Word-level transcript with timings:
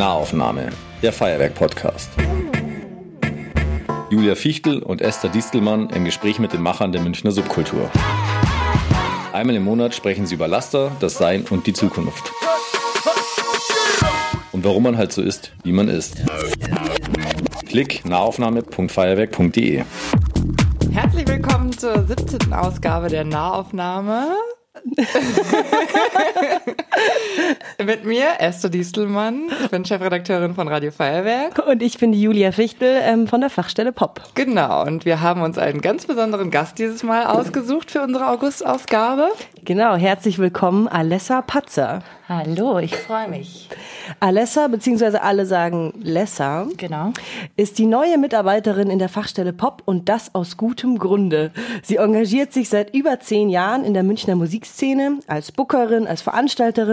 Nahaufnahme, 0.00 0.70
der 1.02 1.12
Feuerwerk-Podcast. 1.12 2.08
Julia 4.08 4.34
Fichtel 4.34 4.82
und 4.82 5.02
Esther 5.02 5.28
Distelmann 5.28 5.90
im 5.90 6.06
Gespräch 6.06 6.38
mit 6.38 6.54
den 6.54 6.62
Machern 6.62 6.90
der 6.90 7.02
Münchner 7.02 7.32
Subkultur. 7.32 7.90
Einmal 9.34 9.56
im 9.56 9.62
Monat 9.62 9.94
sprechen 9.94 10.24
sie 10.24 10.36
über 10.36 10.48
Laster, 10.48 10.90
das 11.00 11.18
Sein 11.18 11.44
und 11.50 11.66
die 11.66 11.74
Zukunft. 11.74 12.32
Und 14.52 14.64
warum 14.64 14.84
man 14.84 14.96
halt 14.96 15.12
so 15.12 15.20
ist, 15.20 15.52
wie 15.64 15.72
man 15.72 15.88
ist. 15.88 16.22
Klick 17.68 18.02
nahaufnahme.feuerwerk.de 18.06 19.84
Herzlich 20.92 21.28
willkommen 21.28 21.76
zur 21.76 22.06
17. 22.06 22.54
Ausgabe 22.54 23.08
der 23.08 23.24
Nahaufnahme. 23.24 24.28
Mit 27.84 28.04
mir, 28.04 28.26
Esther 28.38 28.70
Diestelmann. 28.70 29.50
Ich 29.62 29.70
bin 29.70 29.84
Chefredakteurin 29.84 30.54
von 30.54 30.68
Radio 30.68 30.90
Feuerwerk. 30.90 31.66
Und 31.66 31.82
ich 31.82 31.98
bin 31.98 32.12
die 32.12 32.20
Julia 32.20 32.52
Fichtel 32.52 33.00
ähm, 33.02 33.26
von 33.26 33.40
der 33.40 33.50
Fachstelle 33.50 33.92
Pop. 33.92 34.20
Genau, 34.34 34.82
und 34.84 35.04
wir 35.04 35.20
haben 35.20 35.42
uns 35.42 35.58
einen 35.58 35.80
ganz 35.80 36.06
besonderen 36.06 36.50
Gast 36.50 36.78
dieses 36.78 37.02
Mal 37.02 37.26
ausgesucht 37.26 37.90
für 37.90 38.02
unsere 38.02 38.28
August-Ausgabe. 38.28 39.28
Genau, 39.64 39.94
herzlich 39.96 40.38
willkommen, 40.38 40.88
Alessa 40.88 41.42
Patzer. 41.42 42.02
Hallo, 42.28 42.78
ich 42.78 42.94
freue 42.94 43.28
mich. 43.28 43.68
Alessa, 44.20 44.68
beziehungsweise 44.68 45.22
alle 45.22 45.46
sagen 45.46 45.92
Lessa, 46.00 46.66
Genau. 46.76 47.12
ist 47.56 47.78
die 47.78 47.86
neue 47.86 48.18
Mitarbeiterin 48.18 48.88
in 48.88 49.00
der 49.00 49.08
Fachstelle 49.08 49.52
Pop 49.52 49.82
und 49.84 50.08
das 50.08 50.32
aus 50.34 50.56
gutem 50.56 50.98
Grunde. 50.98 51.50
Sie 51.82 51.96
engagiert 51.96 52.52
sich 52.52 52.68
seit 52.68 52.94
über 52.94 53.18
zehn 53.18 53.48
Jahren 53.48 53.84
in 53.84 53.94
der 53.94 54.04
Münchner 54.04 54.36
Musikszene 54.36 55.18
als 55.26 55.50
Bookerin, 55.50 56.06
als 56.06 56.22
Veranstalterin, 56.22 56.89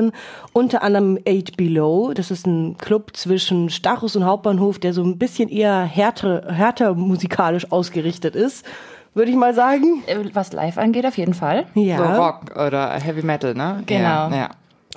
unter 0.53 0.83
anderem 0.83 1.17
Eight 1.27 1.57
Below. 1.57 2.13
Das 2.13 2.31
ist 2.31 2.47
ein 2.47 2.77
Club 2.77 3.15
zwischen 3.15 3.69
Stachus 3.69 4.15
und 4.15 4.25
Hauptbahnhof, 4.25 4.79
der 4.79 4.93
so 4.93 5.03
ein 5.03 5.17
bisschen 5.17 5.49
eher 5.49 5.81
härter, 5.83 6.53
härter 6.53 6.93
musikalisch 6.93 7.71
ausgerichtet 7.71 8.35
ist, 8.35 8.65
würde 9.13 9.31
ich 9.31 9.37
mal 9.37 9.53
sagen. 9.53 10.03
Äh, 10.07 10.17
Was 10.33 10.53
live 10.53 10.77
angeht, 10.77 11.05
auf 11.05 11.17
jeden 11.17 11.33
Fall. 11.33 11.65
Ja. 11.73 11.97
So 11.97 12.21
Rock 12.21 12.55
oder 12.55 12.91
Heavy 12.93 13.23
Metal, 13.23 13.53
ne? 13.53 13.83
Genau. 13.85 14.29
Ja, 14.29 14.35
ja. 14.35 14.49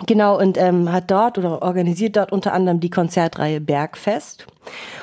Genau, 0.07 0.39
und 0.39 0.57
ähm, 0.57 0.91
hat 0.93 1.11
dort 1.11 1.37
oder 1.37 1.63
organisiert 1.63 2.17
dort 2.17 2.33
unter 2.33 2.53
anderem 2.53 2.81
die 2.81 2.91
Konzertreihe 2.91 3.61
Bergfest. 3.61 4.47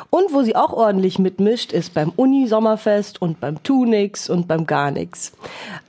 Und 0.09 0.33
wo 0.33 0.41
sie 0.41 0.55
auch 0.55 0.72
ordentlich 0.72 1.19
mitmischt, 1.19 1.73
ist 1.73 1.94
beim 1.94 2.13
Uni-Sommerfest 2.16 3.22
und 3.22 3.41
beim 3.41 3.61
Tunix 3.63 4.30
und 4.30 4.47
beim 4.47 4.66
Garnix. 4.66 5.33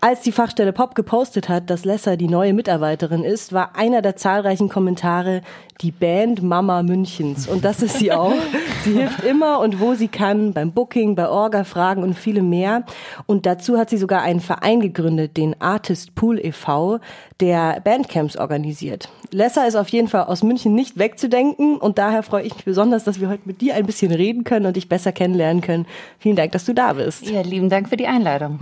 Als 0.00 0.22
die 0.22 0.32
Fachstelle 0.32 0.72
Pop 0.72 0.96
gepostet 0.96 1.48
hat, 1.48 1.70
dass 1.70 1.84
Lessa 1.84 2.16
die 2.16 2.28
neue 2.28 2.52
Mitarbeiterin 2.52 3.22
ist, 3.22 3.52
war 3.52 3.76
einer 3.76 4.02
der 4.02 4.16
zahlreichen 4.16 4.68
Kommentare 4.68 5.42
die 5.80 5.92
Band 5.92 6.42
Mama 6.42 6.82
Münchens. 6.82 7.46
Und 7.46 7.64
das 7.64 7.82
ist 7.82 7.98
sie 7.98 8.12
auch. 8.12 8.34
Sie 8.84 8.92
hilft 8.92 9.24
immer 9.24 9.60
und 9.60 9.80
wo 9.80 9.94
sie 9.94 10.08
kann, 10.08 10.52
beim 10.52 10.72
Booking, 10.72 11.14
bei 11.14 11.28
Orga-Fragen 11.28 12.02
und 12.02 12.14
vielem 12.14 12.48
mehr. 12.48 12.84
Und 13.26 13.46
dazu 13.46 13.78
hat 13.78 13.90
sie 13.90 13.96
sogar 13.96 14.22
einen 14.22 14.40
Verein 14.40 14.80
gegründet, 14.80 15.36
den 15.36 15.60
Artist 15.60 16.14
Pool 16.14 16.38
e.V., 16.38 17.00
der 17.40 17.80
Bandcamps 17.84 18.36
organisiert. 18.36 19.08
Lessa 19.30 19.64
ist 19.64 19.76
auf 19.76 19.88
jeden 19.90 20.08
Fall 20.08 20.24
aus 20.24 20.42
München 20.42 20.74
nicht 20.74 20.98
wegzudenken 20.98 21.76
und 21.76 21.98
daher 21.98 22.22
freue 22.22 22.42
ich 22.42 22.54
mich 22.54 22.64
besonders, 22.64 23.04
dass 23.04 23.20
wir 23.20 23.28
heute 23.28 23.42
mit 23.44 23.60
dir 23.60 23.74
ein 23.74 23.86
bisschen 23.86 24.10
reden 24.10 24.42
können 24.42 24.66
und 24.66 24.74
dich 24.74 24.88
besser 24.88 25.12
kennenlernen 25.12 25.60
können. 25.60 25.86
Vielen 26.18 26.34
Dank, 26.34 26.52
dass 26.52 26.64
du 26.64 26.72
da 26.72 26.94
bist. 26.94 27.28
Ja, 27.28 27.42
lieben 27.42 27.68
Dank 27.68 27.90
für 27.90 27.96
die 27.96 28.06
Einladung. 28.06 28.58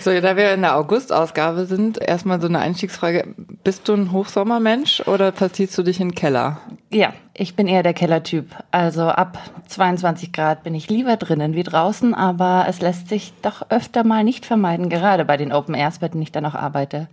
So, 0.00 0.10
da 0.20 0.36
wir 0.36 0.54
in 0.54 0.62
der 0.62 0.76
August-Ausgabe 0.76 1.66
sind, 1.66 2.00
erstmal 2.00 2.40
so 2.40 2.46
eine 2.46 2.60
Einstiegsfrage. 2.60 3.34
Bist 3.64 3.88
du 3.88 3.94
ein 3.94 4.12
Hochsommermensch 4.12 5.02
oder 5.06 5.32
verziehst 5.32 5.76
du 5.76 5.82
dich 5.82 6.00
in 6.00 6.14
Keller? 6.22 6.58
Ja, 6.92 7.14
ich 7.34 7.56
bin 7.56 7.66
eher 7.66 7.82
der 7.82 7.94
Kellertyp. 7.94 8.46
Also 8.70 9.08
ab 9.08 9.40
22 9.66 10.32
Grad 10.32 10.62
bin 10.62 10.72
ich 10.72 10.88
lieber 10.88 11.16
drinnen 11.16 11.56
wie 11.56 11.64
draußen, 11.64 12.14
aber 12.14 12.66
es 12.68 12.80
lässt 12.80 13.08
sich 13.08 13.32
doch 13.42 13.68
öfter 13.70 14.04
mal 14.04 14.22
nicht 14.22 14.46
vermeiden, 14.46 14.88
gerade 14.88 15.24
bei 15.24 15.36
den 15.36 15.52
Open 15.52 15.74
Airs, 15.74 15.98
bei 15.98 16.06
denen 16.06 16.22
ich 16.22 16.30
dann 16.30 16.46
auch 16.46 16.54
arbeite. 16.54 17.08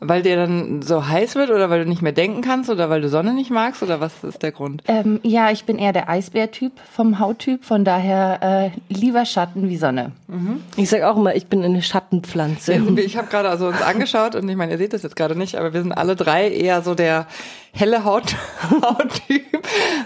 Weil 0.00 0.22
dir 0.22 0.36
dann 0.36 0.82
so 0.82 1.08
heiß 1.08 1.34
wird 1.34 1.50
oder 1.50 1.70
weil 1.70 1.82
du 1.84 1.88
nicht 1.88 2.02
mehr 2.02 2.12
denken 2.12 2.40
kannst 2.40 2.70
oder 2.70 2.88
weil 2.88 3.00
du 3.00 3.08
Sonne 3.08 3.32
nicht 3.32 3.50
magst 3.50 3.82
oder 3.82 4.00
was 4.00 4.22
ist 4.22 4.42
der 4.42 4.52
Grund? 4.52 4.82
Ähm, 4.86 5.18
ja, 5.24 5.50
ich 5.50 5.64
bin 5.64 5.76
eher 5.76 5.92
der 5.92 6.08
Eisbärtyp 6.08 6.72
vom 6.92 7.18
Hauttyp, 7.18 7.64
von 7.64 7.84
daher 7.84 8.72
äh, 8.72 8.92
lieber 8.92 9.24
Schatten 9.24 9.68
wie 9.68 9.76
Sonne. 9.76 10.12
Ich 10.76 10.88
sage 10.88 11.08
auch 11.08 11.16
immer, 11.16 11.34
ich 11.34 11.46
bin 11.46 11.64
eine 11.64 11.82
Schattenpflanze. 11.82 12.74
Ich 12.96 13.16
habe 13.16 13.28
gerade 13.28 13.48
also 13.48 13.68
uns 13.68 13.82
angeschaut 13.82 14.34
und 14.36 14.48
ich 14.48 14.56
meine, 14.56 14.72
ihr 14.72 14.78
seht 14.78 14.92
das 14.92 15.02
jetzt 15.02 15.16
gerade 15.16 15.36
nicht, 15.36 15.56
aber 15.56 15.72
wir 15.72 15.82
sind 15.82 15.92
alle 15.92 16.14
drei 16.14 16.48
eher 16.48 16.82
so 16.82 16.94
der 16.94 17.26
helle 17.78 18.04
Haut 18.04 18.34
Hauttyp. 18.82 19.46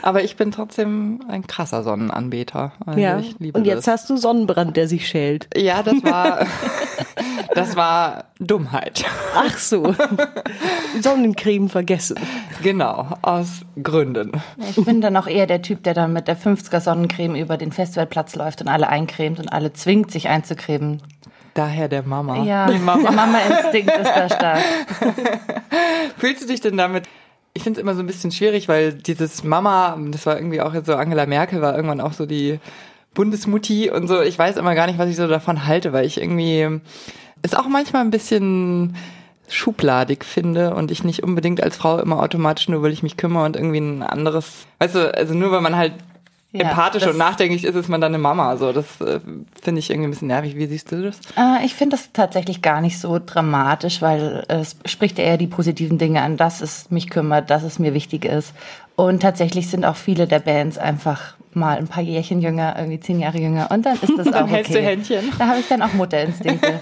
Aber 0.03 0.22
ich 0.22 0.37
bin 0.37 0.50
trotzdem 0.53 1.21
ein 1.28 1.47
krasser 1.47 1.83
Sonnenanbeter. 1.83 2.72
Also 2.87 2.99
Ja. 3.00 3.19
ich 3.19 3.34
liebe 3.38 3.59
Und 3.59 3.65
jetzt 3.66 3.87
das. 3.87 4.00
hast 4.03 4.10
du 4.10 4.16
Sonnenbrand, 4.16 4.77
der 4.77 4.88
sich 4.88 5.06
schält. 5.09 5.49
Ja, 5.56 5.83
das 5.83 6.03
war 6.05 6.47
das 7.55 7.77
war 7.77 8.25
Dummheit. 8.41 9.05
Ach 9.37 9.56
so. 9.59 9.94
Sonnencreme 11.00 11.69
vergessen. 11.69 12.16
Genau, 12.62 13.09
aus 13.22 13.62
Gründen. 13.83 14.33
Ich 14.59 14.84
bin 14.84 15.00
dann 15.00 15.16
auch 15.16 15.27
eher 15.27 15.47
der 15.47 15.62
Typ, 15.62 15.83
der 15.84 15.94
dann 15.94 16.12
mit 16.12 16.28
der 16.28 16.37
50er 16.37 16.81
Sonnencreme 16.81 17.37
über 17.37 17.56
den 17.56 17.72
Festivalplatz 17.72 18.34
läuft 18.37 18.60
und 18.60 18.69
alle 18.69 18.89
eincremt 18.89 19.39
und 19.39 19.53
alle 19.53 19.72
zwingt, 19.72 20.10
sich 20.10 20.28
einzucremen. 20.28 21.03
Daher 21.54 21.89
der 21.89 22.03
Mama. 22.03 22.43
Ja, 22.44 22.66
Mama. 22.66 23.03
der 23.03 23.12
Mama-Instinkt 23.12 23.91
ist 23.93 24.10
da 24.15 24.27
stark. 24.28 24.60
Fühlst 26.19 26.43
du 26.43 26.47
dich 26.47 26.60
denn 26.62 26.77
damit? 26.78 27.06
Ich 27.54 27.62
finde 27.62 27.78
es 27.78 27.82
immer 27.82 27.94
so 27.94 28.00
ein 28.00 28.06
bisschen 28.06 28.32
schwierig, 28.32 28.68
weil 28.68 28.94
dieses 28.94 29.44
Mama, 29.44 29.98
das 30.10 30.24
war 30.26 30.36
irgendwie 30.36 30.60
auch 30.60 30.72
jetzt 30.72 30.86
so, 30.86 30.94
Angela 30.94 31.26
Merkel 31.26 31.60
war 31.60 31.74
irgendwann 31.74 32.00
auch 32.00 32.14
so 32.14 32.24
die 32.24 32.60
Bundesmutti 33.14 33.90
und 33.90 34.08
so. 34.08 34.22
Ich 34.22 34.38
weiß 34.38 34.56
immer 34.56 34.74
gar 34.74 34.86
nicht, 34.86 34.98
was 34.98 35.10
ich 35.10 35.16
so 35.16 35.26
davon 35.28 35.66
halte, 35.66 35.92
weil 35.92 36.06
ich 36.06 36.20
irgendwie 36.20 36.80
es 37.42 37.54
auch 37.54 37.68
manchmal 37.68 38.02
ein 38.02 38.10
bisschen 38.10 38.96
schubladig 39.48 40.24
finde 40.24 40.74
und 40.74 40.91
ich 40.91 41.04
nicht 41.04 41.22
unbedingt 41.22 41.62
als 41.62 41.76
Frau 41.76 41.98
immer 41.98 42.20
automatisch 42.20 42.68
nur, 42.68 42.82
weil 42.82 42.92
ich 42.92 43.02
mich 43.02 43.16
kümmere 43.16 43.44
und 43.44 43.56
irgendwie 43.56 43.80
ein 43.80 44.02
anderes, 44.02 44.66
weißt 44.78 44.94
du, 44.94 45.14
also 45.14 45.34
nur 45.34 45.52
weil 45.52 45.60
man 45.60 45.76
halt 45.76 45.92
Ja, 46.52 46.68
empathisch 46.68 47.06
und 47.06 47.16
nachdenklich 47.16 47.64
ist, 47.64 47.74
ist 47.74 47.88
man 47.88 48.02
dann 48.02 48.14
eine 48.14 48.22
Mama. 48.22 48.56
So, 48.58 48.72
das 48.72 49.00
äh, 49.00 49.20
finde 49.62 49.78
ich 49.78 49.88
irgendwie 49.88 50.08
ein 50.08 50.10
bisschen 50.10 50.28
nervig. 50.28 50.54
Wie 50.56 50.66
siehst 50.66 50.92
du 50.92 51.02
das? 51.02 51.18
Äh, 51.36 51.64
ich 51.64 51.74
finde 51.74 51.96
das 51.96 52.12
tatsächlich 52.12 52.60
gar 52.60 52.82
nicht 52.82 52.98
so 52.98 53.18
dramatisch, 53.24 54.02
weil 54.02 54.44
es 54.48 54.76
spricht 54.84 55.18
eher 55.18 55.38
die 55.38 55.46
positiven 55.46 55.96
Dinge 55.96 56.20
an, 56.20 56.36
dass 56.36 56.60
es 56.60 56.91
mich 56.91 57.08
kümmert, 57.08 57.48
dass 57.48 57.62
es 57.62 57.78
mir 57.78 57.94
wichtig 57.94 58.26
ist. 58.26 58.52
Und 58.96 59.22
tatsächlich 59.22 59.70
sind 59.70 59.86
auch 59.86 59.96
viele 59.96 60.26
der 60.26 60.41
Bands 60.41 60.76
einfach 60.76 61.36
mal 61.54 61.78
ein 61.78 61.88
paar 61.88 62.02
Jährchen 62.02 62.42
jünger, 62.42 62.74
irgendwie 62.76 63.00
zehn 63.00 63.18
Jahre 63.18 63.38
jünger. 63.38 63.70
Und 63.70 63.86
dann 63.86 63.94
ist 63.94 64.12
das 64.16 64.30
Dann 64.30 64.44
auch 64.44 64.48
hältst 64.48 64.72
okay. 64.72 64.80
du 64.80 64.86
Händchen. 64.86 65.32
Da 65.38 65.46
habe 65.46 65.60
ich 65.60 65.68
dann 65.68 65.80
auch 65.80 65.92
Mutterinstinkte. 65.94 66.74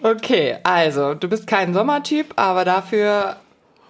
Okay, 0.00 0.56
also 0.62 1.14
du 1.14 1.28
bist 1.28 1.46
kein 1.46 1.74
Sommertyp, 1.74 2.32
aber 2.36 2.64
dafür 2.64 3.36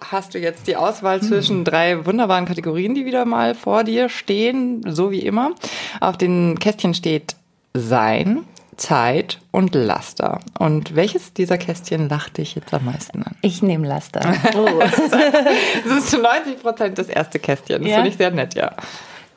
hast 0.01 0.33
du 0.33 0.39
jetzt 0.39 0.67
die 0.67 0.75
Auswahl 0.75 1.21
zwischen 1.21 1.63
drei 1.63 2.05
wunderbaren 2.05 2.45
Kategorien, 2.45 2.95
die 2.95 3.05
wieder 3.05 3.25
mal 3.25 3.55
vor 3.55 3.83
dir 3.83 4.09
stehen, 4.09 4.83
so 4.87 5.11
wie 5.11 5.19
immer. 5.19 5.51
Auf 5.99 6.17
den 6.17 6.57
Kästchen 6.59 6.93
steht 6.93 7.35
Sein, 7.73 8.43
Zeit 8.77 9.39
und 9.51 9.75
Laster. 9.75 10.39
Und 10.57 10.95
welches 10.95 11.33
dieser 11.33 11.57
Kästchen 11.57 12.07
lacht 12.09 12.37
dich 12.37 12.55
jetzt 12.55 12.73
am 12.73 12.85
meisten 12.85 13.23
an? 13.23 13.35
Ich 13.41 13.61
nehme 13.61 13.87
Laster. 13.87 14.21
Das 14.51 15.97
ist 15.97 16.09
zu 16.11 16.19
90 16.19 16.61
Prozent 16.61 16.97
das 16.97 17.07
erste 17.07 17.39
Kästchen. 17.39 17.81
Das 17.81 17.89
Ja? 17.89 17.95
finde 17.97 18.09
ich 18.11 18.17
sehr 18.17 18.31
nett, 18.31 18.55
ja. 18.55 18.71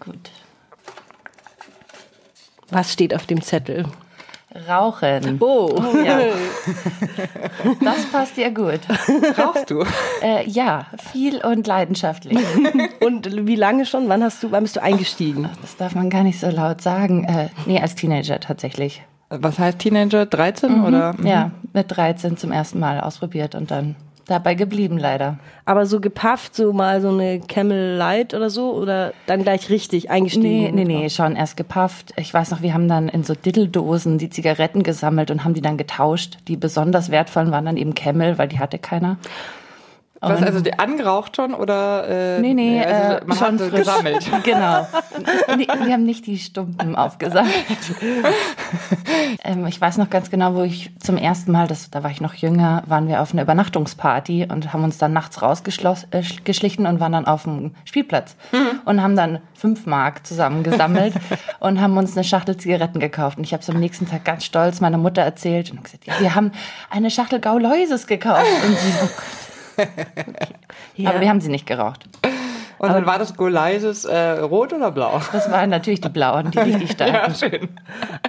Gut. 0.01 0.31
Was 2.71 2.93
steht 2.93 3.15
auf 3.15 3.27
dem 3.27 3.43
Zettel? 3.43 3.85
Rauchen. 4.69 5.39
Oh. 5.41 5.75
Ja. 6.05 6.21
Das 7.81 8.05
passt 8.07 8.37
ja 8.37 8.51
gut. 8.51 8.81
Rauchst 9.39 9.71
du? 9.71 9.85
Äh, 10.23 10.49
ja, 10.49 10.87
viel 11.13 11.45
und 11.45 11.67
leidenschaftlich. 11.67 12.39
Und 13.01 13.47
wie 13.47 13.57
lange 13.57 13.87
schon? 13.87 14.09
Wann 14.09 14.23
hast 14.23 14.43
du, 14.43 14.51
wann 14.51 14.63
bist 14.63 14.77
du 14.77 14.83
eingestiegen? 14.83 15.49
Das 15.61 15.77
darf 15.77 15.95
man 15.95 16.11
gar 16.11 16.23
nicht 16.23 16.39
so 16.41 16.49
laut 16.49 16.81
sagen. 16.81 17.25
Äh, 17.25 17.49
nee, 17.67 17.81
als 17.81 17.95
Teenager 17.95 18.41
tatsächlich. 18.41 19.03
Was 19.29 19.59
heißt 19.59 19.79
Teenager? 19.79 20.27
13 20.27 20.85
oder? 20.85 21.15
Ja, 21.25 21.51
mit 21.73 21.97
13 21.97 22.37
zum 22.37 22.53
ersten 22.53 22.79
Mal 22.79 23.01
ausprobiert 23.01 23.55
und 23.55 23.71
dann 23.71 23.97
dabei 24.27 24.55
geblieben 24.55 24.99
leider. 24.99 25.39
Aber 25.65 25.87
so 25.87 26.01
gepafft, 26.01 26.55
so 26.55 26.73
mal 26.73 27.01
so 27.01 27.11
eine 27.11 27.41
Camel 27.41 27.97
Light 27.97 28.35
oder 28.35 28.51
so? 28.51 28.73
Oder 28.73 29.13
dann 29.27 29.43
gleich 29.43 29.71
richtig 29.71 30.11
eingestiegen? 30.11 30.75
Nee, 30.75 30.85
nee, 30.85 30.85
nee, 30.85 31.11
schon 31.11 31.37
erst 31.37 31.57
gepafft. 31.57 32.13
Ich 32.17 32.33
weiß 32.33 32.51
noch, 32.51 32.63
wir 32.63 32.75
haben 32.75 32.89
dann 32.89 33.09
in 33.09 33.25
so 33.25 33.35
Diddeldosen 33.35 34.19
die 34.19 34.31
Zigaretten 34.31 34.83
gesammelt 34.83 35.31
und 35.31 35.45
haben 35.45 35.55
die 35.55 35.63
dann 35.63 35.77
getauscht. 35.77 36.39
Die 36.49 36.57
besonders 36.57 37.11
wertvollen 37.11 37.51
waren 37.51 37.65
dann 37.65 37.77
eben 37.77 37.95
Camel, 37.95 38.39
weil 38.39 38.49
die 38.49 38.59
hatte 38.59 38.79
keiner. 38.79 39.19
Was, 40.25 40.39
Und- 40.39 40.47
also 40.47 40.61
die 40.61 40.79
angeraucht 40.79 41.35
schon 41.35 41.53
oder? 41.53 42.09
Äh, 42.09 42.41
Nee, 42.41 42.55
nee, 42.55 42.81
also 42.85 43.17
äh, 43.17 43.21
man 43.27 43.37
schon 43.37 43.59
hat 43.59 43.69
frisch. 43.69 43.79
gesammelt. 43.81 44.31
Genau. 44.45 44.87
Nee, 45.57 45.67
wir 45.85 45.93
haben 45.93 46.05
nicht 46.05 46.27
die 46.27 46.39
Stumpen 46.39 46.95
aufgesammelt. 46.95 47.53
ähm, 49.45 49.67
ich 49.67 49.81
weiß 49.81 49.99
noch 49.99 50.11
ganz 50.11 50.31
genau, 50.31 50.55
wo 50.55 50.63
ich 50.63 50.91
zum 51.01 51.17
ersten 51.17 51.53
Mal, 51.53 51.67
das, 51.67 51.91
da 51.91 52.03
war 52.03 52.11
ich 52.11 52.21
noch 52.21 52.35
jünger, 52.35 52.83
waren 52.87 53.09
wir 53.09 53.21
auf 53.21 53.33
einer 53.33 53.43
Übernachtungsparty 53.43 54.47
und 54.51 54.73
haben 54.73 54.85
uns 54.85 54.99
dann 54.99 55.13
nachts 55.13 55.43
rausgeschlichen 55.43 56.87
und 56.87 57.01
waren 57.01 57.13
dann 57.13 57.27
auf 57.27 57.43
dem 57.45 57.75
Spielplatz 57.85 58.37
und 58.85 59.03
haben 59.03 59.17
dann 59.17 59.41
fünf 59.55 59.87
Mark 59.87 60.27
zusammen 60.27 60.63
gesammelt 60.63 61.15
und 61.61 61.81
haben 61.81 61.97
uns 61.97 62.17
eine 62.17 62.25
Schachtel 62.25 62.57
Zigaretten 62.57 63.01
gekauft. 63.01 63.39
Und 63.39 63.45
ich 63.45 63.53
habe 63.53 63.63
es 63.63 63.71
am 63.71 63.79
nächsten 63.79 64.09
Tag 64.09 64.25
ganz 64.25 64.45
stolz 64.45 64.81
meiner 64.81 64.99
Mutter 64.99 65.23
erzählt 65.23 65.71
und 65.71 65.83
gesagt, 65.85 66.07
ja, 66.07 66.15
wir 66.21 66.35
haben 66.35 66.53
eine 66.91 67.11
Schachtel 67.11 67.41
Gauläuses 67.41 68.07
gekauft. 68.07 68.47
Und 68.67 68.79
sie, 68.79 68.93
oh 69.03 69.07
Gott. 69.07 69.23
Ja. 70.97 71.11
Aber 71.11 71.21
wir 71.21 71.29
haben 71.29 71.41
sie 71.41 71.51
nicht 71.51 71.67
geraucht. 71.67 72.05
Und 72.79 72.89
dann 72.89 73.07
war 73.07 73.19
das 73.19 73.37
Goleises 73.37 74.05
äh, 74.05 74.41
rot 74.41 74.73
oder 74.73 74.91
blau? 74.91 75.21
Das 75.33 75.49
waren 75.51 75.71
natürlich 75.71 76.01
die 76.01 76.09
blauen, 76.09 76.51
die 76.51 76.59
richtig 76.59 76.91
starken. 76.93 77.35
schön. 77.35 77.69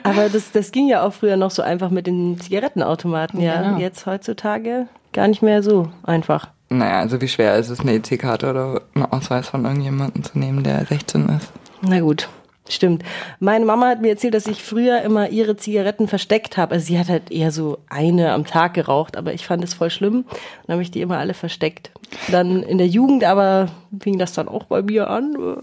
Aber 0.04 0.30
das, 0.30 0.51
das 0.51 0.72
ging 0.72 0.88
ja 0.88 1.01
auch 1.04 1.12
früher 1.13 1.38
noch 1.38 1.50
so 1.51 1.63
einfach 1.63 1.90
mit 1.90 2.06
den 2.06 2.40
Zigarettenautomaten. 2.40 3.42
Ja, 3.42 3.62
Genau. 3.63 3.78
jetzt 3.80 4.06
heutzutage 4.06 4.88
gar 5.12 5.28
nicht 5.28 5.42
mehr 5.42 5.63
so 5.63 5.90
einfach. 6.04 6.50
Naja, 6.69 7.00
also 7.00 7.19
wie 7.22 7.28
schwer 7.28 7.56
ist 7.56 7.69
es, 7.69 7.80
eine 7.80 7.94
EC-Karte 7.94 8.50
oder 8.50 8.81
einen 8.95 9.06
Ausweis 9.06 9.48
von 9.48 9.66
irgendjemandem 9.66 10.24
zu 10.24 10.38
nehmen, 10.38 10.63
der 10.63 10.86
16 10.86 11.30
ist? 11.30 11.51
Na 11.81 12.00
gut, 12.00 12.30
stimmt. 12.68 13.04
Meine 13.39 13.65
Mama 13.65 13.88
hat 13.88 14.01
mir 14.01 14.10
erzählt, 14.10 14.33
dass 14.33 14.48
ich 14.48 14.63
früher 14.63 15.01
immer 15.01 15.30
ihre 15.30 15.57
Zigaretten 15.57 16.07
versteckt 16.07 16.57
habe. 16.57 16.75
Also 16.75 16.88
sie 16.88 17.00
hat 17.00 17.10
halt 17.10 17.31
eher 17.31 17.51
so 17.51 17.80
eine 17.89 18.31
am 18.31 18.45
Tag 18.45 18.74
geraucht, 18.74 19.18
aber 19.18 19.33
ich 19.33 19.45
fand 19.45 19.63
es 19.63 19.74
voll 19.74 19.89
schlimm. 19.89 20.25
Dann 20.65 20.74
habe 20.74 20.83
ich 20.83 20.92
die 20.92 21.01
immer 21.01 21.18
alle 21.18 21.33
versteckt. 21.33 21.92
Dann 22.31 22.63
in 22.63 22.77
der 22.77 22.88
Jugend 22.88 23.24
aber 23.24 23.68
fing 24.00 24.18
das 24.18 24.33
dann 24.33 24.48
auch 24.48 24.65
bei 24.65 24.81
mir 24.81 25.10
an. 25.10 25.57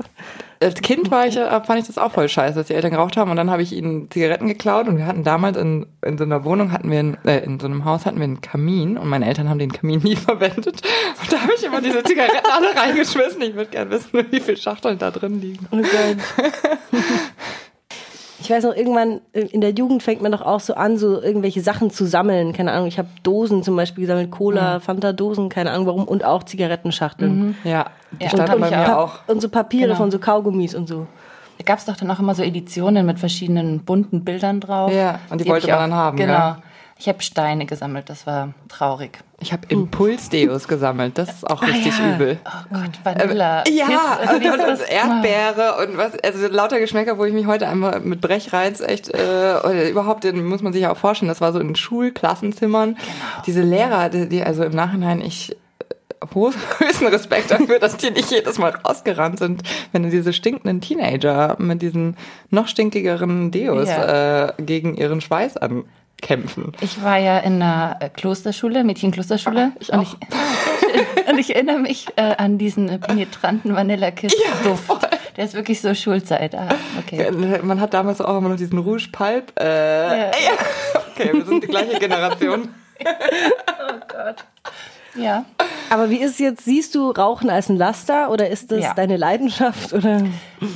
Als 0.62 0.82
Kind 0.82 1.10
war 1.10 1.26
ich, 1.26 1.36
fand 1.36 1.80
ich 1.80 1.86
das 1.86 1.96
auch 1.96 2.12
voll 2.12 2.28
scheiße, 2.28 2.54
dass 2.54 2.66
die 2.66 2.74
Eltern 2.74 2.90
geraucht 2.90 3.16
haben 3.16 3.30
und 3.30 3.36
dann 3.38 3.50
habe 3.50 3.62
ich 3.62 3.72
ihnen 3.72 4.10
Zigaretten 4.10 4.46
geklaut 4.46 4.88
und 4.88 4.98
wir 4.98 5.06
hatten 5.06 5.24
damals 5.24 5.56
in, 5.56 5.86
in 6.04 6.18
so 6.18 6.24
einer 6.24 6.44
Wohnung 6.44 6.70
hatten 6.70 6.90
wir, 6.90 6.98
einen, 6.98 7.16
äh, 7.24 7.38
in 7.38 7.58
so 7.58 7.66
einem 7.66 7.86
Haus 7.86 8.04
hatten 8.04 8.18
wir 8.18 8.24
einen 8.24 8.42
Kamin 8.42 8.98
und 8.98 9.08
meine 9.08 9.26
Eltern 9.26 9.48
haben 9.48 9.58
den 9.58 9.72
Kamin 9.72 10.00
nie 10.04 10.16
verwendet 10.16 10.82
und 11.22 11.32
da 11.32 11.40
habe 11.40 11.52
ich 11.56 11.64
immer 11.64 11.80
diese 11.80 12.02
Zigaretten 12.02 12.46
alle 12.52 12.76
reingeschmissen. 12.76 13.40
Ich 13.40 13.54
würde 13.54 13.70
gerne 13.70 13.90
wissen, 13.90 14.10
wie 14.30 14.40
viele 14.40 14.58
Schachteln 14.58 14.98
da 14.98 15.10
drin 15.10 15.40
liegen. 15.40 15.66
Oh 15.70 15.78
Gott. 15.78 16.52
Ich 18.42 18.50
weiß 18.50 18.64
noch, 18.64 18.75
irgendwann 18.75 19.20
äh, 19.32 19.40
in 19.42 19.60
der 19.60 19.70
Jugend 19.72 20.02
fängt 20.02 20.22
man 20.22 20.32
doch 20.32 20.40
auch 20.42 20.60
so 20.60 20.75
an, 20.75 20.96
so 20.96 21.20
irgendwelche 21.20 21.60
Sachen 21.60 21.90
zu 21.90 22.06
sammeln. 22.06 22.52
Keine 22.52 22.72
Ahnung, 22.72 22.87
ich 22.88 22.98
habe 22.98 23.08
Dosen 23.22 23.62
zum 23.62 23.76
Beispiel 23.76 24.02
gesammelt, 24.06 24.31
Cola, 24.31 24.81
Fanta-Dosen, 24.81 25.48
keine 25.50 25.70
Ahnung 25.72 25.87
warum, 25.87 26.04
und 26.04 26.25
auch 26.25 26.42
Zigarettenschachteln. 26.44 27.56
Ja, 27.64 27.87
die 28.19 28.25
Ja, 28.25 28.31
standen 28.31 28.52
und 28.54 28.60
bei 28.60 28.69
ich 28.70 28.76
mir 28.76 28.98
auch. 28.98 29.19
Und 29.26 29.42
so 29.42 29.48
Papiere 29.48 29.88
Genau. 29.88 29.98
von 29.98 30.10
so 30.10 30.19
Kaugummis 30.19 30.75
und 30.75 30.88
so. 30.88 31.06
Da 31.58 31.64
gab 31.64 31.78
es 31.78 31.84
doch 31.84 31.96
dann 31.96 32.10
auch 32.10 32.19
immer 32.19 32.34
so 32.34 32.42
Editionen 32.42 33.04
mit 33.04 33.19
verschiedenen 33.19 33.81
bunten 33.81 34.25
Bildern 34.25 34.60
drauf. 34.60 34.90
Ja, 34.93 35.19
und 35.28 35.40
die 35.40 35.44
hab 35.44 35.50
wollte 35.52 35.66
ich 35.66 35.72
man 35.72 35.78
auch- 35.78 35.82
dann 35.82 35.94
haben, 35.94 36.16
Genau. 36.16 36.32
ja. 36.32 36.62
Ich 37.00 37.08
habe 37.08 37.23
Steine 37.23 37.64
gesammelt, 37.64 38.11
das 38.11 38.26
war 38.26 38.52
traurig. 38.69 39.20
Ich 39.41 39.55
habe 39.55 39.62
Impulsdeos 39.69 40.69
gesammelt, 40.69 41.17
das 41.17 41.31
ist 41.31 41.49
auch 41.49 41.62
richtig 41.62 41.99
ja. 41.99 42.14
übel. 42.14 42.38
Oh 42.44 42.75
Gott, 42.75 42.91
Vanilla. 43.02 43.64
Ja, 43.70 43.87
Kiss, 43.87 44.31
und, 44.35 44.44
und? 44.44 44.91
Erdbeere 44.91 45.76
und 45.79 45.97
was, 45.97 46.19
also 46.19 46.47
lauter 46.49 46.79
Geschmäcker, 46.79 47.17
wo 47.17 47.25
ich 47.25 47.32
mich 47.32 47.47
heute 47.47 47.69
einmal 47.69 48.00
mit 48.00 48.20
Brechreiz 48.20 48.82
echt, 48.82 49.08
äh, 49.08 49.17
oder 49.64 49.88
überhaupt, 49.88 50.25
den 50.25 50.44
muss 50.44 50.61
man 50.61 50.75
sich 50.75 50.82
ja 50.82 50.93
auch 50.93 50.97
vorstellen, 50.99 51.31
das 51.31 51.41
war 51.41 51.55
so 51.55 51.58
in 51.58 51.75
Schulklassenzimmern. 51.75 52.99
Diese 53.46 53.62
Lehrer, 53.62 54.11
die, 54.11 54.29
die 54.29 54.43
also 54.43 54.62
im 54.62 54.73
Nachhinein, 54.73 55.23
ich 55.23 55.53
äh, 55.53 56.26
höchsten 56.35 57.06
Respekt 57.06 57.50
dafür, 57.50 57.79
dass 57.79 57.96
die 57.96 58.11
nicht 58.11 58.31
jedes 58.31 58.58
Mal 58.58 58.73
rausgerannt 58.73 59.38
sind, 59.38 59.62
wenn 59.93 60.11
diese 60.11 60.35
stinkenden 60.35 60.82
Teenager 60.82 61.56
mit 61.58 61.81
diesen 61.81 62.19
noch 62.50 62.69
stinkigeren 62.69 63.50
Deos 63.50 63.88
Ja. 63.88 64.49
äh, 64.49 64.53
gegen 64.58 64.96
ihren 64.96 65.23
Schweiß 65.23 65.56
ankämpfen. 66.20 66.72
Ich 66.81 67.02
war 67.02 67.19
ja 67.19 67.38
in 67.38 67.62
einer 67.62 67.96
äh, 68.00 68.08
Klosterschule, 68.08 68.84
Mädchenklosterschule. 68.84 69.72
Ich 69.81 69.93
und, 69.93 70.02
ich, 70.02 70.14
und 71.28 71.38
ich 71.38 71.55
erinnere 71.55 71.78
mich 71.78 72.06
äh, 72.17 72.34
an 72.37 72.58
diesen 72.58 73.00
penetranten 73.00 73.75
Vanilla-Kiss-Duft. 73.75 75.08
Der 75.37 75.44
ist 75.44 75.55
wirklich 75.55 75.81
so 75.81 75.94
Schulzeit. 75.94 76.55
Ah, 76.55 76.69
okay. 76.99 77.31
Man 77.62 77.81
hat 77.81 77.94
damals 77.94 78.20
auch 78.20 78.37
immer 78.38 78.49
noch 78.50 78.56
diesen 78.56 78.78
Rouge 78.78 79.08
Palp. 79.12 79.58
Äh, 79.58 80.31
Ja. 80.31 80.52
Okay, 81.12 81.31
wir 81.32 81.44
sind 81.44 81.62
die 81.62 81.69
gleiche 81.69 81.99
Generation. 81.99 82.69
Ja. 85.14 85.44
Aber 85.90 86.08
wie 86.10 86.18
ist 86.20 86.38
jetzt, 86.38 86.64
siehst 86.64 86.94
du 86.94 87.10
Rauchen 87.10 87.50
als 87.50 87.68
ein 87.68 87.76
Laster 87.76 88.30
oder 88.30 88.48
ist 88.48 88.70
das 88.70 88.80
Ja. 88.80 88.94
deine 88.94 89.16
Leidenschaft 89.16 89.92
oder? 89.92 90.22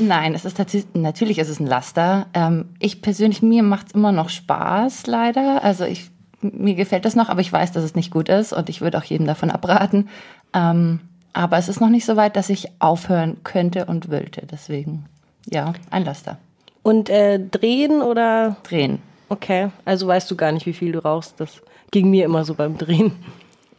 Nein, 0.01 0.35
es 0.35 0.45
ist 0.45 0.59
natürlich 0.95 1.39
ist 1.39 1.49
es 1.49 1.61
ein 1.61 1.67
Laster. 1.67 2.27
Ähm, 2.35 2.71
ich 2.81 3.01
persönlich, 3.01 3.41
mir 3.43 3.63
macht 3.63 3.89
es 3.89 3.93
immer 3.95 4.11
noch 4.11 4.29
Spaß, 4.29 5.07
leider. 5.07 5.63
Also 5.63 5.85
ich, 5.85 6.11
mir 6.41 6.75
gefällt 6.75 7.05
das 7.05 7.15
noch, 7.15 7.29
aber 7.29 7.41
ich 7.41 7.53
weiß, 7.53 7.71
dass 7.73 7.85
es 7.85 7.95
nicht 7.95 8.11
gut 8.11 8.29
ist 8.29 8.53
und 8.53 8.69
ich 8.69 8.81
würde 8.81 8.99
auch 8.99 9.05
jedem 9.05 9.27
davon 9.27 9.51
abraten. 9.51 10.09
Ähm, 10.53 11.01
aber 11.33 11.59
es 11.59 11.69
ist 11.69 11.81
noch 11.81 11.89
nicht 11.91 12.05
so 12.05 12.17
weit, 12.17 12.35
dass 12.37 12.51
ich 12.51 12.69
aufhören 12.81 13.37
könnte 13.45 13.87
und 13.87 14.11
wollte. 14.11 14.47
Deswegen, 14.51 15.07
ja, 15.49 15.73
ein 15.91 16.05
Laster. 16.05 16.39
Und 16.83 17.09
äh, 17.09 17.39
drehen 17.39 18.03
oder? 18.03 18.57
Drehen. 18.65 19.01
Okay, 19.29 19.71
also 19.85 20.07
weißt 20.07 20.31
du 20.31 20.37
gar 20.37 20.53
nicht, 20.53 20.67
wie 20.67 20.75
viel 20.75 20.93
du 20.93 21.03
rauchst. 21.05 21.41
Das 21.41 21.63
ging 21.93 22.11
mir 22.11 22.25
immer 22.25 22.45
so 22.45 22.55
beim 22.55 22.77
Drehen. 22.77 23.13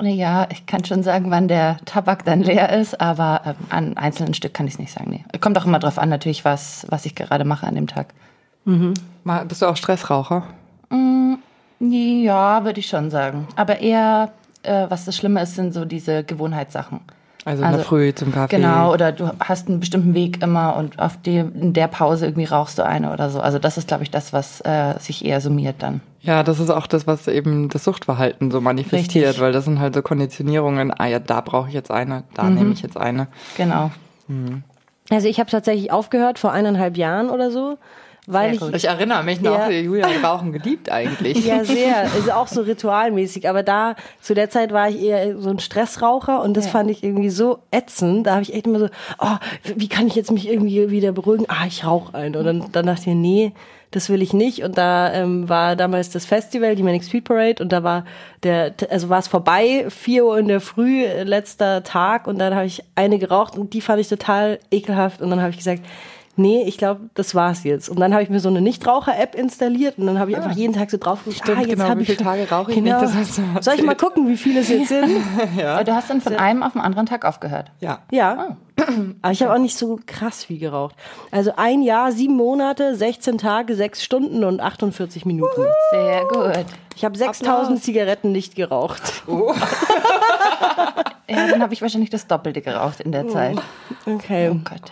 Ja, 0.02 0.48
ich 0.52 0.66
kann 0.66 0.84
schon 0.84 1.04
sagen, 1.04 1.32
wann 1.32 1.48
der 1.48 1.78
Tabak 1.86 2.26
dann 2.26 2.42
leer 2.42 2.70
ist, 2.78 3.00
aber 3.00 3.42
ähm, 3.46 3.56
an 3.70 3.98
einzelnen 3.98 4.34
Stück 4.34 4.54
kann 4.54 4.68
ich 4.68 4.74
es 4.74 4.80
nicht 4.80 4.92
sagen. 4.92 5.10
Nee. 5.10 5.40
Kommt 5.40 5.58
auch 5.58 5.66
immer 5.66 5.80
drauf 5.80 5.98
an, 5.98 6.10
natürlich, 6.10 6.44
was, 6.44 6.86
was 6.90 7.06
ich 7.06 7.16
gerade 7.16 7.46
mache 7.46 7.66
an 7.66 7.76
dem 7.76 7.88
Tag. 7.88 8.08
Mal, 9.24 9.46
bist 9.46 9.62
du 9.62 9.68
auch 9.68 9.78
Stressraucher? 9.78 10.44
Ja, 11.80 12.64
würde 12.64 12.80
ich 12.80 12.88
schon 12.88 13.10
sagen. 13.10 13.48
Aber 13.56 13.80
eher, 13.80 14.32
äh, 14.64 14.86
was 14.90 15.06
das 15.06 15.16
Schlimme 15.16 15.42
ist, 15.42 15.56
sind 15.56 15.74
so 15.74 15.86
diese 15.86 16.24
Gewohnheitssachen. 16.24 17.00
Also, 17.46 17.64
in 17.64 17.72
der 17.72 17.82
Früh 17.82 18.14
zum 18.14 18.34
Kaffee. 18.34 18.56
Genau, 18.56 18.92
oder 18.92 19.12
du 19.12 19.30
hast 19.40 19.68
einen 19.68 19.80
bestimmten 19.80 20.16
Weg 20.16 20.42
immer 20.42 20.76
und 20.76 20.98
auf 20.98 21.22
dem, 21.22 21.54
in 21.54 21.74
der 21.74 21.88
Pause 21.88 22.26
irgendwie 22.26 22.46
rauchst 22.46 22.80
du 22.80 22.84
eine 22.84 23.14
oder 23.14 23.30
so. 23.30 23.40
Also 23.40 23.60
das 23.60 23.78
ist, 23.78 23.88
glaube 23.88 24.02
ich, 24.02 24.10
das, 24.10 24.34
was 24.34 24.62
äh, 24.62 24.96
sich 25.00 25.24
eher 25.24 25.40
summiert 25.42 25.76
dann. 25.78 26.02
Ja, 26.22 26.42
das 26.42 26.60
ist 26.60 26.72
auch 26.72 26.88
das, 26.88 27.06
was 27.06 27.28
eben 27.28 27.70
das 27.70 27.84
Suchtverhalten 27.84 28.50
so 28.50 28.62
manifestiert, 28.62 29.28
Richtig. 29.28 29.42
weil 29.42 29.52
das 29.52 29.66
sind 29.66 29.80
halt 29.80 29.94
so 29.94 30.02
Konditionierungen. 30.02 30.92
Ah 30.98 31.06
ja, 31.06 31.20
da 31.20 31.42
brauche 31.42 31.68
ich 31.68 31.76
jetzt 31.76 31.92
eine, 31.92 32.24
da 32.34 32.50
nehme 32.50 32.74
ich 32.74 32.82
jetzt 32.82 32.98
eine. 32.98 33.28
Genau. 33.58 33.92
Also 35.12 35.28
ich 35.28 35.40
habe 35.40 35.52
tatsächlich 35.52 35.92
aufgehört 35.92 36.40
vor 36.40 36.52
eineinhalb 36.52 36.98
Jahren 36.98 37.30
oder 37.30 37.52
so, 37.52 37.78
weil 38.28 38.56
ich. 38.56 38.62
Ich 38.74 38.86
erinnere 38.88 39.24
mich 39.24 39.42
noch, 39.42 39.58
Ja. 39.58 39.70
Julia 39.70 40.08
hat 40.08 40.24
Rauchen 40.24 40.52
geliebt 40.52 40.90
eigentlich. 40.92 41.46
Ja, 41.46 41.64
sehr. 41.64 42.10
Also 42.14 42.32
auch 42.32 42.48
so 42.48 42.62
ritualmäßig. 42.62 43.50
Aber 43.50 43.64
da, 43.64 43.96
zu 44.22 44.34
der 44.34 44.50
Zeit 44.50 44.72
war 44.74 44.90
ich 44.90 45.02
eher 45.02 45.38
so 45.40 45.50
ein 45.50 45.60
Stressraucher 45.60 46.42
und 46.42 46.56
das 46.58 46.66
Ja. 46.66 46.72
fand 46.72 46.90
ich 46.92 47.04
irgendwie 47.04 47.30
so 47.30 47.60
ätzend. 47.72 48.28
Da 48.28 48.32
habe 48.34 48.42
ich 48.42 48.54
echt 48.54 48.68
immer 48.68 48.80
so, 48.80 48.88
oh, 49.20 49.36
wie 49.76 49.88
kann 49.88 50.08
ich 50.08 50.16
jetzt 50.16 50.32
mich 50.32 50.48
irgendwie 50.50 50.90
wieder 50.90 51.12
beruhigen? 51.12 51.46
Ah, 51.50 51.66
ich 51.68 51.86
rauche 51.86 52.14
ein. 52.16 52.36
Und 52.36 52.46
dann, 52.46 52.66
dann 52.72 52.86
dachte 52.86 53.10
ich, 53.10 53.16
nee, 53.16 53.52
das 53.92 54.10
will 54.10 54.22
ich 54.22 54.34
nicht. 54.34 54.64
Und 54.64 54.78
da 54.78 55.14
ähm, 55.14 55.48
war 55.48 55.76
damals 55.76 56.10
das 56.10 56.26
Festival, 56.26 56.76
die 56.76 56.84
Manic 56.84 57.04
Street 57.04 57.24
Parade, 57.24 57.64
und 57.64 57.72
da 57.72 57.84
war 57.84 58.04
der, 58.44 58.74
also 58.90 59.08
war 59.10 59.20
es 59.20 59.28
vorbei, 59.28 59.86
vier 59.90 60.26
Uhr 60.26 60.38
in 60.38 60.48
der 60.50 60.60
Früh, 60.60 61.04
äh, 61.06 61.24
letzter 61.24 61.84
Tag, 61.84 62.28
und 62.28 62.38
dann 62.40 62.54
habe 62.56 62.66
ich 62.66 62.84
eine 62.96 63.20
geraucht 63.20 63.58
und 63.58 63.74
die 63.74 63.80
fand 63.82 64.02
ich 64.02 64.10
total 64.10 64.60
ekelhaft. 64.70 65.22
Und 65.22 65.30
dann 65.30 65.40
habe 65.40 65.52
ich 65.52 65.58
gesagt, 65.58 65.82
nee, 66.36 66.64
ich 66.64 66.78
glaube, 66.78 67.10
das 67.14 67.36
war's 67.36 67.64
jetzt. 67.64 67.90
Und 67.90 68.00
dann 68.00 68.14
habe 68.14 68.24
ich 68.24 68.30
mir 68.30 68.40
so 68.40 68.50
eine 68.50 68.62
Nichtraucher-App 68.62 69.36
installiert 69.36 69.98
und 69.98 70.08
dann 70.08 70.20
habe 70.20 70.32
ich 70.32 70.38
einfach 70.38 70.52
jeden 70.52 70.74
Tag 70.74 70.92
so 70.92 70.98
drauf 70.98 71.20
geguckt, 71.24 71.44
Stimmt, 71.44 71.58
ah, 71.58 71.62
jetzt 71.62 71.70
genau, 71.72 71.86
habe 71.86 72.00
wie 72.00 72.04
ich 72.04 72.10
viele 72.10 72.24
Tage 72.24 72.50
rauche 72.50 72.72
ich 72.72 72.78
genau. 72.78 73.02
nicht, 73.02 73.04
das 73.04 73.16
hast 73.16 73.38
du 73.38 73.42
mal 73.42 73.64
Soll 73.64 73.76
ich 73.76 73.84
mal 73.84 73.96
gucken, 73.96 74.28
wie 74.28 74.38
viele 74.38 74.62
es 74.62 74.70
jetzt 74.70 74.90
sind? 74.90 75.22
Aber 75.66 75.84
du 75.84 75.94
hast 75.94 76.10
dann 76.10 76.22
von 76.22 76.36
einem 76.36 76.64
auf 76.64 76.74
den 76.74 76.82
anderen 76.82 77.06
Tag 77.06 77.26
aufgehört. 77.26 77.72
Ja. 77.80 78.00
ja. 78.12 78.58
Aber 79.22 79.32
ich 79.32 79.42
habe 79.42 79.54
auch 79.54 79.60
nicht 79.60 79.78
so 79.78 80.00
krass 80.06 80.44
viel 80.44 80.60
geraucht. 80.60 80.96
Also 81.32 81.54
ein 81.56 81.82
Jahr, 81.82 82.12
sieben 82.12 82.36
Monate, 82.36 82.96
16 82.96 83.38
Tage, 83.38 83.76
sechs 83.76 84.04
Stunden 84.04 84.44
und 84.44 84.60
48 84.60 85.26
Minuten. 85.26 85.66
Sehr 85.92 86.26
gut. 86.26 86.66
Ich 86.96 87.06
habe 87.06 87.18
6000 87.18 87.82
Zigaretten 87.82 88.32
nicht 88.32 88.56
geraucht. 88.56 89.24
Ja, 91.28 91.48
dann 91.48 91.62
habe 91.62 91.74
ich 91.74 91.82
wahrscheinlich 91.82 92.10
das 92.12 92.28
Doppelte 92.28 92.62
geraucht 92.62 93.00
in 93.00 93.12
der 93.12 93.28
Zeit. 93.28 93.58
Okay. 94.06 94.52
Oh 94.54 94.60
Gott. 94.64 94.92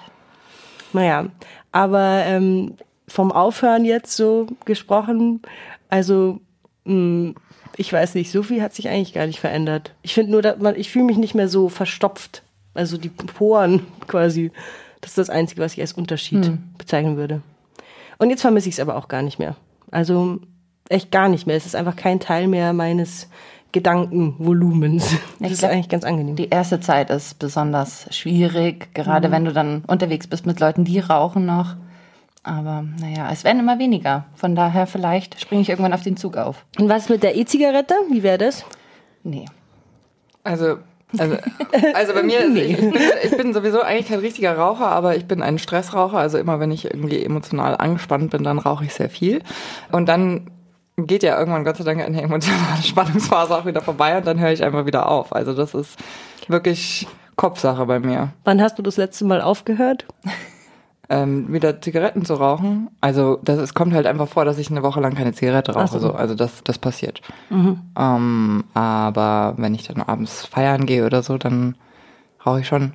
Naja, 0.94 1.26
aber 1.72 2.24
ähm, 2.26 2.76
vom 3.08 3.32
Aufhören 3.32 3.86
jetzt 3.86 4.16
so 4.16 4.48
gesprochen, 4.66 5.42
also 5.90 6.40
mh, 6.86 7.34
ich 7.78 7.92
weiß 7.92 8.16
nicht, 8.16 8.32
so 8.32 8.44
viel 8.44 8.62
hat 8.62 8.74
sich 8.74 8.88
eigentlich 8.88 9.14
gar 9.14 9.28
nicht 9.28 9.40
verändert. 9.40 9.94
Ich 10.04 10.14
finde 10.14 10.32
nur, 10.32 10.42
dass 10.42 10.60
man, 10.60 10.76
ich 10.76 10.92
fühle 10.92 11.06
mich 11.06 11.18
nicht 11.18 11.36
mehr 11.36 11.48
so 11.48 11.70
verstopft. 11.70 12.44
Also 12.74 12.98
die 12.98 13.10
Poren 13.10 13.86
quasi. 14.08 14.52
Das 15.02 15.12
ist 15.12 15.18
das 15.18 15.30
Einzige, 15.30 15.62
was 15.62 15.74
ich 15.74 15.82
als 15.82 15.94
Unterschied 15.94 16.58
bezeichnen 16.78 17.18
würde. 17.18 17.42
Und 18.20 18.30
jetzt 18.30 18.42
vermisse 18.42 18.70
ich 18.70 18.76
es 18.76 18.80
aber 18.80 18.96
auch 18.96 19.10
gar 19.10 19.22
nicht 19.22 19.38
mehr. 19.38 19.58
Also 19.92 20.40
echt 20.88 21.12
gar 21.12 21.28
nicht 21.28 21.46
mehr. 21.46 21.58
Es 21.58 21.66
ist 21.66 21.76
einfach 21.76 21.98
kein 21.98 22.22
Teil 22.22 22.48
mehr 22.48 22.72
meines 22.72 23.28
Gedankenvolumens. 23.74 25.18
Das 25.40 25.52
ist 25.52 25.64
eigentlich 25.66 25.90
ganz 25.90 26.06
angenehm. 26.06 26.38
Die 26.38 26.50
erste 26.50 26.80
Zeit 26.80 27.10
ist 27.10 27.40
besonders 27.40 28.08
schwierig, 28.16 28.94
gerade 28.94 29.32
wenn 29.32 29.44
du 29.44 29.52
dann 29.52 29.84
unterwegs 29.88 30.28
bist 30.28 30.46
mit 30.46 30.60
Leuten, 30.60 30.86
die 30.86 31.00
rauchen 31.00 31.46
noch. 31.46 31.76
Aber 32.44 32.86
naja, 33.00 33.30
es 33.32 33.44
werden 33.44 33.60
immer 33.60 33.80
weniger. 33.80 34.26
Von 34.36 34.56
daher 34.56 34.86
vielleicht 34.86 35.42
springe 35.42 35.62
ich 35.62 35.70
irgendwann 35.70 35.94
auf 35.94 36.04
den 36.04 36.18
Zug 36.18 36.38
auf. 36.38 36.64
Und 36.78 36.88
was 36.88 37.10
mit 37.10 37.24
der 37.24 37.36
E-Zigarette? 37.36 37.96
Wie 38.12 38.22
wäre 38.22 38.38
das? 38.38 38.64
Nee. 39.24 39.46
Also, 40.44 40.78
also, 41.18 41.38
also 41.94 42.14
bei 42.14 42.24
mir, 42.24 42.40
ist, 42.40 42.56
ich, 42.58 42.78
bin, 42.78 42.94
ich 43.24 43.38
bin 43.38 43.54
sowieso 43.54 43.82
eigentlich 43.82 44.08
kein 44.08 44.20
richtiger 44.20 44.58
Raucher, 44.58 44.88
aber 44.88 45.16
ich 45.16 45.26
bin 45.26 45.42
ein 45.42 45.58
Stressraucher. 45.58 46.18
Also 46.18 46.38
immer 46.38 46.60
wenn 46.60 46.72
ich 46.72 46.86
irgendwie 46.86 47.24
emotional 47.24 47.78
angespannt 47.78 48.32
bin, 48.32 48.44
dann 48.44 48.60
rauche 48.60 48.86
ich 48.86 48.94
sehr 48.94 49.10
viel. 49.10 49.42
Und 49.92 50.08
dann 50.08 50.52
geht 50.98 51.24
ja 51.24 51.38
irgendwann 51.38 51.64
Gott 51.64 51.78
sei 51.78 51.84
Dank 51.84 52.02
eine 52.02 52.22
emotionale 52.22 52.82
Spannungsphase 52.84 53.56
auch 53.56 53.66
wieder 53.66 53.82
vorbei 53.82 54.18
und 54.18 54.28
dann 54.28 54.40
höre 54.40 54.52
ich 54.52 54.64
einfach 54.64 54.86
wieder 54.86 55.10
auf. 55.10 55.34
Also 55.34 55.54
das 55.54 55.74
ist 55.74 55.98
wirklich 56.48 57.08
Kopfsache 57.36 57.86
bei 57.86 58.00
mir. 58.00 58.34
Wann 58.44 58.62
hast 58.62 58.78
du 58.78 58.84
das 58.84 58.98
letzte 58.98 59.26
Mal 59.26 59.42
aufgehört? 59.42 60.06
ähm, 61.10 61.52
wieder 61.52 61.82
Zigaretten 61.82 62.26
zu 62.26 62.36
rauchen. 62.36 62.90
Also 63.02 63.40
das, 63.44 63.60
es 63.60 63.74
kommt 63.74 63.94
halt 63.94 64.08
einfach 64.08 64.28
vor, 64.28 64.46
dass 64.46 64.58
ich 64.58 64.70
eine 64.72 64.84
Woche 64.84 65.00
lang 65.00 65.16
keine 65.16 65.34
Zigarette 65.34 65.74
rauche. 65.74 65.88
So. 65.88 66.00
So. 66.00 66.14
Also 66.14 66.36
das, 66.36 66.64
das 66.64 66.80
passiert. 66.80 67.22
Ähm, 67.98 68.64
aber 68.74 69.54
wenn 69.58 69.76
ich 69.76 69.88
dann 69.88 70.02
abends 70.02 70.46
feiern 70.46 70.86
gehe 70.86 71.06
oder 71.06 71.22
so, 71.24 71.38
dann 71.38 71.76
rauche 72.46 72.62
ich 72.62 72.68
schon. 72.68 72.94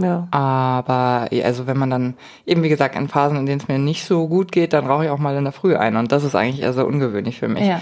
Ja. 0.00 0.28
Aber 0.30 1.28
also 1.44 1.66
wenn 1.66 1.76
man 1.76 1.90
dann 1.90 2.14
eben 2.46 2.62
wie 2.62 2.68
gesagt 2.68 2.96
in 2.96 3.08
Phasen, 3.08 3.36
in 3.36 3.46
denen 3.46 3.60
es 3.60 3.68
mir 3.68 3.78
nicht 3.78 4.04
so 4.04 4.28
gut 4.28 4.52
geht, 4.52 4.72
dann 4.72 4.86
rauche 4.86 5.04
ich 5.04 5.10
auch 5.10 5.18
mal 5.18 5.36
in 5.36 5.44
der 5.44 5.52
Früh 5.52 5.76
ein. 5.76 5.96
Und 5.96 6.12
das 6.12 6.24
ist 6.24 6.34
eigentlich 6.34 6.62
eher 6.62 6.72
so 6.72 6.84
ungewöhnlich 6.86 7.38
für 7.38 7.48
mich. 7.48 7.66
Ja. 7.66 7.80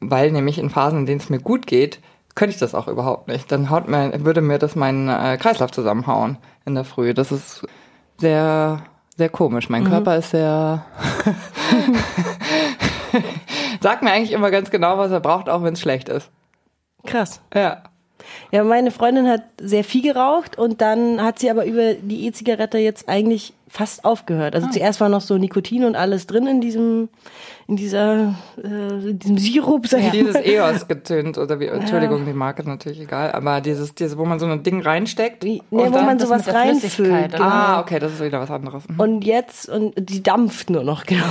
Weil 0.00 0.32
nämlich 0.32 0.58
in 0.58 0.70
Phasen, 0.70 1.00
in 1.00 1.06
denen 1.06 1.20
es 1.20 1.30
mir 1.30 1.38
gut 1.38 1.66
geht, 1.66 2.00
könnte 2.34 2.52
ich 2.54 2.60
das 2.60 2.74
auch 2.74 2.88
überhaupt 2.88 3.28
nicht. 3.28 3.50
Dann 3.50 3.70
haut 3.70 3.88
mir, 3.88 4.12
würde 4.24 4.42
mir 4.42 4.58
das 4.58 4.76
meinen 4.76 5.08
äh, 5.08 5.38
Kreislauf 5.40 5.70
zusammenhauen 5.72 6.38
in 6.66 6.74
der 6.74 6.84
Früh. 6.84 7.14
Das 7.14 7.32
ist 7.32 7.66
sehr, 8.18 8.82
sehr 9.16 9.28
komisch. 9.28 9.68
Mein 9.68 9.84
Körper 9.84 10.16
ist 10.16 10.30
sehr. 10.30 10.84
Sagt 13.80 14.02
mir 14.02 14.12
eigentlich 14.12 14.32
immer 14.32 14.50
ganz 14.50 14.70
genau, 14.70 14.98
was 14.98 15.10
er 15.10 15.20
braucht, 15.20 15.48
auch 15.48 15.62
wenn 15.62 15.74
es 15.74 15.80
schlecht 15.80 16.08
ist. 16.08 16.30
Krass. 17.06 17.40
Ja. 17.54 17.84
Ja, 18.52 18.64
meine 18.64 18.90
Freundin 18.90 19.28
hat 19.28 19.42
sehr 19.60 19.84
viel 19.84 20.02
geraucht 20.02 20.58
und 20.58 20.80
dann 20.80 21.22
hat 21.22 21.38
sie 21.38 21.50
aber 21.50 21.64
über 21.64 21.94
die 21.94 22.26
E-Zigarette 22.26 22.78
jetzt 22.78 23.08
eigentlich 23.08 23.52
fast 23.68 24.04
aufgehört. 24.04 24.54
Also 24.54 24.68
zuerst 24.68 25.00
war 25.00 25.08
noch 25.08 25.20
so 25.20 25.38
Nikotin 25.38 25.84
und 25.84 25.96
alles 25.96 26.26
drin 26.26 26.46
in 26.46 26.60
diesem, 26.60 27.08
in 27.66 27.76
dieser, 27.76 28.34
äh, 28.62 29.10
in 29.10 29.18
diesem 29.18 29.38
Sirup. 29.38 29.88
Sag 29.88 30.00
ich 30.00 30.10
Dieses. 30.10 30.36
EOS 30.36 30.86
getönt 30.86 31.36
oder 31.36 31.58
wie, 31.58 31.66
Entschuldigung, 31.66 32.24
die 32.24 32.32
Marke 32.32 32.62
natürlich 32.68 33.00
egal, 33.00 33.32
aber 33.32 33.60
dieses, 33.60 33.94
dieses, 33.94 34.16
wo 34.16 34.24
man 34.24 34.38
so 34.38 34.46
ein 34.46 34.62
Ding 34.62 34.82
reinsteckt. 34.82 35.42
Wie, 35.44 35.62
nee, 35.70 35.84
wo 35.90 35.98
man 35.98 36.18
sowas 36.20 36.46
reinfüllt. 36.46 37.10
oder? 37.10 37.28
Genau. 37.28 37.44
Ah, 37.44 37.80
okay, 37.80 37.98
das 37.98 38.12
ist 38.12 38.22
wieder 38.22 38.40
was 38.40 38.50
anderes. 38.50 38.88
Mhm. 38.88 39.00
Und 39.00 39.24
jetzt, 39.24 39.68
und 39.68 39.94
die 39.96 40.22
dampft 40.22 40.70
nur 40.70 40.84
noch, 40.84 41.04
genau. 41.06 41.24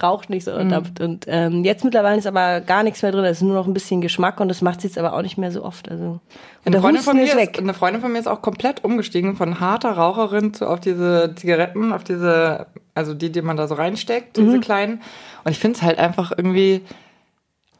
Raucht 0.00 0.30
nicht, 0.30 0.44
sondern 0.44 0.68
dampft. 0.68 1.00
Und 1.00 1.24
ähm, 1.26 1.64
jetzt 1.64 1.84
mittlerweile 1.84 2.18
ist 2.18 2.26
aber 2.26 2.60
gar 2.60 2.84
nichts 2.84 3.02
mehr 3.02 3.10
drin, 3.10 3.24
es 3.24 3.38
ist 3.38 3.42
nur 3.42 3.54
noch 3.54 3.66
ein 3.66 3.74
bisschen 3.74 4.00
Geschmack 4.00 4.40
und 4.40 4.48
das 4.48 4.62
macht 4.62 4.80
sie 4.80 4.86
jetzt 4.86 4.98
aber 4.98 5.12
auch 5.12 5.22
nicht 5.22 5.38
mehr 5.38 5.50
so 5.50 5.64
oft. 5.64 5.90
Also 5.90 6.20
und 6.64 6.74
Eine 6.74 6.82
Freundin, 6.82 7.02
von 7.02 7.16
mir 7.16 7.22
ist 7.22 7.30
ist, 7.30 7.36
weg. 7.36 7.58
eine 7.58 7.72
Freundin 7.72 8.02
von 8.02 8.12
mir 8.12 8.18
ist 8.18 8.26
auch 8.26 8.42
komplett 8.42 8.84
umgestiegen 8.84 9.36
von 9.36 9.58
harter 9.58 9.92
Raucherin 9.92 10.52
zu 10.52 10.66
auf 10.66 10.80
diese 10.80 11.32
Zigaretten, 11.48 11.92
auf 11.94 12.04
diese, 12.04 12.66
also 12.94 13.14
die, 13.14 13.32
die 13.32 13.40
man 13.40 13.56
da 13.56 13.66
so 13.66 13.74
reinsteckt, 13.74 14.36
Mhm. 14.36 14.44
diese 14.44 14.60
kleinen. 14.60 15.00
Und 15.44 15.52
ich 15.52 15.58
finde 15.58 15.76
es 15.78 15.82
halt 15.82 15.98
einfach 15.98 16.30
irgendwie, 16.36 16.82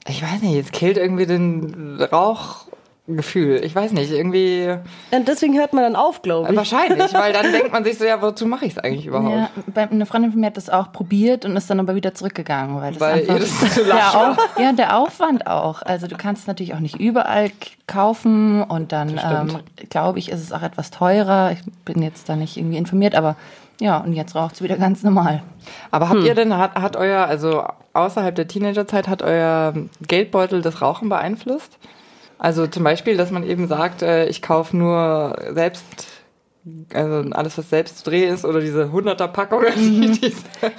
ich 0.09 0.23
weiß 0.23 0.41
nicht, 0.41 0.55
es 0.57 0.73
killt 0.73 0.97
irgendwie 0.97 1.27
den 1.27 1.97
Rauchgefühl. 3.09 3.65
Ich 3.65 3.75
weiß 3.75 3.93
nicht, 3.93 4.11
irgendwie 4.13 4.77
Und 5.11 5.27
deswegen 5.29 5.57
hört 5.59 5.73
man 5.73 5.83
dann 5.85 5.97
auf, 5.97 6.23
glaube 6.23 6.51
ich. 6.51 6.57
wahrscheinlich, 6.57 7.13
weil 7.15 7.33
dann 7.33 7.51
denkt 7.53 7.73
man 7.73 7.85
sich 7.85 7.97
so, 7.99 8.05
ja, 8.05 8.21
wozu 8.21 8.47
mache 8.47 8.67
ich 8.67 8.73
es 8.73 8.79
eigentlich 8.79 9.07
überhaupt? 9.07 9.35
Ja, 9.35 9.51
bei, 9.75 9.89
eine 9.91 10.05
Freundin 10.07 10.31
von 10.33 10.41
mir 10.41 10.47
hat 10.49 10.57
das 10.57 10.69
auch 10.71 10.93
probiert 10.93 11.45
und 11.45 11.57
ist 11.57 11.71
dann 11.71 11.81
aber 11.81 11.95
wieder 11.95 12.15
zurückgegangen, 12.15 12.81
weil 12.81 12.93
das 12.93 13.01
Weil 13.01 13.21
einfach 13.21 13.35
ihr 13.35 13.41
das 13.41 13.59
zu 13.75 13.85
der 13.85 13.95
lasch 13.95 14.15
war. 14.15 14.33
Au- 14.57 14.61
ja 14.63 14.73
der 14.73 14.99
Aufwand 14.99 15.47
auch. 15.47 15.83
Also 15.83 16.07
du 16.07 16.17
kannst 16.17 16.43
es 16.43 16.47
natürlich 16.49 16.75
auch 16.75 16.81
nicht 16.81 17.01
überall 17.01 17.51
kaufen 17.87 18.63
und 18.63 18.93
dann 18.93 19.11
ähm, 19.23 19.59
glaube 19.91 20.19
ich 20.19 20.31
ist 20.31 20.43
es 20.43 20.53
auch 20.53 20.63
etwas 20.63 20.91
teurer. 20.91 21.53
Ich 21.53 21.61
bin 21.85 22.03
jetzt 22.03 22.29
da 22.29 22.37
nicht 22.37 22.57
irgendwie 22.57 22.77
informiert, 22.77 23.15
aber 23.15 23.37
ja 23.81 23.99
und 23.99 24.13
jetzt 24.13 24.35
raucht 24.35 24.55
es 24.57 24.63
wieder 24.63 24.77
ganz 24.77 25.03
normal. 25.03 25.43
Aber 25.91 26.09
habt 26.09 26.23
ihr 26.25 26.35
denn, 26.35 26.57
hat, 26.57 26.75
hat 26.75 26.97
euer, 26.97 27.25
also 27.27 27.65
außerhalb 27.95 28.35
der 28.35 28.49
Teenagerzeit, 28.49 29.09
hat 29.09 29.23
euer 29.23 29.73
Geldbeutel 30.07 30.63
das 30.63 30.83
Rauchen 30.83 31.09
beeinflusst? 31.09 31.79
Also 32.39 32.67
zum 32.67 32.85
Beispiel, 32.85 33.17
dass 33.17 33.31
man 33.31 33.43
eben 33.43 33.67
sagt, 33.69 34.03
äh, 34.03 34.27
ich 34.27 34.43
kaufe 34.43 34.77
nur 34.77 35.37
selbst, 35.53 35.85
also 36.95 37.31
alles, 37.33 37.59
was 37.59 37.69
selbst 37.71 37.99
zu 37.99 38.05
drehen 38.11 38.33
ist, 38.33 38.45
oder 38.45 38.61
diese 38.61 38.93
100er-Packungen. 38.93 39.73
die- 39.77 40.33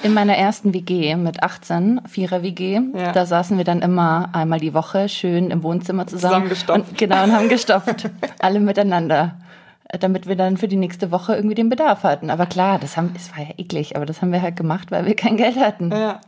In 0.04 0.14
meiner 0.14 0.36
ersten 0.38 0.74
WG 0.74 1.16
mit 1.16 1.44
18, 1.44 2.02
Vierer 2.08 2.44
WG, 2.44 2.80
Ja. 2.96 3.12
da 3.12 3.26
saßen 3.26 3.58
wir 3.58 3.66
dann 3.66 3.82
immer 3.82 4.30
einmal 4.34 4.60
die 4.60 4.74
Woche 4.74 5.10
schön 5.10 5.52
im 5.52 5.64
Wohnzimmer 5.64 6.08
zusammen. 6.08 6.50
Zusammengestopft. 6.50 6.90
Und, 6.92 6.98
genau, 6.98 7.24
und 7.24 7.34
haben 7.34 7.50
gestopft. 7.50 8.10
alle 8.40 8.60
miteinander. 8.60 9.36
Damit 10.00 10.28
wir 10.28 10.36
dann 10.36 10.58
für 10.58 10.68
die 10.68 10.76
nächste 10.76 11.10
Woche 11.12 11.36
irgendwie 11.36 11.56
den 11.56 11.68
Bedarf 11.70 12.04
hatten. 12.04 12.30
Aber 12.30 12.46
klar, 12.46 12.78
das 12.78 12.96
haben, 12.96 13.12
es 13.16 13.32
war 13.36 13.44
ja 13.44 13.50
eklig, 13.58 13.96
aber 13.96 14.06
das 14.06 14.22
haben 14.22 14.32
wir 14.32 14.42
halt 14.42 14.56
gemacht, 14.56 14.92
weil 14.92 15.08
wir 15.08 15.16
kein 15.16 15.36
Geld 15.36 15.58
hatten. 15.58 15.92
ja. 15.92 16.22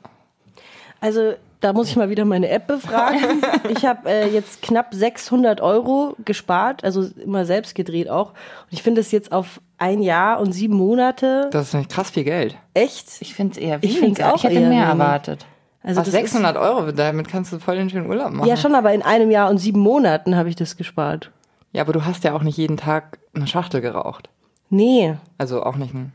Also 1.00 1.33
da 1.62 1.72
muss 1.74 1.89
ich 1.89 1.96
mal 1.96 2.10
wieder 2.10 2.25
meine 2.25 2.50
App 2.50 2.68
befragen. 2.68 3.41
Ich 3.70 3.86
habe 3.86 4.10
äh, 4.10 4.27
jetzt 4.30 4.62
knapp 4.62 4.94
600 4.94 5.62
Euro 5.62 6.15
gespart, 6.25 6.84
also 6.84 7.06
immer 7.24 7.46
selbst 7.46 7.74
gedreht 7.75 8.10
auch. 8.10 8.32
Und 8.32 8.72
ich 8.72 8.84
finde 8.84 9.00
es 9.01 9.12
jetzt 9.12 9.32
auf 9.32 9.62
ein 9.77 10.01
Jahr 10.01 10.39
und 10.41 10.51
sieben 10.51 10.75
Monate 10.75 11.50
Das 11.51 11.70
ist 11.70 11.74
nicht 11.74 11.89
krass 11.89 12.10
viel 12.12 12.24
Geld. 12.25 12.58
echt. 12.74 13.08
Ich 13.22 13.34
finde 13.34 13.53
es 13.53 13.58
eher 13.58 13.77
Ich 13.82 13.96
weniger. 13.96 14.01
find's 14.06 14.22
auch 14.22 14.36
ich 14.36 14.44
hätte 14.44 14.56
eher 14.56 14.62
mehr 14.70 14.88
wenig. 14.88 14.89
erwartet. 14.89 15.46
Also 15.84 16.01
Was, 16.01 16.08
das 16.12 16.13
600 16.13 16.58
Euro, 16.58 16.91
damit 16.91 17.27
kannst 17.27 17.51
du 17.53 17.60
voll 17.60 17.75
den 17.77 17.89
schönen 17.89 18.08
Urlaub 18.08 18.32
machen. 18.32 18.48
ja, 18.48 18.56
schon, 18.58 18.75
aber 18.75 18.94
in 18.94 19.01
einem 19.01 19.32
Jahr 19.32 19.50
und 19.50 19.58
sieben 19.58 19.80
Monaten 19.80 20.36
habe 20.36 20.50
ich 20.50 20.56
das 20.56 20.77
gespart. 20.77 21.32
Ja, 21.72 21.82
aber 21.82 21.94
du 21.94 22.06
hast 22.06 22.24
ja 22.24 22.34
auch 22.36 22.44
nicht 22.44 22.58
jeden 22.58 22.77
Tag 22.77 23.18
eine 23.34 23.48
Schachtel 23.48 23.82
geraucht. 23.82 24.30
Nee. 24.70 25.15
Also 25.38 25.63
auch 25.63 25.75
nicht 25.77 25.94
ein... 25.94 26.12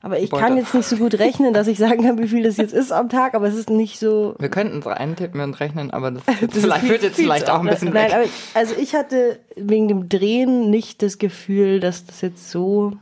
Aber 0.00 0.20
ich 0.20 0.30
Beutel. 0.30 0.46
kann 0.46 0.56
jetzt 0.56 0.74
nicht 0.74 0.86
so 0.86 0.96
gut 0.96 1.14
rechnen, 1.18 1.52
dass 1.52 1.66
ich 1.66 1.76
sagen 1.76 2.04
kann, 2.04 2.18
wie 2.18 2.28
viel 2.28 2.44
das 2.44 2.56
jetzt 2.56 2.72
ist 2.72 2.92
am 2.92 3.08
Tag, 3.08 3.34
aber 3.34 3.48
es 3.48 3.56
ist 3.56 3.68
nicht 3.68 3.98
so. 3.98 4.36
Wir 4.38 4.48
könnten 4.48 4.78
es 4.78 4.86
eintippen 4.86 5.40
und 5.40 5.54
rechnen, 5.58 5.90
aber 5.90 6.12
das, 6.12 6.22
Das 6.26 6.40
ist 6.40 6.60
vielleicht 6.60 6.80
viel- 6.82 6.90
wird 6.90 7.02
jetzt 7.02 7.16
viel 7.16 7.24
vielleicht 7.24 7.50
auch 7.50 7.60
ein 7.60 7.66
bisschen 7.66 7.92
Nein, 7.92 8.06
weg. 8.10 8.14
aber 8.14 8.24
also 8.54 8.74
ich 8.80 8.94
hatte 8.94 9.40
wegen 9.56 9.88
dem 9.88 10.08
Drehen 10.08 10.70
nicht 10.70 11.02
das 11.02 11.18
Gefühl, 11.18 11.80
dass 11.80 12.06
das 12.06 12.20
jetzt 12.20 12.48
so 12.50 12.92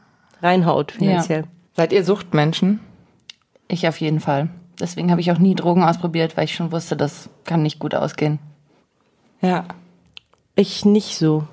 reinhaut 0.42 0.92
finanziell. 0.92 1.44
Seid 1.74 1.92
ihr 1.92 2.02
Suchtmenschen? 2.02 2.80
Ich 3.68 3.86
auf 3.86 4.00
jeden 4.00 4.20
Fall. 4.20 4.48
Deswegen 4.80 5.10
habe 5.10 5.20
ich 5.20 5.30
auch 5.32 5.38
nie 5.38 5.54
Drogen 5.54 5.82
ausprobiert, 5.84 6.36
weil 6.36 6.44
ich 6.44 6.54
schon 6.54 6.72
wusste, 6.72 6.96
das 6.96 7.28
kann 7.44 7.62
nicht 7.62 7.78
gut 7.78 7.94
ausgehen. 7.94 8.38
Ja. 9.42 9.64
Ich 10.54 10.84
nicht 10.86 11.16
so. 11.18 11.44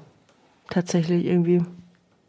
Tatsächlich 0.70 1.26
irgendwie. 1.26 1.62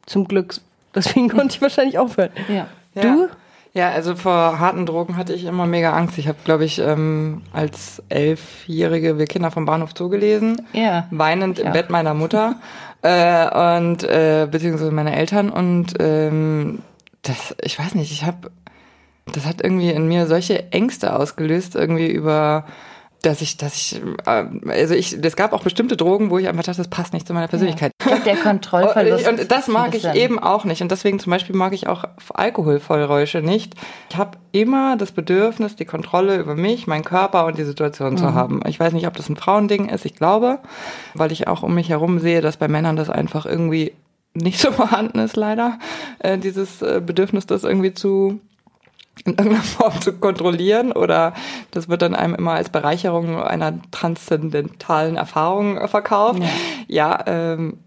Zum 0.06 0.26
Glück. 0.26 0.54
Deswegen 0.94 1.28
konnte 1.30 1.54
ich 1.54 1.62
wahrscheinlich 1.62 1.98
aufhören. 1.98 2.30
Ja. 2.48 2.66
Du? 3.02 3.28
Ja, 3.72 3.90
also 3.90 4.14
vor 4.14 4.60
harten 4.60 4.86
Drogen 4.86 5.16
hatte 5.16 5.32
ich 5.32 5.44
immer 5.44 5.66
mega 5.66 5.92
Angst. 5.92 6.16
Ich 6.18 6.28
habe, 6.28 6.38
glaube 6.44 6.64
ich, 6.64 6.78
ähm, 6.78 7.42
als 7.52 8.02
Elfjährige 8.08 9.18
Wir 9.18 9.26
Kinder 9.26 9.50
vom 9.50 9.64
Bahnhof 9.66 9.90
Zoo 9.96 10.08
gelesen. 10.08 10.62
Ja. 10.72 11.08
Weinend 11.10 11.58
im 11.58 11.66
Ja. 11.66 11.72
Bett 11.72 11.90
meiner 11.90 12.14
Mutter. 12.14 12.56
äh, 13.02 13.78
und 13.78 14.04
äh, 14.04 14.46
beziehungsweise 14.48 14.92
meine 14.92 15.16
Eltern. 15.16 15.50
Und 15.50 15.94
ähm, 15.98 16.82
das, 17.22 17.56
ich 17.62 17.78
weiß 17.78 17.96
nicht, 17.96 18.12
ich 18.12 18.24
habe 18.24 18.50
das 19.32 19.46
hat 19.46 19.62
irgendwie 19.62 19.90
in 19.90 20.06
mir 20.06 20.26
solche 20.26 20.70
Ängste 20.72 21.14
ausgelöst, 21.16 21.74
irgendwie 21.74 22.10
über 22.10 22.66
dass 23.24 23.40
ich, 23.40 23.56
dass 23.56 23.74
ich, 23.76 24.00
äh, 24.26 24.44
also 24.68 24.94
ich, 24.94 25.12
es 25.22 25.36
gab 25.36 25.52
auch 25.52 25.62
bestimmte 25.62 25.96
Drogen, 25.96 26.30
wo 26.30 26.38
ich 26.38 26.48
einfach 26.48 26.64
dachte, 26.64 26.78
das 26.78 26.88
passt 26.88 27.12
nicht 27.12 27.26
zu 27.26 27.34
meiner 27.34 27.48
Persönlichkeit. 27.48 27.92
Ich 28.00 28.06
glaube, 28.06 28.22
der 28.24 28.36
Kontrollverlust. 28.42 29.28
Und, 29.28 29.50
das 29.50 29.68
mag 29.68 29.94
ich 29.94 30.04
eben 30.14 30.38
auch 30.38 30.64
nicht. 30.64 30.82
Und 30.82 30.90
deswegen 30.90 31.18
zum 31.18 31.30
Beispiel 31.30 31.56
mag 31.56 31.72
ich 31.72 31.86
auch 31.86 32.04
Alkoholvollräusche 32.32 33.38
nicht. 33.40 33.74
Ich 34.10 34.16
habe 34.16 34.38
immer 34.52 34.96
das 34.96 35.12
Bedürfnis, 35.12 35.76
die 35.76 35.84
Kontrolle 35.84 36.36
über 36.36 36.54
mich, 36.54 36.86
meinen 36.86 37.04
Körper 37.04 37.46
und 37.46 37.58
die 37.58 37.64
Situation 37.64 38.12
Mhm. 38.14 38.18
zu 38.18 38.34
haben. 38.34 38.60
Ich 38.66 38.78
weiß 38.78 38.92
nicht, 38.92 39.06
ob 39.06 39.16
das 39.16 39.28
ein 39.28 39.36
Frauending 39.36 39.88
ist. 39.88 40.04
Ich 40.04 40.14
glaube, 40.14 40.58
weil 41.14 41.32
ich 41.32 41.48
auch 41.48 41.62
um 41.62 41.74
mich 41.74 41.88
herum 41.88 42.18
sehe, 42.18 42.40
dass 42.40 42.56
bei 42.56 42.68
Männern 42.68 42.96
das 42.96 43.10
einfach 43.10 43.46
irgendwie 43.46 43.92
nicht 44.34 44.60
so 44.60 44.70
vorhanden 44.72 45.18
ist, 45.18 45.36
leider. 45.36 45.78
Äh, 46.18 46.38
dieses 46.38 46.82
äh, 46.82 47.00
Bedürfnis, 47.04 47.46
das 47.46 47.64
irgendwie 47.64 47.94
zu 47.94 48.40
in 49.24 49.34
irgendeiner 49.34 49.62
Form 49.62 50.00
zu 50.00 50.12
kontrollieren 50.12 50.92
oder 50.92 51.34
das 51.70 51.88
wird 51.88 52.02
dann 52.02 52.14
einem 52.14 52.34
immer 52.34 52.52
als 52.52 52.68
Bereicherung 52.70 53.42
einer 53.42 53.80
transzendentalen 53.90 55.16
Erfahrung 55.16 55.78
äh, 55.78 55.88
verkauft. 55.88 56.42
Ja, 56.86 57.24
ähm, 57.26 57.78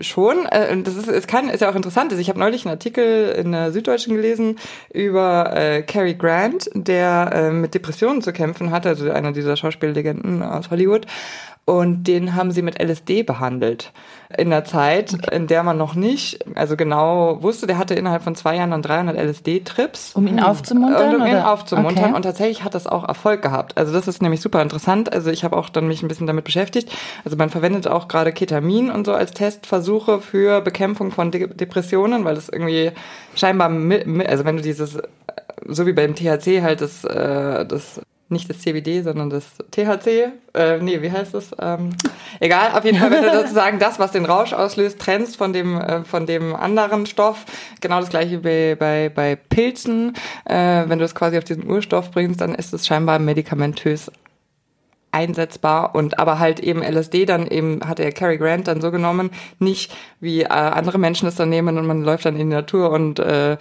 Schon, 0.00 0.46
äh, 0.46 0.76
das 0.82 0.96
ist, 0.96 1.08
es 1.08 1.26
kann, 1.26 1.48
ist 1.48 1.60
ja 1.60 1.70
auch 1.70 1.76
interessant. 1.76 2.10
Also 2.10 2.20
ich 2.20 2.28
habe 2.28 2.40
neulich 2.40 2.64
einen 2.64 2.72
Artikel 2.72 3.30
in 3.30 3.52
der 3.52 3.70
Süddeutschen 3.72 4.14
gelesen 4.14 4.58
über 4.92 5.56
äh, 5.56 5.82
Cary 5.82 6.14
Grant, 6.14 6.70
der 6.74 7.30
äh, 7.32 7.50
mit 7.50 7.74
Depressionen 7.74 8.20
zu 8.20 8.32
kämpfen 8.32 8.70
hatte, 8.72 8.88
also 8.88 9.10
einer 9.10 9.32
dieser 9.32 9.56
Schauspiellegenden 9.56 10.42
aus 10.42 10.70
Hollywood. 10.70 11.06
Und 11.66 12.04
den 12.04 12.34
haben 12.34 12.50
sie 12.50 12.60
mit 12.60 12.82
LSD 12.82 13.22
behandelt. 13.22 13.92
In 14.36 14.50
der 14.50 14.64
Zeit, 14.64 15.14
in 15.32 15.46
der 15.46 15.62
man 15.62 15.78
noch 15.78 15.94
nicht, 15.94 16.44
also 16.56 16.76
genau 16.76 17.42
wusste, 17.42 17.66
der 17.66 17.78
hatte 17.78 17.94
innerhalb 17.94 18.22
von 18.22 18.34
zwei 18.34 18.56
Jahren 18.56 18.72
dann 18.72 18.82
300 18.82 19.16
LSD-Trips. 19.16 20.12
Um 20.14 20.26
ihn 20.26 20.40
aufzumuntern? 20.40 21.14
Und 21.14 21.20
um 21.22 21.26
ihn 21.26 21.32
oder? 21.32 21.50
aufzumuntern. 21.50 22.04
Okay. 22.04 22.14
Und 22.14 22.22
tatsächlich 22.22 22.64
hat 22.64 22.74
das 22.74 22.86
auch 22.86 23.08
Erfolg 23.08 23.40
gehabt. 23.40 23.78
Also 23.78 23.94
das 23.94 24.08
ist 24.08 24.20
nämlich 24.20 24.42
super 24.42 24.60
interessant. 24.60 25.10
Also 25.10 25.30
ich 25.30 25.42
habe 25.42 25.56
auch 25.56 25.70
dann 25.70 25.86
mich 25.86 26.02
ein 26.02 26.08
bisschen 26.08 26.26
damit 26.26 26.44
beschäftigt. 26.44 26.94
Also 27.24 27.38
man 27.38 27.48
verwendet 27.48 27.86
auch 27.86 28.08
gerade 28.08 28.32
Ketamin 28.32 28.90
und 28.90 29.06
so 29.06 29.14
als 29.14 29.30
Testversuche 29.44 30.20
für 30.20 30.62
Bekämpfung 30.62 31.10
von 31.10 31.30
De 31.30 31.46
Depressionen, 31.46 32.24
weil 32.24 32.34
das 32.34 32.48
irgendwie 32.48 32.92
scheinbar, 33.34 33.68
also 34.26 34.44
wenn 34.46 34.56
du 34.56 34.62
dieses, 34.62 34.96
äh, 34.96 35.02
so 35.66 35.86
wie 35.86 35.92
beim 35.92 36.14
THC 36.14 36.62
halt 36.62 36.80
das, 36.80 37.04
äh, 37.04 37.66
das 37.66 38.00
nicht 38.30 38.48
das 38.48 38.60
CBD, 38.60 39.02
sondern 39.02 39.28
das 39.28 39.44
THC, 39.70 40.32
äh, 40.54 40.78
nee, 40.78 41.02
wie 41.02 41.12
heißt 41.12 41.34
das? 41.34 41.50
Ähm, 41.60 41.90
egal, 42.40 42.72
auf 42.72 42.84
jeden 42.84 42.98
Fall, 42.98 43.10
wenn 43.10 43.22
du 43.22 43.32
sozusagen 43.40 43.78
das, 43.78 43.98
was 43.98 44.12
den 44.12 44.24
Rausch 44.24 44.54
auslöst, 44.54 44.98
trennst 44.98 45.36
von 45.36 45.52
dem, 45.52 45.78
äh, 45.78 46.04
von 46.04 46.24
dem 46.24 46.56
anderen 46.56 47.04
Stoff, 47.04 47.44
genau 47.82 48.00
das 48.00 48.08
gleiche 48.08 48.38
bei, 48.38 48.76
bei, 48.78 49.10
bei 49.14 49.36
Pilzen, 49.36 50.14
äh, 50.46 50.84
wenn 50.86 50.98
du 50.98 51.04
es 51.04 51.14
quasi 51.14 51.36
auf 51.36 51.44
diesen 51.44 51.68
Urstoff 51.70 52.10
bringst, 52.10 52.40
dann 52.40 52.54
ist 52.54 52.72
es 52.72 52.86
scheinbar 52.86 53.18
medikamentös 53.18 54.10
einsetzbar 55.14 55.94
und 55.94 56.18
aber 56.18 56.38
halt 56.38 56.60
eben 56.60 56.82
LSD 56.82 57.24
dann 57.24 57.46
eben 57.46 57.80
hat 57.86 57.98
der 57.98 58.12
Cary 58.12 58.36
Grant 58.36 58.68
dann 58.68 58.80
so 58.80 58.90
genommen, 58.90 59.30
nicht 59.58 59.94
wie 60.20 60.42
äh, 60.42 60.48
andere 60.48 60.98
Menschen 60.98 61.28
es 61.28 61.36
dann 61.36 61.48
nehmen 61.48 61.78
und 61.78 61.86
man 61.86 62.02
läuft 62.02 62.26
dann 62.26 62.34
in 62.34 62.50
die 62.50 62.56
Natur 62.56 62.90
und 62.90 63.20
äh, 63.20 63.56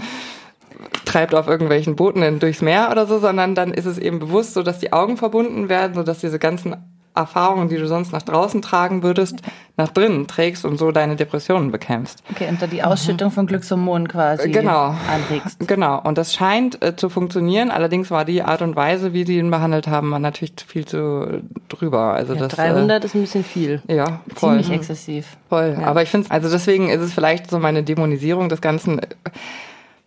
treibt 1.05 1.36
auf 1.36 1.48
irgendwelchen 1.48 1.95
Booten 1.95 2.39
durchs 2.39 2.62
Meer 2.62 2.89
oder 2.91 3.05
so, 3.05 3.19
sondern 3.19 3.55
dann 3.55 3.74
ist 3.74 3.86
es 3.86 3.98
eben 3.98 4.19
bewusst 4.19 4.53
so, 4.53 4.63
dass 4.63 4.79
die 4.79 4.91
Augen 4.91 5.17
verbunden 5.17 5.69
werden, 5.69 5.93
so 5.93 6.03
dass 6.03 6.19
diese 6.19 6.39
ganzen 6.39 6.75
Erfahrungen, 7.15 7.70
die 7.70 7.77
du 7.77 7.88
sonst 7.88 8.12
nach 8.12 8.22
draußen 8.24 8.62
tragen 8.62 9.03
würdest, 9.03 9.41
nach 9.77 9.89
drinnen 9.89 10.27
trägst 10.27 10.65
und 10.65 10.77
so 10.77 10.91
deine 10.91 11.15
Depressionen 11.15 11.72
bekämpfst. 11.72 12.24
Okay, 12.32 12.48
und 12.50 12.62
dann 12.62 12.70
die 12.70 12.84
Ausschüttung 12.84 13.32
von 13.32 13.46
Glückshormonen 13.48 14.08
quasi 14.08 14.50
Genau. 14.50 14.96
anregst. 15.12 15.60
Genau, 15.67 16.00
und 16.03 16.17
das 16.17 16.34
scheint 16.34 16.84
äh, 16.84 16.96
zu 16.96 17.10
funktionieren. 17.10 17.72
Allerdings 17.72 18.10
war 18.12 18.25
die 18.25 18.41
Art 18.43 18.62
und 18.62 18.75
Weise, 18.75 19.13
wie 19.13 19.25
sie 19.25 19.38
ihn 19.38 19.50
behandelt 19.51 19.88
haben, 19.88 20.12
war 20.12 20.20
natürlich 20.20 20.53
viel 20.67 20.86
zu 20.86 21.41
drüber. 21.70 22.13
Also 22.13 22.34
Ja, 22.34 22.39
das, 22.41 22.53
300 22.53 23.03
ist 23.05 23.15
ein 23.15 23.22
bisschen 23.22 23.43
viel. 23.43 23.82
Äh, 23.88 23.96
ja, 23.98 24.20
voll. 24.36 24.50
Ziemlich 24.62 24.72
exzessiv. 24.72 25.38
Voll. 25.50 25.77
Aber 25.84 26.01
ich 26.03 26.10
finde, 26.10 26.29
also 26.32 26.50
deswegen 26.50 26.89
ist 26.89 27.01
es 27.01 27.13
vielleicht 27.13 27.50
so 27.50 27.60
meine 27.60 27.84
Dämonisierung 27.84 28.50
des 28.50 28.62
Ganzen. 28.62 29.00
äh, 29.00 29.08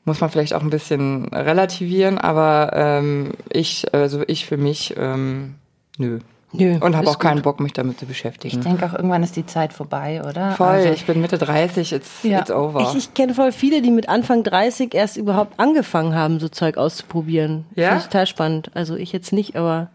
Muss 0.05 0.21
man 0.21 0.31
vielleicht 0.31 0.55
auch 0.55 0.63
ein 0.63 0.71
bisschen 0.71 1.27
relativieren, 1.35 2.19
aber 2.19 2.71
ähm, 2.75 3.33
ich, 3.53 3.93
also 3.93 4.23
ich 4.29 4.47
für 4.47 4.57
mich, 4.57 4.95
ähm, 4.97 5.57
nö. 5.99 6.21
Nö, 6.59 6.79
Und 6.81 6.97
habe 6.97 7.09
auch 7.09 7.19
keinen 7.19 7.37
gut. 7.37 7.45
Bock, 7.45 7.61
mich 7.61 7.73
damit 7.73 7.99
zu 8.01 8.07
beschäftigen. 8.07 8.59
Ich 8.59 8.65
denke 8.65 8.87
auch, 8.87 8.95
irgendwann 8.95 9.23
ist 9.23 9.37
die 9.37 9.47
Zeit 9.47 9.73
vorbei, 9.73 10.23
oder? 10.29 10.53
Voll, 10.53 10.67
Also, 10.67 10.89
ich 10.91 11.05
bin 11.07 11.21
Mitte 11.21 11.39
30, 11.39 11.93
it's, 11.93 12.23
Ja. 12.23 12.41
it's 12.41 12.51
over. 12.51 12.81
Ich, 12.81 12.95
ich 12.97 13.15
kenne 13.15 13.35
voll 13.35 13.53
viele, 13.53 13.83
die 13.83 13.91
mit 13.91 14.09
Anfang 14.09 14.43
30 14.43 14.95
erst 14.95 15.17
überhaupt 15.17 15.59
angefangen 15.59 16.15
haben, 16.15 16.41
so 16.41 16.49
Zeug 16.49 16.77
auszuprobieren. 16.77 17.65
Ja? 17.75 17.89
Finde 17.89 17.99
ich 18.01 18.07
total 18.07 18.27
spannend. 18.27 18.71
Also 18.75 18.97
ich 18.97 19.13
jetzt 19.13 19.33
nicht, 19.33 19.57
aber. 19.57 19.89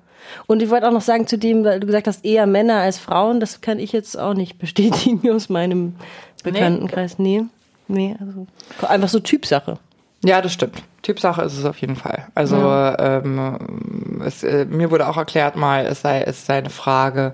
Und 0.47 0.61
ich 0.61 0.69
wollte 0.69 0.87
auch 0.87 0.91
noch 0.93 1.01
sagen 1.01 1.27
zu 1.27 1.37
dem, 1.37 1.63
weil 1.63 1.79
du 1.79 1.87
gesagt 1.87 2.07
hast, 2.07 2.23
eher 2.23 2.45
Männer 2.45 2.75
als 2.75 2.99
Frauen, 2.99 3.39
das 3.39 3.61
kann 3.61 3.79
ich 3.79 3.91
jetzt 3.91 4.17
auch 4.17 4.33
nicht 4.35 4.59
bestätigen 4.59 5.29
aus 5.33 5.49
meinem 5.49 5.95
Bekanntenkreis. 6.43 7.19
Nee. 7.19 7.43
Nee, 7.87 8.15
also 8.19 8.47
einfach 8.87 9.09
so 9.09 9.19
Typsache. 9.19 9.77
Ja, 10.23 10.41
das 10.41 10.53
stimmt. 10.53 10.81
Typsache 11.01 11.41
ist 11.41 11.57
es 11.57 11.65
auf 11.65 11.77
jeden 11.77 11.95
Fall. 11.95 12.27
Also 12.35 12.57
ähm, 12.57 14.21
es, 14.23 14.43
äh, 14.43 14.65
mir 14.65 14.91
wurde 14.91 15.07
auch 15.07 15.17
erklärt 15.17 15.55
mal, 15.55 15.85
es 15.85 16.01
sei, 16.01 16.21
es 16.21 16.45
sei 16.45 16.59
eine 16.59 16.69
Frage 16.69 17.33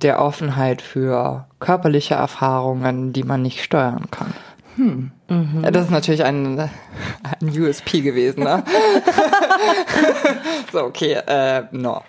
der 0.00 0.20
Offenheit 0.20 0.82
für 0.82 1.46
körperliche 1.60 2.14
Erfahrungen, 2.14 3.12
die 3.12 3.22
man 3.22 3.42
nicht 3.42 3.62
steuern 3.62 4.10
kann. 4.10 4.32
Ja, 5.62 5.70
Das 5.70 5.84
ist 5.84 5.90
natürlich 5.90 6.24
ein, 6.24 6.58
ein 6.58 7.60
USP 7.60 8.00
gewesen, 8.00 8.44
ne? 8.44 8.62
so, 10.72 10.84
okay, 10.84 11.18
äh, 11.26 11.64
no. 11.72 12.02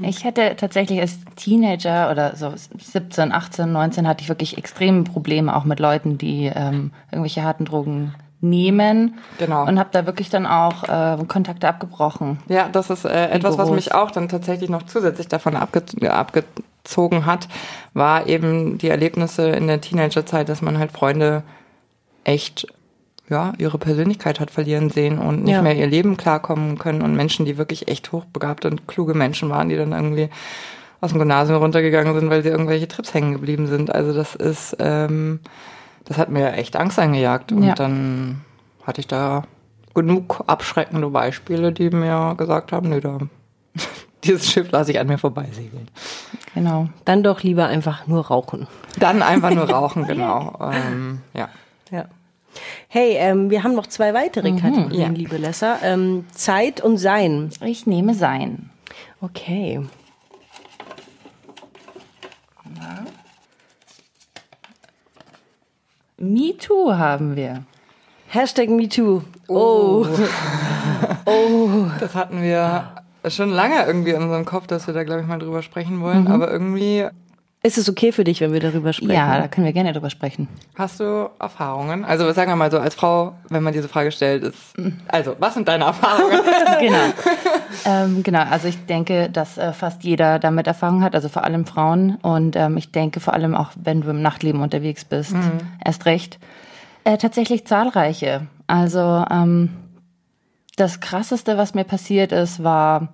Ich 0.00 0.24
hatte 0.24 0.54
tatsächlich 0.56 1.00
als 1.00 1.18
Teenager 1.34 2.10
oder 2.10 2.36
so 2.36 2.52
17, 2.54 3.32
18, 3.32 3.72
19 3.72 4.06
hatte 4.06 4.22
ich 4.22 4.28
wirklich 4.28 4.56
extreme 4.56 5.02
Probleme 5.02 5.56
auch 5.56 5.64
mit 5.64 5.80
Leuten, 5.80 6.18
die 6.18 6.52
ähm, 6.54 6.92
irgendwelche 7.10 7.42
harten 7.42 7.64
Drogen 7.64 8.14
nehmen. 8.40 9.18
Genau. 9.38 9.66
Und 9.66 9.78
habe 9.78 9.88
da 9.92 10.06
wirklich 10.06 10.30
dann 10.30 10.46
auch 10.46 10.84
äh, 10.84 11.16
Kontakte 11.26 11.68
abgebrochen. 11.68 12.38
Ja, 12.48 12.68
das 12.68 12.90
ist 12.90 13.04
äh, 13.04 13.30
etwas, 13.30 13.58
was 13.58 13.70
mich 13.70 13.94
auch 13.94 14.10
dann 14.10 14.28
tatsächlich 14.28 14.70
noch 14.70 14.84
zusätzlich 14.84 15.28
davon 15.28 15.56
abge 15.56 15.82
abgezogen 16.10 17.26
hat, 17.26 17.48
war 17.94 18.26
eben 18.26 18.78
die 18.78 18.88
Erlebnisse 18.88 19.48
in 19.50 19.66
der 19.66 19.80
Teenagerzeit, 19.80 20.48
dass 20.48 20.62
man 20.62 20.78
halt 20.78 20.92
Freunde 20.92 21.42
echt 22.24 22.66
ja, 23.28 23.52
ihre 23.58 23.76
Persönlichkeit 23.78 24.40
hat 24.40 24.50
verlieren 24.50 24.88
sehen 24.88 25.18
und 25.18 25.44
nicht 25.44 25.52
Ja. 25.52 25.62
mehr 25.62 25.76
ihr 25.76 25.86
Leben 25.86 26.16
klarkommen 26.16 26.78
können 26.78 27.02
und 27.02 27.14
Menschen, 27.14 27.44
die 27.44 27.58
wirklich 27.58 27.88
echt 27.88 28.10
hochbegabte 28.12 28.68
und 28.70 28.88
kluge 28.88 29.12
Menschen 29.14 29.50
waren, 29.50 29.68
die 29.68 29.76
dann 29.76 29.92
irgendwie 29.92 30.30
aus 31.00 31.10
dem 31.10 31.18
Gymnasium 31.18 31.58
runtergegangen 31.58 32.14
sind, 32.14 32.30
weil 32.30 32.42
sie 32.42 32.48
irgendwelche 32.48 32.88
Trips 32.88 33.12
hängen 33.12 33.32
geblieben 33.32 33.66
sind. 33.66 33.94
Also 33.94 34.14
das 34.14 34.34
ist, 34.34 34.76
ähm, 34.80 35.40
das 36.08 36.16
hat 36.18 36.30
mir 36.30 36.54
echt 36.54 36.74
Angst 36.74 36.98
eingejagt 36.98 37.52
und 37.52 37.62
Ja. 37.62 37.74
dann 37.74 38.40
hatte 38.84 39.00
ich 39.00 39.06
da 39.06 39.42
genug 39.94 40.42
abschreckende 40.46 41.08
Beispiele, 41.10 41.70
die 41.72 41.90
mir 41.90 42.34
gesagt 42.36 42.72
haben, 42.72 42.88
nee, 42.88 43.00
da, 43.00 43.18
dieses 44.24 44.50
Schiff 44.50 44.70
lasse 44.70 44.90
ich 44.92 44.98
an 44.98 45.06
mir 45.06 45.18
vorbeisegeln. 45.18 45.88
Genau. 46.54 46.88
Dann 47.04 47.22
doch 47.22 47.42
lieber 47.42 47.66
einfach 47.66 48.06
nur 48.06 48.26
rauchen. 48.26 48.66
Dann 48.98 49.22
einfach 49.22 49.50
nur 49.50 49.68
rauchen, 49.70 50.06
genau. 50.06 50.58
ähm, 50.72 51.20
ja. 51.34 51.48
Ja. 51.90 52.06
Hey, 52.88 53.16
ähm, 53.18 53.50
wir 53.50 53.62
haben 53.62 53.74
noch 53.74 53.86
zwei 53.86 54.14
weitere 54.14 54.50
Kategorien, 54.52 54.92
Ja. 55.00 55.08
liebe 55.08 55.36
Lesser. 55.36 55.78
Ähm, 55.82 56.24
Zeit 56.32 56.80
und 56.80 56.96
Sein. 56.96 57.50
Ich 57.60 57.86
nehme 57.86 58.14
sein. 58.14 58.70
Okay. 59.20 59.80
Me 66.20 66.56
Too 66.58 66.96
haben 66.96 67.36
wir. 67.36 67.62
Hashtag 68.26 68.68
MeToo. 68.68 69.22
Oh. 69.46 70.04
Das 72.00 72.14
hatten 72.16 72.42
wir 72.42 72.88
schon 73.28 73.50
lange 73.50 73.86
irgendwie 73.86 74.10
in 74.10 74.22
unserem 74.22 74.44
Kopf, 74.44 74.66
dass 74.66 74.88
wir 74.88 74.94
da, 74.94 75.04
glaube 75.04 75.20
ich, 75.20 75.28
mal 75.28 75.38
drüber 75.38 75.62
sprechen 75.62 76.00
wollen. 76.00 76.26
Aber 76.26 76.50
irgendwie 76.50 77.06
Ist 77.62 77.78
es 77.78 77.88
okay 77.88 78.10
für 78.10 78.24
dich, 78.24 78.40
wenn 78.40 78.52
wir 78.52 78.60
darüber 78.60 78.92
sprechen? 78.92 79.12
Ja, 79.12 79.38
da 79.38 79.46
können 79.48 79.64
wir 79.64 79.72
gerne 79.72 79.92
drüber 79.92 80.10
sprechen. 80.10 80.48
hast 80.76 80.98
du 81.00 81.30
Erfahrungen. 81.38 82.04
Also 82.04 82.30
sagen 82.32 82.50
wir 82.50 82.56
mal 82.56 82.70
so, 82.70 82.78
als 82.78 82.96
Frau, 82.96 83.34
wenn 83.48 83.62
man 83.62 83.72
diese 83.72 83.88
Frage 83.88 84.10
stellt, 84.10 84.42
ist, 84.42 84.74
also, 85.06 85.36
was 85.38 85.54
sind 85.54 85.68
deine 85.68 85.84
Erfahrungen? 85.84 86.40
genau. 86.80 87.12
Ähm, 87.84 88.22
genau, 88.22 88.42
also 88.42 88.68
ich 88.68 88.86
denke, 88.86 89.30
dass 89.30 89.58
äh, 89.58 89.72
fast 89.72 90.04
jeder 90.04 90.38
damit 90.38 90.66
Erfahrung 90.66 91.02
hat, 91.02 91.14
also 91.14 91.28
vor 91.28 91.44
allem 91.44 91.66
Frauen. 91.66 92.16
Und 92.22 92.56
ähm, 92.56 92.76
ich 92.76 92.92
denke 92.92 93.20
vor 93.20 93.34
allem 93.34 93.54
auch, 93.54 93.70
wenn 93.76 94.00
du 94.00 94.10
im 94.10 94.22
Nachtleben 94.22 94.60
unterwegs 94.60 95.04
bist, 95.04 95.34
erst 95.84 96.06
recht. 96.06 96.38
Äh, 97.04 97.18
tatsächlich 97.18 97.66
zahlreiche. 97.66 98.46
Also 98.66 99.24
ähm, 99.30 99.70
das 100.76 101.00
Krasseste, 101.00 101.56
was 101.56 101.74
mir 101.74 101.84
passiert 101.84 102.32
ist, 102.32 102.62
war, 102.62 103.08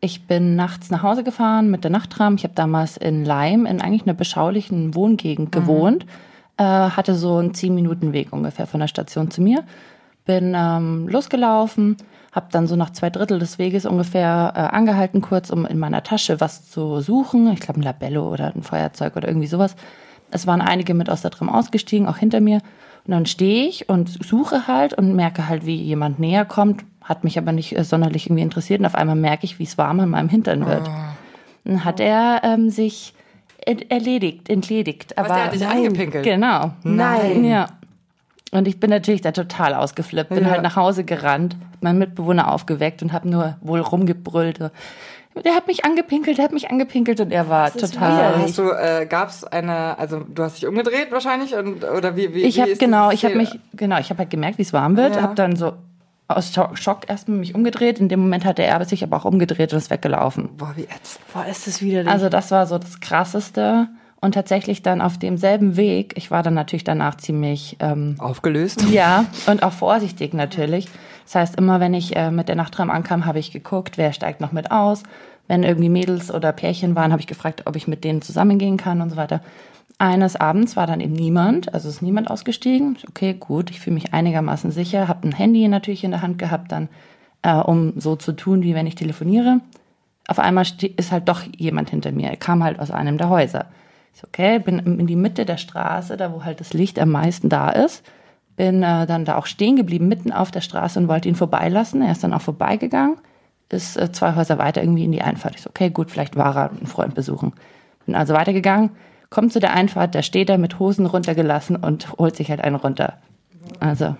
ich 0.00 0.26
bin 0.26 0.56
nachts 0.56 0.90
nach 0.90 1.02
Hause 1.02 1.24
gefahren 1.24 1.70
mit 1.70 1.84
der 1.84 1.90
Nachttram. 1.90 2.34
Ich 2.36 2.44
habe 2.44 2.54
damals 2.54 2.96
in 2.96 3.24
Leim 3.24 3.66
in 3.66 3.80
eigentlich 3.80 4.02
einer 4.02 4.14
beschaulichen 4.14 4.94
Wohngegend 4.94 5.52
gewohnt. 5.52 6.04
Äh, 6.56 6.64
hatte 6.64 7.14
so 7.14 7.36
einen 7.36 7.54
10 7.54 7.74
Minuten 7.74 8.12
Weg 8.12 8.32
ungefähr 8.32 8.66
von 8.66 8.80
der 8.80 8.88
Station 8.88 9.30
zu 9.30 9.40
mir. 9.40 9.64
Bin 10.24 10.54
ähm, 10.56 11.08
losgelaufen, 11.08 11.96
habe 12.32 12.48
dann 12.50 12.66
so 12.66 12.76
nach 12.76 12.90
zwei 12.90 13.10
Drittel 13.10 13.38
des 13.38 13.58
Weges 13.58 13.86
ungefähr 13.86 14.52
äh, 14.54 14.60
angehalten, 14.60 15.20
kurz 15.20 15.50
um 15.50 15.66
in 15.66 15.78
meiner 15.78 16.02
Tasche 16.02 16.40
was 16.40 16.70
zu 16.70 17.00
suchen. 17.00 17.50
Ich 17.52 17.60
glaube 17.60 17.80
ein 17.80 17.82
Labello 17.82 18.30
oder 18.30 18.52
ein 18.54 18.62
Feuerzeug 18.62 19.16
oder 19.16 19.28
irgendwie 19.28 19.46
sowas. 19.46 19.76
Es 20.30 20.46
waren 20.46 20.60
einige 20.60 20.94
mit 20.94 21.08
aus 21.08 21.22
der 21.22 21.30
Tram 21.30 21.48
ausgestiegen, 21.48 22.06
auch 22.06 22.18
hinter 22.18 22.40
mir. 22.40 22.60
Und 23.06 23.12
dann 23.12 23.26
stehe 23.26 23.66
ich 23.66 23.88
und 23.88 24.22
suche 24.22 24.66
halt 24.66 24.92
und 24.92 25.16
merke 25.16 25.48
halt, 25.48 25.64
wie 25.64 25.76
jemand 25.76 26.18
näher 26.18 26.44
kommt, 26.44 26.84
hat 27.02 27.24
mich 27.24 27.38
aber 27.38 27.52
nicht 27.52 27.76
äh, 27.76 27.84
sonderlich 27.84 28.26
irgendwie 28.26 28.42
interessiert. 28.42 28.80
Und 28.80 28.86
auf 28.86 28.94
einmal 28.94 29.16
merke 29.16 29.44
ich, 29.44 29.58
wie 29.58 29.64
es 29.64 29.78
warm 29.78 30.00
an 30.00 30.10
meinem 30.10 30.28
Hintern 30.28 30.66
wird. 30.66 30.88
Dann 31.64 31.84
hat 31.84 32.00
er 32.00 32.42
ähm, 32.44 32.68
sich 32.68 33.14
erledigt, 33.66 34.48
entledigt. 34.48 35.14
Was, 35.16 35.24
Aber 35.24 35.34
der 35.34 35.44
hat 35.44 35.54
dich 35.54 35.66
angepinkelt? 35.66 36.24
Genau. 36.24 36.72
Nein. 36.82 37.44
Ja. 37.44 37.68
Und 38.50 38.66
ich 38.66 38.80
bin 38.80 38.88
natürlich 38.90 39.20
da 39.20 39.32
total 39.32 39.74
ausgeflippt, 39.74 40.30
bin 40.30 40.44
Ja. 40.44 40.50
halt 40.50 40.62
nach 40.62 40.76
Hause 40.76 41.04
gerannt, 41.04 41.56
meinen 41.80 41.98
Mitbewohner 41.98 42.50
aufgeweckt 42.50 43.02
und 43.02 43.12
habe 43.12 43.28
nur 43.28 43.56
wohl 43.60 43.80
rumgebrüllt. 43.80 44.58
der 45.44 45.54
hat 45.54 45.66
mich 45.68 45.84
angepinkelt, 45.84 46.38
der 46.38 46.46
hat 46.46 46.52
mich 46.52 46.68
angepinkelt 46.70 47.20
und 47.20 47.30
er 47.30 47.48
war 47.48 47.72
total. 47.72 48.38
Hast 48.42 48.58
du, 48.58 48.70
äh, 48.70 49.06
gab's 49.08 49.44
eine, 49.44 49.96
also 49.98 50.20
du 50.20 50.42
hast 50.42 50.56
dich 50.56 50.66
umgedreht 50.66 51.12
wahrscheinlich 51.12 51.54
und 51.54 51.84
oder 51.84 52.16
wie 52.16 52.34
wie? 52.34 52.42
Ich 52.42 52.56
wie 52.56 52.60
habe 52.62 52.70
ist 52.72 52.80
genau, 52.80 53.06
das 53.10 53.14
ich 53.14 53.24
habe 53.24 53.36
mich 53.36 53.56
genau, 53.74 53.98
ich 53.98 54.10
habe 54.10 54.18
halt 54.20 54.30
gemerkt, 54.30 54.58
wie 54.58 54.62
es 54.62 54.72
warm 54.72 54.96
wird, 54.96 55.14
Ja. 55.14 55.22
habe 55.22 55.34
dann 55.36 55.54
so 55.54 55.74
aus 56.26 56.52
Scho- 56.52 56.74
Schock 56.76 57.08
erstmal 57.08 57.38
mich 57.38 57.54
umgedreht. 57.54 58.00
In 58.00 58.08
dem 58.08 58.20
Moment 58.20 58.44
hat 58.44 58.58
er 58.58 58.84
sich 58.84 59.02
aber 59.04 59.16
auch 59.16 59.24
umgedreht 59.24 59.72
und 59.72 59.78
ist 59.78 59.90
weggelaufen. 59.90 60.50
Boah, 60.56 60.72
wie 60.74 60.84
ätzend. 60.84 61.20
Boah, 61.32 61.46
ist 61.46 61.66
das 61.68 61.80
widerlich. 61.82 62.10
Also 62.12 62.28
das 62.28 62.50
war 62.50 62.66
so 62.66 62.76
das 62.78 62.98
Krasseste. 63.00 63.88
Und 64.20 64.32
tatsächlich 64.32 64.82
dann 64.82 65.00
auf 65.00 65.16
demselben 65.16 65.76
Weg, 65.76 66.14
ich 66.16 66.30
war 66.30 66.42
dann 66.42 66.54
natürlich 66.54 66.82
danach 66.82 67.16
ziemlich 67.16 67.76
ähm, 67.80 68.16
Aufgelöst. 68.18 68.84
Ja, 68.90 69.26
und 69.46 69.62
auch 69.62 69.72
vorsichtig 69.72 70.34
natürlich. 70.34 70.88
Das 71.24 71.36
heißt, 71.36 71.56
immer 71.56 71.78
wenn 71.78 71.94
ich 71.94 72.16
äh, 72.16 72.30
mit 72.30 72.48
der 72.48 72.56
Nachttram 72.56 72.90
ankam, 72.90 73.26
habe 73.26 73.38
ich 73.38 73.52
geguckt, 73.52 73.96
wer 73.96 74.12
steigt 74.12 74.40
noch 74.40 74.50
mit 74.50 74.70
aus. 74.70 75.02
Wenn 75.46 75.62
irgendwie 75.62 75.88
Mädels 75.88 76.32
oder 76.32 76.52
Pärchen 76.52 76.96
waren, 76.96 77.12
habe 77.12 77.20
ich 77.20 77.26
gefragt, 77.26 77.62
ob 77.66 77.76
ich 77.76 77.86
mit 77.86 78.02
denen 78.02 78.20
zusammengehen 78.20 78.76
kann 78.76 79.00
und 79.00 79.10
so 79.10 79.16
weiter. 79.16 79.40
Eines 79.98 80.36
Abends 80.36 80.76
war 80.76 80.86
dann 80.86 81.00
eben 81.00 81.12
niemand, 81.12 81.72
also 81.74 81.88
ist 81.88 82.02
niemand 82.02 82.30
ausgestiegen. 82.30 82.96
Okay, 83.08 83.34
gut, 83.34 83.70
ich 83.70 83.80
fühle 83.80 83.94
mich 83.94 84.14
einigermaßen 84.14 84.70
sicher, 84.70 85.08
habe 85.08 85.26
ein 85.26 85.32
Handy 85.32 85.66
natürlich 85.68 86.04
in 86.04 86.12
der 86.12 86.22
Hand 86.22 86.38
gehabt, 86.38 86.70
dann 86.70 86.88
äh, 87.42 87.54
um 87.54 87.94
so 87.98 88.16
zu 88.16 88.32
tun, 88.32 88.62
wie 88.62 88.74
wenn 88.74 88.86
ich 88.86 88.94
telefoniere. 88.94 89.60
Auf 90.28 90.38
einmal 90.38 90.66
ist 90.96 91.12
halt 91.12 91.28
doch 91.28 91.42
jemand 91.56 91.90
hinter 91.90 92.12
mir. 92.12 92.28
Er 92.28 92.36
kam 92.36 92.62
halt 92.62 92.78
aus 92.78 92.90
einem 92.90 93.16
der 93.16 93.28
Häuser. 93.28 93.66
Ich 94.14 94.20
so, 94.20 94.26
okay, 94.26 94.58
bin 94.58 94.78
in 94.78 95.06
die 95.06 95.16
Mitte 95.16 95.44
der 95.44 95.56
Straße, 95.56 96.16
da 96.16 96.32
wo 96.32 96.44
halt 96.44 96.60
das 96.60 96.72
Licht 96.72 96.98
am 96.98 97.10
meisten 97.10 97.48
da 97.48 97.70
ist. 97.70 98.04
Bin 98.56 98.82
äh, 98.82 99.06
dann 99.06 99.24
da 99.24 99.36
auch 99.36 99.46
stehen 99.46 99.76
geblieben, 99.76 100.08
mitten 100.08 100.32
auf 100.32 100.50
der 100.50 100.60
Straße 100.60 100.98
und 100.98 101.08
wollte 101.08 101.28
ihn 101.28 101.36
vorbeilassen. 101.36 102.02
Er 102.02 102.12
ist 102.12 102.24
dann 102.24 102.34
auch 102.34 102.40
vorbeigegangen, 102.40 103.18
ist 103.68 103.96
äh, 103.96 104.10
zwei 104.10 104.34
Häuser 104.34 104.58
weiter 104.58 104.82
irgendwie 104.82 105.04
in 105.04 105.12
die 105.12 105.22
Einfahrt. 105.22 105.54
Ich 105.54 105.62
so, 105.62 105.70
okay, 105.70 105.90
gut, 105.90 106.10
vielleicht 106.10 106.36
war 106.36 106.56
er 106.56 106.70
einen 106.70 106.86
Freund 106.86 107.14
besuchen. 107.14 107.52
Bin 108.06 108.16
also 108.16 108.34
weitergegangen, 108.34 108.90
kommt 109.30 109.52
zu 109.52 109.60
der 109.60 109.74
Einfahrt, 109.74 110.14
da 110.14 110.22
steht 110.22 110.50
er 110.50 110.58
mit 110.58 110.78
Hosen 110.78 111.06
runtergelassen 111.06 111.76
und 111.76 112.12
holt 112.18 112.34
sich 112.34 112.50
halt 112.50 112.62
einen 112.62 112.76
runter. 112.76 113.18
Also, 113.80 114.16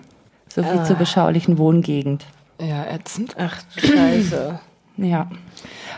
so 0.47 0.63
viel 0.63 0.83
zur 0.83 0.95
beschaulichen 0.95 1.57
Wohngegend. 1.57 2.25
Ja, 2.61 2.85
ätzend. 2.85 3.35
Ach, 3.37 3.61
Scheiße. 3.75 4.59
Ja. 5.01 5.29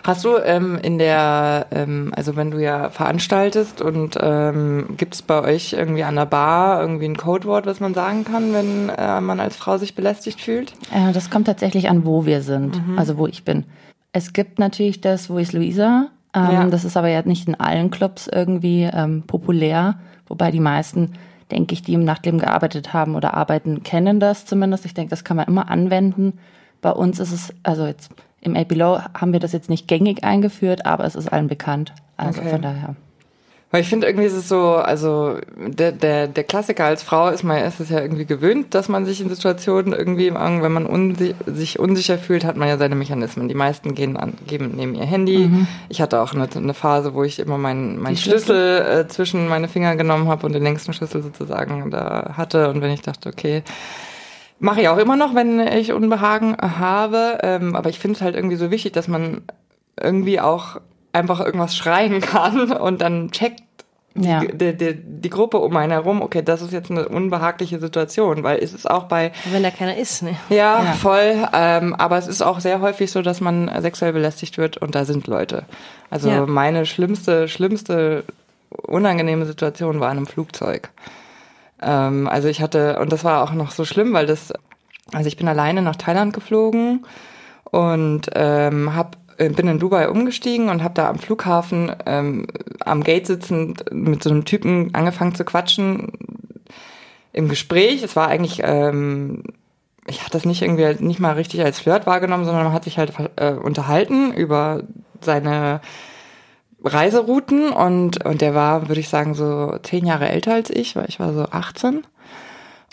Hast 0.03 0.25
du 0.25 0.37
ähm, 0.37 0.79
in 0.81 0.97
der, 0.97 1.67
ähm, 1.71 2.11
also 2.15 2.35
wenn 2.35 2.49
du 2.49 2.57
ja 2.57 2.89
veranstaltest 2.89 3.81
und 3.81 4.17
ähm, 4.19 4.95
gibt 4.97 5.13
es 5.13 5.21
bei 5.21 5.41
euch 5.41 5.73
irgendwie 5.73 6.03
an 6.03 6.15
der 6.15 6.25
Bar 6.25 6.81
irgendwie 6.81 7.05
ein 7.05 7.17
Codewort, 7.17 7.67
was 7.67 7.79
man 7.79 7.93
sagen 7.93 8.23
kann, 8.25 8.53
wenn 8.53 8.89
äh, 8.89 9.21
man 9.21 9.39
als 9.39 9.55
Frau 9.55 9.77
sich 9.77 9.93
belästigt 9.93 10.41
fühlt? 10.41 10.73
Äh, 10.91 11.11
das 11.13 11.29
kommt 11.29 11.45
tatsächlich 11.45 11.89
an, 11.89 12.05
wo 12.05 12.25
wir 12.25 12.41
sind, 12.41 12.81
also 12.97 13.17
wo 13.17 13.27
ich 13.27 13.43
bin. 13.43 13.65
Es 14.11 14.33
gibt 14.33 14.57
natürlich 14.57 15.01
das, 15.01 15.29
wo 15.29 15.37
ist 15.37 15.53
Luisa? 15.53 16.07
Ähm, 16.33 16.51
Ja. 16.51 16.65
Das 16.65 16.83
ist 16.83 16.97
aber 16.97 17.09
ja 17.09 17.21
nicht 17.23 17.47
in 17.47 17.59
allen 17.59 17.91
Clubs 17.91 18.27
irgendwie 18.27 18.89
ähm, 18.91 19.23
populär, 19.27 19.99
wobei 20.27 20.49
die 20.49 20.59
meisten, 20.59 21.13
denke 21.51 21.73
ich, 21.73 21.83
die 21.83 21.93
im 21.93 22.03
Nachtleben 22.03 22.39
gearbeitet 22.39 22.93
haben 22.93 23.15
oder 23.15 23.35
arbeiten, 23.35 23.83
kennen 23.83 24.19
das 24.19 24.45
zumindest. 24.45 24.85
Ich 24.85 24.93
denke, 24.95 25.11
das 25.11 25.23
kann 25.23 25.37
man 25.37 25.47
immer 25.47 25.69
anwenden. 25.69 26.39
Bei 26.81 26.91
uns 26.91 27.19
ist 27.19 27.31
es, 27.31 27.53
also 27.61 27.85
jetzt 27.85 28.09
im 28.41 28.55
AP 28.55 28.73
Low 28.75 28.99
haben 29.19 29.33
wir 29.33 29.39
das 29.39 29.51
jetzt 29.53 29.69
nicht 29.69 29.87
gängig 29.87 30.23
eingeführt, 30.23 30.85
aber 30.85 31.05
es 31.05 31.15
ist 31.15 31.31
allen 31.31 31.47
bekannt. 31.47 31.93
Also 32.17 32.41
Okay. 32.41 32.49
von 32.51 32.61
daher. 32.61 32.95
Weil 33.73 33.79
ich 33.83 33.87
finde 33.87 34.05
irgendwie 34.05 34.25
ist 34.27 34.33
es 34.33 34.49
so, 34.49 34.73
also 34.75 35.37
der, 35.55 35.93
der, 35.93 36.27
der 36.27 36.43
Klassiker 36.43 36.83
als 36.83 37.03
Frau 37.03 37.29
ist 37.29 37.43
man 37.43 37.63
ist 37.63 37.79
es 37.79 37.87
ja 37.89 38.01
irgendwie 38.01 38.25
gewöhnt, 38.25 38.75
dass 38.75 38.89
man 38.89 39.05
sich 39.05 39.21
in 39.21 39.29
Situationen 39.29 39.93
irgendwie, 39.93 40.29
wenn 40.33 40.71
man 40.73 40.85
unsi 40.85 41.35
sich 41.45 41.79
unsicher 41.79 42.17
fühlt, 42.17 42.43
hat 42.43 42.57
man 42.57 42.67
ja 42.67 42.77
seine 42.77 42.95
Mechanismen. 42.95 43.47
Die 43.47 43.53
meisten 43.55 43.95
gehen 43.95 44.17
an, 44.17 44.33
geben 44.45 44.73
neben 44.75 44.93
ihr 44.93 45.05
Handy. 45.05 45.49
Ich 45.87 46.01
hatte 46.01 46.19
auch 46.19 46.33
eine, 46.33 46.49
eine 46.53 46.73
Phase, 46.73 47.13
wo 47.13 47.23
ich 47.23 47.39
immer 47.39 47.57
meinen 47.57 47.97
meinen 47.97 48.15
Die 48.15 48.21
Schlüssel? 48.21 48.81
Schlüssel 48.83 48.99
äh, 49.05 49.07
zwischen 49.07 49.47
meine 49.47 49.69
Finger 49.69 49.95
genommen 49.95 50.27
habe 50.27 50.45
und 50.45 50.51
den 50.51 50.63
längsten 50.63 50.91
Schlüssel 50.91 51.23
sozusagen 51.23 51.89
da 51.91 52.33
hatte. 52.35 52.69
Und 52.69 52.81
wenn 52.81 52.91
ich 52.91 53.01
dachte, 53.03 53.29
okay, 53.29 53.63
mache 54.61 54.81
ich 54.81 54.87
auch 54.87 54.97
immer 54.97 55.17
noch, 55.17 55.35
wenn 55.35 55.59
ich 55.59 55.91
Unbehagen 55.91 56.55
habe. 56.61 57.39
Ähm, 57.43 57.75
aber 57.75 57.89
ich 57.89 57.99
finde 57.99 58.15
es 58.15 58.21
halt 58.21 58.35
irgendwie 58.35 58.55
so 58.55 58.71
wichtig, 58.71 58.93
dass 58.93 59.07
man 59.09 59.41
irgendwie 59.99 60.39
auch 60.39 60.79
einfach 61.11 61.39
irgendwas 61.41 61.75
schreien 61.75 62.21
kann 62.21 62.71
und 62.71 63.01
dann 63.01 63.31
checkt 63.31 63.61
die, 64.13 64.27
Ja. 64.27 64.41
die, 64.45 64.75
die, 64.75 64.93
die 64.95 65.29
Gruppe 65.29 65.57
um 65.59 65.75
einen 65.77 65.91
herum, 65.93 66.21
okay, 66.21 66.41
das 66.43 66.61
ist 66.61 66.73
jetzt 66.73 66.91
eine 66.91 67.07
unbehagliche 67.07 67.79
Situation, 67.79 68.43
weil 68.43 68.59
es 68.61 68.73
ist 68.73 68.89
auch 68.89 69.03
bei, 69.03 69.31
Wenn 69.51 69.63
da 69.63 69.71
keiner 69.71 69.95
ist, 69.97 70.21
ne? 70.23 70.35
ja, 70.49 70.83
Ja. 70.83 70.91
voll, 70.93 71.47
ähm, 71.53 71.95
aber 71.95 72.17
es 72.17 72.27
ist 72.27 72.41
auch 72.41 72.59
sehr 72.59 72.81
häufig 72.81 73.09
so, 73.09 73.21
dass 73.21 73.39
man 73.39 73.71
sexuell 73.81 74.11
belästigt 74.11 74.57
wird 74.57 74.75
und 74.77 74.95
da 74.95 75.05
sind 75.05 75.27
Leute. 75.27 75.63
Also 76.09 76.29
Ja. 76.29 76.45
meine 76.45 76.85
schlimmste, 76.85 77.47
schlimmste 77.47 78.25
unangenehme 78.69 79.45
Situation 79.45 79.99
war 80.01 80.11
in 80.11 80.17
einem 80.17 80.27
Flugzeug. 80.27 80.89
Ähm, 81.81 82.27
also 82.27 82.47
ich 82.47 82.61
hatte, 82.61 82.99
und 82.99 83.11
das 83.11 83.23
war 83.23 83.43
auch 83.43 83.53
noch 83.53 83.71
so 83.71 83.85
schlimm, 83.85 84.13
weil 84.13 84.25
das, 84.25 84.53
also 85.11 85.27
ich 85.27 85.37
bin 85.37 85.47
alleine 85.47 85.81
nach 85.81 85.95
Thailand 85.95 86.33
geflogen 86.33 87.05
und 87.63 88.29
ähm, 88.35 88.95
hab, 88.95 89.17
äh, 89.37 89.49
bin 89.49 89.67
in 89.67 89.79
Dubai 89.79 90.09
umgestiegen 90.09 90.69
und 90.69 90.83
habe 90.83 90.93
da 90.93 91.09
am 91.09 91.19
Flughafen 91.19 91.91
ähm, 92.05 92.47
am 92.79 93.03
Gate 93.03 93.27
sitzend 93.27 93.85
mit 93.91 94.23
so 94.23 94.29
einem 94.29 94.45
Typen 94.45 94.93
angefangen 94.93 95.35
zu 95.35 95.43
quatschen 95.43 96.11
im 97.33 97.49
Gespräch. 97.49 98.03
Es 98.03 98.15
war 98.15 98.27
eigentlich, 98.27 98.61
ähm, 98.63 99.43
ich 100.07 100.21
hatte 100.21 100.31
das 100.33 100.45
nicht 100.45 100.61
irgendwie 100.61 101.03
nicht 101.03 101.19
mal 101.19 101.33
richtig 101.33 101.63
als 101.63 101.79
Flirt 101.79 102.05
wahrgenommen, 102.05 102.45
sondern 102.45 102.65
man 102.65 102.73
hat 102.73 102.83
sich 102.83 102.97
halt 102.97 103.13
äh, 103.37 103.51
unterhalten 103.51 104.33
über 104.33 104.83
seine 105.21 105.81
Reiserouten 106.83 107.71
und, 107.71 108.25
und 108.25 108.41
der 108.41 108.55
war, 108.55 108.87
würde 108.87 108.99
ich 108.99 109.09
sagen, 109.09 109.35
so 109.35 109.77
zehn 109.83 110.05
Jahre 110.05 110.29
älter 110.29 110.53
als 110.53 110.69
ich, 110.69 110.95
weil 110.95 111.05
ich 111.07 111.19
war 111.19 111.33
so 111.33 111.43
18. 111.43 112.03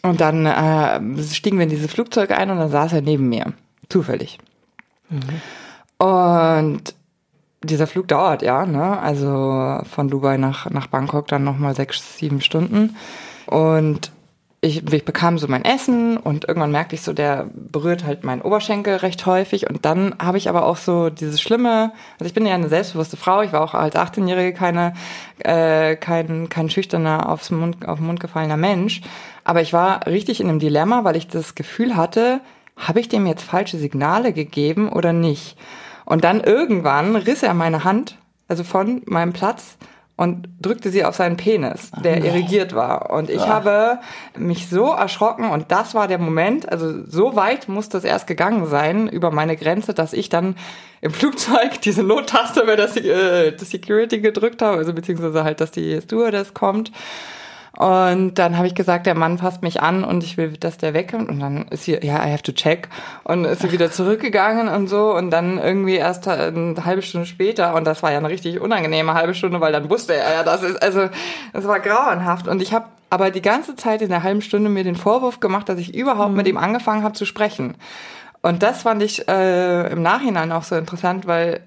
Und 0.03 0.21
dann 0.21 0.47
äh, 0.47 1.23
stiegen 1.23 1.59
wir 1.59 1.65
in 1.65 1.71
dieses 1.71 1.91
Flugzeug 1.91 2.31
ein 2.31 2.51
und 2.51 2.59
dann 2.59 2.71
saß 2.71 2.93
er 2.93 3.01
neben 3.01 3.29
mir. 3.29 3.53
Zufällig. 3.89 4.39
Und 5.99 6.95
dieser 7.65 7.87
Flug 7.87 8.09
dauert 8.09 8.43
ja, 8.43 8.67
ne? 8.67 9.01
Also 9.01 9.81
von 9.91 10.09
Dubai 10.09 10.37
nach, 10.37 10.71
nach 10.71 10.87
Bangkok 10.87 11.27
dann 11.27 11.45
nochmal 11.45 11.75
sechs, 11.75 12.19
sieben 12.19 12.41
Stunden. 12.41 12.97
Und 13.47 14.13
ich, 14.61 14.93
ich 14.93 15.05
bekam 15.05 15.39
so 15.39 15.47
mein 15.47 15.65
Essen 15.65 16.17
und 16.17 16.49
irgendwann 16.49 16.73
merkte 16.73 16.97
ich 16.97 17.03
so, 17.03 17.13
der 17.13 17.49
berührt 17.53 18.05
halt 18.05 18.25
meinen 18.25 18.43
Oberschenkel 18.43 18.97
recht 18.97 19.25
häufig. 19.25 19.71
Und 19.71 19.85
dann 19.85 20.17
habe 20.19 20.37
ich 20.37 20.49
aber 20.49 20.67
auch 20.67 20.77
so 20.77 21.11
dieses 21.11 21.41
Schlimme, 21.41 21.93
also 22.19 22.27
ich 22.27 22.35
bin 22.35 22.45
ja 22.45 22.55
eine 22.55 22.69
selbstbewusste 22.69 23.17
Frau, 23.17 23.43
ich 23.43 23.53
war 23.53 23.61
auch 23.61 23.75
als 23.75 23.95
18-Jährige 23.95 24.53
keine, 24.53 24.95
äh, 25.39 25.95
kein, 25.95 26.49
kein 26.49 26.71
schüchterner, 26.71 27.29
aufs 27.29 27.51
Mund, 27.51 27.87
auf 27.87 27.99
den 27.99 28.07
Mund 28.09 28.19
gefallener 28.19 28.57
Mensch. 28.57 29.01
Aber 29.45 29.63
ich 29.63 29.73
war 29.73 30.07
richtig 30.07 30.41
in 30.41 30.49
einem 30.49 30.59
Dilemma, 30.59 31.05
weil 31.05 31.17
ich 31.17 31.29
das 31.29 31.55
Gefühl 31.55 31.97
hatte, 31.97 32.41
habe 32.77 32.99
ich 32.99 33.09
dem 33.09 33.27
jetzt 33.27 33.43
falsche 33.43 33.79
Signale 33.79 34.33
gegeben 34.33 34.89
oder 34.89 35.13
nicht? 35.13 35.57
Und 36.05 36.25
dann 36.25 36.41
irgendwann 36.41 37.15
riss 37.15 37.45
er 37.45 37.55
meine 37.55 37.85
Hand, 37.85 38.17
also 38.49 38.65
von 38.65 39.03
meinem 39.07 39.33
Platz, 39.33 39.79
und 40.19 40.49
drückte 40.61 40.91
sie 40.91 41.05
auf 41.05 41.15
seinen 41.15 41.37
Penis, 41.37 41.93
der 42.03 42.25
irrigiert 42.25 42.75
war. 42.75 43.11
Und 43.11 43.31
ich 43.31 43.47
habe 43.47 44.01
mich 44.37 44.69
so 44.69 44.87
erschrocken 44.87 45.49
und 45.49 45.71
das 45.71 45.95
war 45.95 46.09
der 46.09 46.19
Moment, 46.19 46.69
also 46.69 47.07
so 47.07 47.37
weit 47.37 47.69
muss 47.69 47.89
das 47.89 48.03
erst 48.03 48.27
gegangen 48.27 48.67
sein 48.67 49.09
über 49.09 49.31
meine 49.31 49.57
Grenze, 49.57 49.95
dass 49.95 50.13
ich 50.13 50.29
dann 50.29 50.57
im 51.01 51.13
Flugzeug 51.13 51.81
diese 51.83 52.03
Nottaste 52.03 52.63
über 52.63 52.75
das, 52.75 52.97
äh, 52.97 53.53
das 53.53 53.71
Security 53.71 54.19
gedrückt 54.19 54.61
habe, 54.61 54.79
also 54.79 54.93
beziehungsweise 54.93 55.45
halt, 55.45 55.61
dass 55.61 55.71
die 55.71 56.01
Stewardess 56.03 56.53
kommt. 56.53 56.91
Und 57.79 58.35
dann 58.41 58.57
habe 58.57 58.67
ich 58.67 58.75
gesagt, 58.75 59.07
der 59.07 59.15
Mann 59.15 59.39
fasst 59.39 59.63
mich 59.63 59.81
an 59.81 60.03
und 60.03 60.25
ich 60.25 60.37
will, 60.37 60.57
dass 60.57 60.79
der 60.79 60.95
wegkommt. 60.95 61.29
Und 61.29 61.39
dann 61.39 61.69
ist 61.69 61.85
sie, 61.85 61.93
ja, 62.03 62.27
I 62.27 62.33
have 62.33 62.43
to 62.43 62.51
check. 62.51 62.89
Und 63.23 63.45
ist 63.45 63.63
sie 63.63 63.71
wieder 63.71 63.93
zurückgegangen 63.93 64.67
und 64.67 64.89
so. 64.89 65.15
Und 65.15 65.31
dann 65.31 65.59
irgendwie 65.59 65.95
erst 65.95 66.27
eine 66.27 66.75
halbe 66.85 67.03
Stunde 67.03 67.29
später, 67.29 67.77
und 67.77 67.85
das 67.85 68.03
war 68.03 68.11
ja 68.11 68.19
eine 68.19 68.31
richtig 68.31 68.61
unangenehme 68.61 69.15
halbe 69.15 69.33
Stunde, 69.33 69.61
weil 69.61 69.71
dann 69.71 69.89
wusste 69.89 70.15
er 70.15 70.33
ja, 70.33 70.43
das 70.43 70.65
ist, 70.65 70.83
also, 70.83 71.09
das 71.53 71.69
war 71.69 71.79
grauenhaft. 71.79 72.49
Und 72.49 72.63
ich 72.63 72.73
habe 72.73 72.87
aber 73.11 73.31
die 73.31 73.43
ganze 73.43 73.77
Zeit 73.77 74.03
in 74.03 74.09
der 74.09 74.25
halben 74.25 74.43
Stunde 74.43 74.71
mir 74.71 74.83
den 74.83 74.97
Vorwurf 74.97 75.39
gemacht, 75.39 75.69
dass 75.69 75.79
ich 75.79 75.95
überhaupt 75.95 76.35
mit 76.35 76.49
ihm 76.49 76.57
angefangen 76.57 77.05
habe 77.05 77.15
zu 77.15 77.27
sprechen. 77.27 77.77
Und 78.43 78.65
das 78.65 78.83
fand 78.83 79.05
ich 79.05 79.29
äh, 79.29 79.89
im 79.93 80.03
Nachhinein 80.03 80.51
auch 80.51 80.65
so 80.65 80.75
interessant, 80.75 81.29
weil 81.29 81.61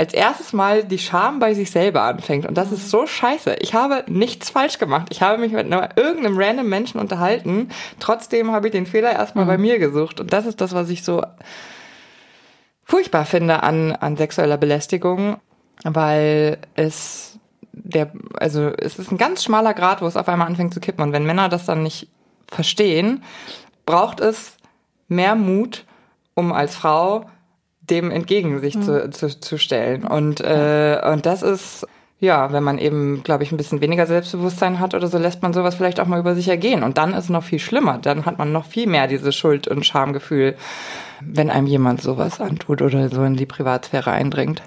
als 0.00 0.14
erstes 0.14 0.54
Mal 0.54 0.82
die 0.82 0.98
Scham 0.98 1.40
bei 1.40 1.52
sich 1.52 1.70
selber 1.70 2.02
anfängt. 2.02 2.46
Und 2.46 2.56
das 2.56 2.72
ist 2.72 2.88
so 2.88 3.06
scheiße. 3.06 3.56
Ich 3.60 3.74
habe 3.74 4.02
nichts 4.08 4.48
falsch 4.48 4.78
gemacht. 4.78 5.08
Ich 5.10 5.20
habe 5.20 5.36
mich 5.36 5.52
mit 5.52 5.66
einer, 5.66 5.90
irgendeinem 5.94 6.38
random 6.38 6.68
Menschen 6.70 6.98
unterhalten. 6.98 7.68
Trotzdem 7.98 8.50
habe 8.50 8.68
ich 8.68 8.72
den 8.72 8.86
Fehler 8.86 9.12
erstmal 9.12 9.44
bei 9.44 9.58
mir 9.58 9.78
gesucht. 9.78 10.18
Und 10.18 10.32
das 10.32 10.46
ist 10.46 10.62
das, 10.62 10.72
was 10.72 10.88
ich 10.88 11.04
so 11.04 11.22
furchtbar 12.82 13.26
finde 13.26 13.62
an, 13.62 13.92
an 13.92 14.16
sexueller 14.16 14.56
Belästigung, 14.56 15.36
weil 15.84 16.56
es 16.74 17.38
der, 17.72 18.10
also 18.38 18.68
es 18.68 18.98
ist 18.98 19.12
ein 19.12 19.18
ganz 19.18 19.44
schmaler 19.44 19.74
Grad, 19.74 20.00
wo 20.00 20.06
es 20.06 20.16
auf 20.16 20.28
einmal 20.30 20.46
anfängt 20.46 20.72
zu 20.72 20.80
kippen. 20.80 21.04
Und 21.04 21.12
wenn 21.12 21.26
Männer 21.26 21.50
das 21.50 21.66
dann 21.66 21.82
nicht 21.82 22.08
verstehen, 22.48 23.22
braucht 23.84 24.20
es 24.20 24.56
mehr 25.08 25.34
Mut, 25.34 25.84
um 26.32 26.54
als 26.54 26.74
Frau 26.74 27.26
dem 27.90 28.10
entgegen 28.10 28.60
sich 28.60 28.80
zu, 28.80 29.10
zu, 29.10 29.40
zu 29.40 29.58
stellen. 29.58 30.04
Und, 30.04 30.40
äh, 30.40 31.00
und 31.12 31.26
das 31.26 31.42
ist, 31.42 31.86
ja, 32.20 32.52
wenn 32.52 32.62
man 32.62 32.78
eben, 32.78 33.22
glaube 33.22 33.42
ich, 33.42 33.52
ein 33.52 33.56
bisschen 33.56 33.80
weniger 33.80 34.06
Selbstbewusstsein 34.06 34.78
hat 34.78 34.94
oder 34.94 35.08
so, 35.08 35.18
lässt 35.18 35.42
man 35.42 35.52
sowas 35.52 35.74
vielleicht 35.74 36.00
auch 36.00 36.06
mal 36.06 36.20
über 36.20 36.34
sich 36.34 36.48
ergehen. 36.48 36.82
Und 36.82 36.98
dann 36.98 37.12
ist 37.12 37.24
es 37.24 37.30
noch 37.30 37.44
viel 37.44 37.58
schlimmer. 37.58 37.98
Dann 37.98 38.26
hat 38.26 38.38
man 38.38 38.52
noch 38.52 38.66
viel 38.66 38.86
mehr 38.86 39.06
dieses 39.06 39.34
Schuld- 39.34 39.68
und 39.68 39.86
Schamgefühl, 39.86 40.54
wenn 41.20 41.50
einem 41.50 41.66
jemand 41.66 42.02
sowas 42.02 42.40
antut 42.40 42.82
oder 42.82 43.08
so 43.08 43.24
in 43.24 43.36
die 43.36 43.46
Privatsphäre 43.46 44.10
eindringt. 44.10 44.62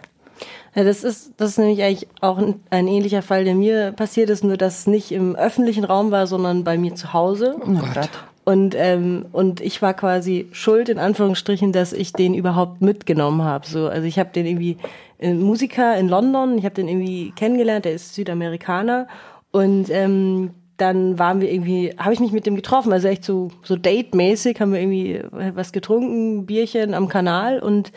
Ja, 0.76 0.84
das 0.84 1.04
ist, 1.04 1.34
das 1.38 1.52
ist 1.52 1.58
nämlich 1.60 1.84
eigentlich 1.84 2.08
auch 2.22 2.40
ein, 2.40 2.56
ein 2.72 2.88
ähnlicher 2.88 3.22
Fall, 3.22 3.44
der 3.44 3.54
mir 3.54 3.92
passiert 3.92 4.32
ist, 4.32 4.44
nur 4.44 4.58
dass 4.58 4.80
es 4.80 4.88
nicht 4.88 5.12
im 5.12 5.36
öffentlichen 5.36 5.84
Raum 5.84 6.10
war, 6.10 6.26
sondern 6.26 6.64
bei 6.64 6.78
mir 6.78 6.96
zu 6.96 7.14
Hause. 7.14 7.56
Oh 7.60 7.80
Gott. 7.94 8.10
Und, 8.46 8.76
ähm, 8.78 9.26
und 9.32 9.62
ich 9.62 9.82
war 9.82 9.94
quasi 9.94 10.48
schuld, 10.52 10.90
in 10.90 11.00
Anführungsstrichen, 11.00 11.72
dass 11.72 11.94
ich 11.94 12.12
den 12.12 12.34
überhaupt 12.34 12.82
mitgenommen 12.82 13.44
habe. 13.44 13.66
So, 13.66 13.88
also 13.88 14.06
ich 14.06 14.20
habe 14.20 14.32
den 14.32 14.46
irgendwie, 14.46 14.78
ein 15.22 15.42
Musiker 15.42 15.96
in 15.98 16.10
London, 16.10 16.58
ich 16.58 16.66
habe 16.66 16.76
den 16.76 16.88
irgendwie 16.88 17.32
kennengelernt, 17.36 17.86
der 17.86 17.94
ist 17.94 18.14
Südamerikaner. 18.14 19.08
Und 19.52 19.90
ähm, 19.90 20.52
dann 20.78 21.20
waren 21.20 21.40
wir 21.40 21.52
irgendwie, 21.52 21.94
habe 21.98 22.14
ich 22.14 22.20
mich 22.20 22.32
mit 22.32 22.46
dem 22.46 22.56
getroffen, 22.56 22.92
also 22.92 23.08
echt 23.08 23.24
so, 23.24 23.52
so 23.64 23.76
date-mäßig, 23.76 24.60
haben 24.60 24.74
wir 24.74 24.82
irgendwie 24.82 25.22
was 25.32 25.72
getrunken, 25.72 26.46
Bierchen 26.46 26.94
am 26.94 27.08
Kanal 27.08 27.60
und 27.60 27.92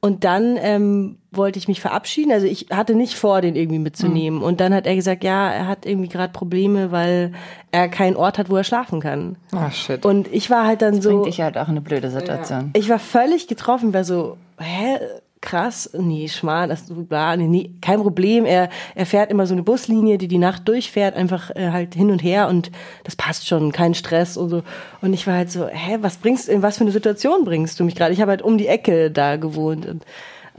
und 0.00 0.22
dann 0.24 0.56
ähm, 0.60 1.18
wollte 1.32 1.58
ich 1.58 1.66
mich 1.66 1.80
verabschieden. 1.80 2.30
Also 2.30 2.46
ich 2.46 2.66
hatte 2.70 2.94
nicht 2.94 3.14
vor, 3.14 3.40
den 3.40 3.56
irgendwie 3.56 3.80
mitzunehmen. 3.80 4.42
Und 4.42 4.60
dann 4.60 4.72
hat 4.72 4.86
er 4.86 4.94
gesagt, 4.94 5.24
ja, 5.24 5.50
er 5.50 5.66
hat 5.66 5.86
irgendwie 5.86 6.08
gerade 6.08 6.32
Probleme, 6.32 6.92
weil 6.92 7.32
er 7.72 7.88
keinen 7.88 8.16
Ort 8.16 8.38
hat, 8.38 8.48
wo 8.48 8.56
er 8.56 8.64
schlafen 8.64 9.00
kann. 9.00 9.36
Ah, 9.52 9.70
shit. 9.70 10.04
Und 10.06 10.32
ich 10.32 10.50
war 10.50 10.66
halt 10.66 10.82
dann 10.82 11.02
so, 11.02 11.10
Bringt 11.10 11.26
dich 11.26 11.40
halt 11.40 11.58
auch 11.58 11.64
in 11.66 11.72
eine 11.72 11.80
blöde 11.80 12.10
Situation. 12.10 12.70
ich 12.74 12.88
war 12.88 13.00
völlig 13.00 13.48
getroffen, 13.48 13.92
war 13.92 14.04
so, 14.04 14.36
hä, 14.58 14.98
krass, 15.40 15.90
nee, 15.96 16.28
Schmarrn, 16.28 16.68
das 16.68 16.84
bla, 16.88 17.36
nee, 17.36 17.46
nee, 17.46 17.70
kein 17.80 18.00
Problem. 18.00 18.44
Er, 18.44 18.68
er 18.94 19.06
fährt 19.06 19.30
immer 19.30 19.46
so 19.46 19.54
eine 19.54 19.62
Buslinie, 19.62 20.18
die 20.18 20.28
die 20.28 20.38
Nacht 20.38 20.66
durchfährt, 20.68 21.16
einfach 21.16 21.50
äh, 21.54 21.70
halt 21.70 21.94
hin 21.94 22.10
und 22.10 22.22
her 22.22 22.48
und 22.48 22.70
das 23.04 23.16
passt 23.16 23.46
schon, 23.46 23.72
kein 23.72 23.94
Stress 23.94 24.36
und 24.36 24.48
so. 24.48 24.62
Und 25.00 25.12
ich 25.12 25.26
war 25.26 25.34
halt 25.34 25.50
so, 25.50 25.66
hä, 25.66 25.98
was 26.00 26.16
bringst, 26.16 26.48
in 26.48 26.62
was 26.62 26.78
für 26.78 26.84
eine 26.84 26.92
Situation 26.92 27.44
bringst 27.44 27.78
du 27.78 27.84
mich 27.84 27.94
gerade? 27.94 28.12
Ich 28.12 28.20
habe 28.20 28.30
halt 28.30 28.42
um 28.42 28.58
die 28.58 28.68
Ecke 28.68 29.10
da 29.10 29.36
gewohnt 29.36 29.86
und 29.86 30.04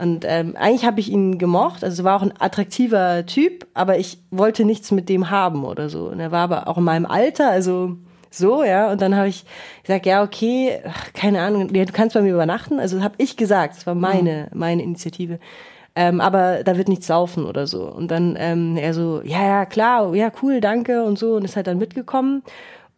und 0.00 0.24
ähm, 0.26 0.56
eigentlich 0.56 0.86
habe 0.86 0.98
ich 0.98 1.10
ihn 1.10 1.36
gemocht, 1.36 1.84
also 1.84 2.04
war 2.04 2.16
auch 2.16 2.22
ein 2.22 2.32
attraktiver 2.38 3.26
Typ, 3.26 3.66
aber 3.74 3.98
ich 3.98 4.16
wollte 4.30 4.64
nichts 4.64 4.90
mit 4.92 5.10
dem 5.10 5.28
haben 5.28 5.62
oder 5.62 5.90
so. 5.90 6.08
Und 6.08 6.20
er 6.20 6.32
war 6.32 6.40
aber 6.40 6.68
auch 6.68 6.78
in 6.78 6.84
meinem 6.84 7.04
Alter, 7.04 7.50
also 7.50 7.98
so, 8.30 8.64
ja. 8.64 8.90
Und 8.90 9.02
dann 9.02 9.16
habe 9.16 9.28
ich 9.28 9.44
gesagt, 9.82 10.06
ja, 10.06 10.22
okay, 10.22 10.80
keine 11.14 11.42
Ahnung, 11.42 11.68
du 11.68 11.84
kannst 11.86 12.14
bei 12.14 12.22
mir 12.22 12.32
übernachten. 12.32 12.78
Also 12.78 13.02
habe 13.02 13.14
ich 13.18 13.36
gesagt, 13.36 13.76
das 13.76 13.86
war 13.86 13.94
meine, 13.94 14.48
meine 14.54 14.82
Initiative. 14.82 15.38
Ähm, 15.96 16.20
aber 16.20 16.62
da 16.62 16.76
wird 16.76 16.88
nichts 16.88 17.08
saufen 17.08 17.44
oder 17.44 17.66
so. 17.66 17.82
Und 17.90 18.10
dann 18.10 18.36
ähm, 18.38 18.76
er 18.76 18.94
so, 18.94 19.20
ja, 19.24 19.44
ja, 19.44 19.66
klar, 19.66 20.14
ja, 20.14 20.30
cool, 20.42 20.60
danke 20.60 21.02
und 21.02 21.18
so. 21.18 21.34
Und 21.34 21.44
ist 21.44 21.56
halt 21.56 21.66
dann 21.66 21.78
mitgekommen. 21.78 22.42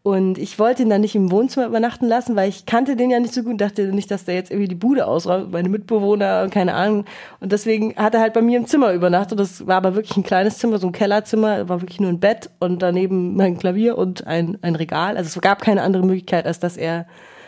Und 0.05 0.37
ich 0.37 0.59
wollte 0.59 0.83
ihn 0.83 0.91
dann 0.91 1.01
nicht 1.01 1.15
im 1.15 1.31
Wohnzimmer 1.31 1.67
übernachten 1.67 2.09
lassen, 2.09 2.35
weil 2.35 2.49
ich 2.49 2.67
kannte 2.67 2.97
den 2.97 3.11
ja 3.11 3.21
nicht 3.21 3.33
so 3.33 3.45
gut, 3.45 3.61
dachte 3.61 3.83
nicht, 3.93 4.11
dass 4.11 4.25
der 4.25 4.35
jetzt 4.35 4.51
irgendwie 4.51 4.67
die 4.67 4.75
Bude 4.75 5.07
ausräumt, 5.07 5.53
meine 5.53 5.69
Mitbewohner, 5.69 6.49
keine 6.49 6.75
Ahnung. 6.75 7.05
Und 7.39 7.53
deswegen 7.53 7.95
hat 7.95 8.15
er 8.15 8.21
halt 8.21 8.33
bei 8.33 8.43
mir 8.43 8.59
im 8.59 8.67
Zimmer 8.67 8.93
übernachtet. 8.95 9.39
Das 9.39 9.65
war 9.65 9.77
aber 9.77 9.95
wirklich 9.95 10.17
ein 10.17 10.25
kleines 10.25 10.59
Zimmer, 10.59 10.79
so 10.79 10.89
ein 10.89 10.93
Kellerzimmer, 10.93 11.69
war 11.69 11.83
wirklich 11.83 12.01
nur 12.01 12.11
ein 12.11 12.19
Bett 12.19 12.51
und 12.59 12.83
daneben 12.83 13.37
mein 13.37 13.59
Klavier 13.59 13.97
und 13.97 14.27
ein, 14.27 14.59
ein 14.63 14.75
Regal. 14.75 15.17
Also 15.17 15.29
es 15.29 15.41
gab 15.41 15.63
keine 15.63 15.83
andere 15.83 16.05
Möglichkeit, 16.05 16.47
als 16.47 16.59
dass 16.59 16.77
er 16.77 17.07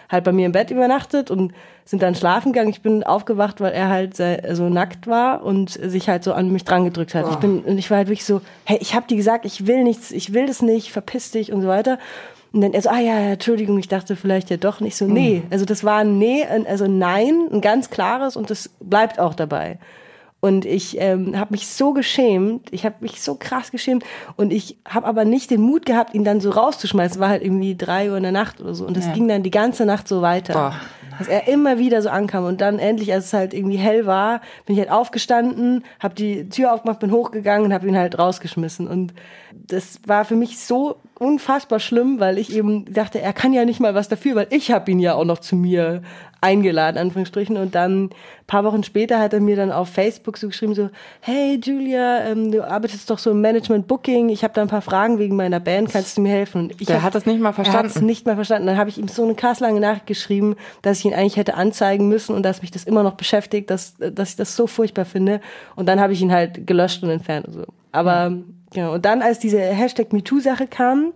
halt 0.09 0.23
bei 0.23 0.31
mir 0.31 0.47
im 0.47 0.53
Bett 0.53 0.71
übernachtet 0.71 1.33
und 1.33 1.53
sind 1.85 2.03
dann 2.03 2.15
schlafen 2.15 2.53
gegangen. 2.53 2.71
Ich 2.71 2.83
bin 2.83 3.03
aufgewacht, 3.03 3.61
weil 3.61 3.73
er 3.73 3.89
halt 3.89 4.17
so 4.17 4.69
nackt 4.69 5.09
war 5.09 5.43
und 5.43 5.71
sich 5.71 6.09
halt 6.09 6.23
so 6.23 6.33
an 6.33 6.53
mich 6.53 6.63
dran 6.63 6.85
gedrückt 6.85 7.17
hat. 7.17 7.27
Ich 7.31 7.37
bin 7.37 7.61
und 7.61 7.79
ich 7.79 7.91
war 7.91 7.99
halt 7.99 8.09
wirklich 8.09 8.25
so, 8.25 8.43
hey, 8.65 8.79
ich 8.81 8.95
habe 8.95 9.09
dir 9.09 9.17
gesagt, 9.17 9.45
ich 9.45 9.67
will 9.67 9.83
nichts, 9.83 10.13
ich 10.13 10.33
will 10.33 10.47
das 10.47 10.63
nicht, 10.63 10.93
verpiss 10.93 11.33
dich 11.33 11.53
und 11.53 11.63
so 11.63 11.69
weiter. 11.69 11.99
Und 12.55 12.61
dann 12.61 12.73
er 12.73 12.81
so, 12.83 12.89
ah 12.89 13.01
ja, 13.01 13.19
ja, 13.19 13.33
Entschuldigung, 13.33 13.77
ich 13.79 13.89
dachte 13.89 14.15
vielleicht 14.17 14.49
ja 14.49 14.57
doch 14.57 14.79
nicht 14.81 14.97
so. 14.97 15.07
Nee, 15.07 15.43
also 15.51 15.65
das 15.65 15.83
war 15.85 15.99
ein 15.99 16.19
Nee, 16.19 16.45
ein- 16.45 16.67
also 16.67 16.87
Nein, 16.87 17.49
ein 17.53 17.61
ganz 17.61 17.91
klares 17.91 18.37
und 18.37 18.49
das 18.49 18.71
bleibt 18.81 19.19
auch 19.19 19.35
dabei. 19.35 19.79
Und 20.41 20.65
ich 20.67 21.01
ähm, 21.01 21.39
habe 21.39 21.53
mich 21.53 21.67
so 21.69 21.93
geschämt, 21.95 22.69
ich 22.71 22.85
habe 22.85 22.97
mich 23.01 23.23
so 23.23 23.35
krass 23.35 23.71
geschämt 23.71 24.05
und 24.37 24.53
ich 24.53 24.77
habe 24.87 25.07
aber 25.07 25.25
nicht 25.25 25.51
den 25.51 25.63
Mut 25.63 25.85
gehabt, 25.87 26.15
ihn 26.15 26.23
dann 26.23 26.41
so 26.41 26.51
rauszuschmeißen. 26.51 27.15
Es 27.17 27.19
war 27.21 27.31
halt 27.31 27.43
irgendwie 27.43 27.75
drei 27.77 28.11
Uhr 28.11 28.19
in 28.19 28.23
der 28.25 28.33
Nacht 28.33 28.61
oder 28.61 28.75
so 28.75 28.87
und 28.87 28.97
das 28.97 29.11
ging 29.15 29.27
dann 29.27 29.43
die 29.43 29.51
ganze 29.51 29.85
Nacht 29.87 30.07
so 30.07 30.21
weiter. 30.23 30.53
Boah. 30.53 30.75
Dass 31.19 31.29
er 31.29 31.49
immer 31.49 31.79
wieder 31.79 32.03
so 32.03 32.09
ankam 32.09 32.45
und 32.45 32.61
dann 32.61 32.79
endlich, 32.79 33.13
als 33.13 33.27
es 33.27 33.33
halt 33.33 33.55
irgendwie 33.55 33.77
hell 33.77 34.07
war, 34.07 34.41
bin 34.67 34.75
ich 34.75 34.81
halt 34.81 34.91
aufgestanden, 34.91 35.85
habe 36.01 36.15
die 36.15 36.49
Tür 36.49 36.73
aufgemacht, 36.73 37.01
bin 37.01 37.13
hochgegangen 37.13 37.67
und 37.67 37.75
habe 37.75 37.87
ihn 37.87 37.97
halt 37.97 38.19
rausgeschmissen. 38.19 38.89
Und 38.89 39.15
das 39.53 40.01
war 40.07 40.25
für 40.25 40.37
mich 40.37 40.59
so 40.59 40.97
unfassbar 41.19 41.81
schlimm, 41.81 42.21
weil 42.21 42.39
ich 42.39 42.55
eben 42.55 42.93
dachte, 42.93 43.21
er 43.21 43.33
kann 43.33 43.53
ja 43.53 43.65
nicht 43.65 43.81
mal 43.81 43.95
was 43.95 44.09
dafür, 44.09 44.35
weil 44.35 44.47
ich 44.51 44.73
habe 44.73 44.91
ihn 44.91 44.99
ja 44.99 45.15
auch 45.15 45.25
noch 45.25 45.39
zu 45.39 45.57
mir 45.57 46.03
eingeladen, 46.45 46.99
Anführungsstrichen. 46.99 47.57
Und 47.57 47.75
dann 47.75 48.05
ein 48.05 48.11
paar 48.47 48.63
Wochen 48.65 48.85
später 48.85 49.19
hat 49.19 49.33
er 49.33 49.41
mir 49.41 49.57
dann 49.57 49.73
auf 49.73 49.89
Facebook 49.89 50.37
so 50.39 50.47
geschrieben, 50.49 50.75
so, 50.75 50.91
hey 51.21 51.59
Julia, 51.63 52.25
ähm, 52.27 52.53
du 52.53 52.63
arbeitest 52.63 53.09
doch 53.11 53.19
so 53.19 53.31
im 53.31 53.41
Management 53.41 53.89
Booking, 53.89 54.29
ich 54.29 54.45
habe 54.45 54.53
da 54.55 54.63
ein 54.63 54.69
paar 54.69 54.83
Fragen 54.83 55.19
wegen 55.19 55.35
meiner 55.37 55.61
Band, 55.61 55.91
kannst 55.91 56.17
du 56.17 56.21
mir 56.21 56.33
helfen? 56.33 56.63
Und 56.63 56.81
ich 56.81 56.87
Der 56.87 56.97
hab- 56.97 57.03
hat 57.05 57.15
das 57.15 57.27
nicht 57.27 57.41
mal 57.41 57.51
Er 57.51 57.57
hat 57.57 57.67
es 57.67 57.71
verstanden. 57.73 58.07
nicht 58.07 58.27
mal 58.27 58.35
verstanden. 58.35 58.67
Dann 58.67 58.77
habe 58.77 58.91
ich 58.91 58.99
ihm 58.99 59.09
so 59.09 59.25
eine 59.25 59.35
krass 59.35 59.61
lange 59.61 59.81
Nachricht 59.81 60.07
geschrieben, 60.07 60.55
dass 60.83 60.99
ich 60.99 61.07
ihn 61.07 61.15
eigentlich 61.15 61.37
hätte 61.37 61.55
anzeigen 61.55 62.09
müssen 62.09 62.35
und 62.35 62.43
dass 62.45 62.61
mich 62.63 62.71
das 62.71 62.85
immer 62.85 63.03
noch 63.03 63.15
beschäftigt, 63.15 63.71
dass, 63.71 63.95
dass 63.99 64.31
ich 64.31 64.37
das 64.37 64.55
so 64.55 64.67
furchtbar 64.67 65.07
finde. 65.07 65.41
Und 65.77 65.87
dann 65.89 66.01
habe 66.01 66.13
ich 66.13 66.21
ihn 66.21 66.31
halt 66.33 66.67
gelöscht 66.67 67.03
und 67.03 67.11
entfernt 67.11 67.47
und 67.49 67.53
so. 67.55 67.65
Aber, 67.93 68.33
ja, 68.75 68.89
und 68.91 69.05
dann, 69.05 69.23
als 69.23 69.39
diese 69.39 69.61
Hashtag 69.61 70.13
MeToo-Sache 70.13 70.67
kam, 70.67 71.13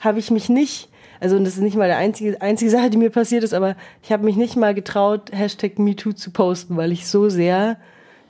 habe 0.00 0.18
ich 0.20 0.30
mich 0.30 0.48
nicht, 0.48 0.88
also 1.20 1.36
und 1.36 1.44
das 1.44 1.54
ist 1.54 1.60
nicht 1.62 1.76
mal 1.76 1.88
die 1.88 1.94
einzige, 1.94 2.40
einzige 2.40 2.70
Sache, 2.70 2.90
die 2.90 2.98
mir 2.98 3.10
passiert 3.10 3.44
ist, 3.44 3.54
aber 3.54 3.76
ich 4.02 4.12
habe 4.12 4.24
mich 4.24 4.36
nicht 4.36 4.56
mal 4.56 4.74
getraut, 4.74 5.30
Hashtag 5.32 5.78
MeToo 5.78 6.12
zu 6.12 6.30
posten, 6.30 6.76
weil 6.76 6.92
ich 6.92 7.06
so 7.06 7.28
sehr 7.28 7.76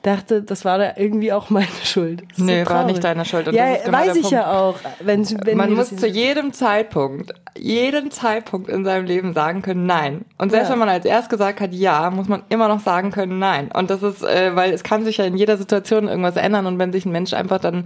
dachte, 0.01 0.41
das 0.41 0.63
war 0.63 0.77
da 0.77 0.93
irgendwie 0.95 1.33
auch 1.33 1.49
meine 1.49 1.67
Schuld. 1.83 2.23
Das 2.29 2.37
Nee, 2.37 2.59
war 2.59 2.65
traurig. 2.67 2.85
nicht 2.87 3.03
deine 3.03 3.25
Schuld. 3.25 3.49
Und 3.49 3.53
ja, 3.53 3.75
genau 3.83 3.97
weiß 3.97 4.05
der 4.05 4.15
ich 4.15 4.21
Punkt. 4.21 4.31
ja 4.31 4.57
auch. 4.57 4.75
Wenn, 5.01 5.27
wenn 5.45 5.57
Man 5.57 5.73
muss 5.73 5.93
zu 5.93 6.07
jedem 6.07 6.53
Zeitpunkt, 6.53 7.33
jeden 7.57 8.09
Zeitpunkt 8.09 8.69
in 8.69 8.85
seinem 8.85 9.05
Leben 9.05 9.33
sagen 9.33 9.61
können, 9.61 9.85
nein. 9.85 10.23
Und 10.37 10.51
selbst 10.51 10.67
Ja. 10.67 10.71
wenn 10.71 10.79
man 10.79 10.87
als 10.87 11.03
erst 11.03 11.29
gesagt 11.29 11.59
hat, 11.59 11.73
ja, 11.73 12.09
muss 12.11 12.29
man 12.29 12.43
immer 12.47 12.69
noch 12.69 12.79
sagen 12.79 13.11
können, 13.11 13.39
nein. 13.39 13.71
Und 13.73 13.89
das 13.89 14.01
ist, 14.01 14.23
äh, 14.23 14.55
weil 14.55 14.71
es 14.71 14.83
kann 14.83 15.03
sich 15.03 15.17
ja 15.17 15.25
in 15.25 15.35
jeder 15.35 15.57
Situation 15.57 16.07
irgendwas 16.07 16.37
ändern 16.37 16.65
und 16.65 16.79
wenn 16.79 16.93
sich 16.93 17.05
ein 17.05 17.11
Mensch 17.11 17.33
einfach 17.33 17.59
dann 17.59 17.85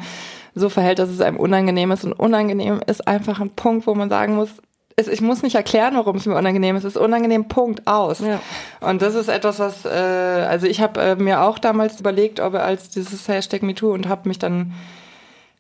so 0.54 0.70
verhält, 0.70 1.00
dass 1.00 1.10
es 1.10 1.20
einem 1.20 1.38
unangenehm 1.38 1.90
ist 1.90 2.06
und 2.06 2.14
unangenehm 2.14 2.80
ist 2.86 3.08
einfach 3.08 3.40
ein 3.42 3.50
Punkt, 3.50 3.88
wo 3.88 3.96
man 3.96 4.10
sagen 4.12 4.36
muss, 4.36 4.52
es, 4.96 5.08
ich 5.08 5.22
muss 5.22 5.42
nicht 5.42 5.56
erklären, 5.56 5.96
warum 5.96 6.18
es 6.18 6.26
mir 6.26 6.36
unangenehm 6.36 6.76
ist. 6.76 6.84
Es 6.84 6.96
ist 6.96 7.02
unangenehm, 7.02 7.48
Punkt, 7.48 7.88
aus. 7.88 8.20
Ja. 8.20 8.40
Und 8.80 9.02
das 9.02 9.16
ist 9.16 9.28
etwas, 9.28 9.60
was, 9.60 9.86
äh, 9.86 9.90
also 9.90 10.68
ich 10.68 10.82
habe 10.82 11.02
äh, 11.02 11.16
mir 11.16 11.42
auch 11.42 11.60
damals 11.60 12.00
überlegt, 12.00 12.40
ob 12.40 12.54
als 12.56 12.90
dieses 12.90 13.28
Hashtag 13.28 13.64
MeToo 13.64 13.94
und 13.94 14.08
habe 14.08 14.28
mich 14.28 14.40
dann 14.40 14.74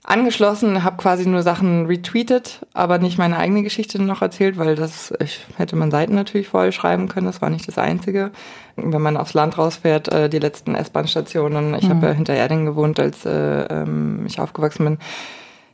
angeschlossen, 0.03 0.83
habe 0.83 0.97
quasi 0.97 1.25
nur 1.25 1.43
Sachen 1.43 1.85
retweetet, 1.85 2.65
aber 2.73 2.97
nicht 2.97 3.17
meine 3.17 3.37
eigene 3.37 3.63
Geschichte 3.63 4.01
noch 4.01 4.21
erzählt, 4.21 4.57
weil 4.57 4.75
das 4.75 5.13
ich 5.23 5.45
hätte 5.57 5.77
man 5.77 5.91
Seiten 5.91 6.13
natürlich 6.13 6.49
voll 6.49 6.73
schreiben 6.73 7.07
können. 7.07 7.25
Das 7.25 7.41
war 7.41 7.49
nicht 7.49 7.67
das 7.67 7.77
Einzige. 7.77 8.31
Wenn 8.75 9.01
man 9.01 9.15
aufs 9.15 9.33
Land 9.33 9.57
rausfährt, 9.57 10.11
äh, 10.11 10.29
die 10.29 10.39
letzten 10.39 10.75
S-Bahn-Stationen. 10.75 11.73
Ich 11.75 11.89
habe 11.89 12.07
ja 12.07 12.11
hinter 12.11 12.33
Erding 12.33 12.65
gewohnt, 12.65 12.99
als 12.99 13.25
äh, 13.25 13.63
ähm, 13.63 14.25
ich 14.25 14.41
aufgewachsen 14.41 14.83
bin. 14.83 14.97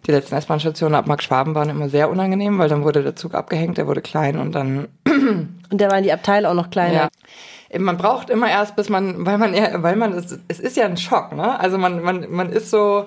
Die 0.07 0.11
letzten 0.11 0.35
S-Bahn-Stationen 0.35 0.95
ab 0.95 1.07
Mark 1.07 1.21
Schwaben 1.21 1.55
waren 1.55 1.69
immer 1.69 1.89
sehr 1.89 2.09
unangenehm, 2.09 2.57
weil 2.57 2.69
dann 2.69 2.83
wurde 2.83 3.03
der 3.03 3.15
Zug 3.15 3.35
abgehängt, 3.35 3.77
der 3.77 3.87
wurde 3.87 4.01
klein 4.01 4.39
und 4.39 4.53
dann 4.53 4.87
Und 5.71 5.79
da 5.79 5.89
waren 5.91 6.03
die 6.03 6.11
Abteile 6.11 6.49
auch 6.49 6.53
noch 6.53 6.69
kleiner. 6.69 6.93
ja. 7.71 7.79
Man 7.79 7.97
braucht 7.97 8.31
immer 8.31 8.49
erst, 8.49 8.75
bis 8.75 8.89
man, 8.89 9.27
weil 9.27 9.37
man 9.37 9.53
eher, 9.53 9.83
weil 9.83 9.95
man, 9.95 10.13
es, 10.13 10.39
es 10.47 10.59
ist 10.59 10.75
ja 10.75 10.85
ein 10.85 10.97
Schock, 10.97 11.35
ne? 11.35 11.59
Also 11.59 11.77
man, 11.77 12.01
man, 12.01 12.25
man 12.31 12.49
ist 12.49 12.71
so, 12.71 13.05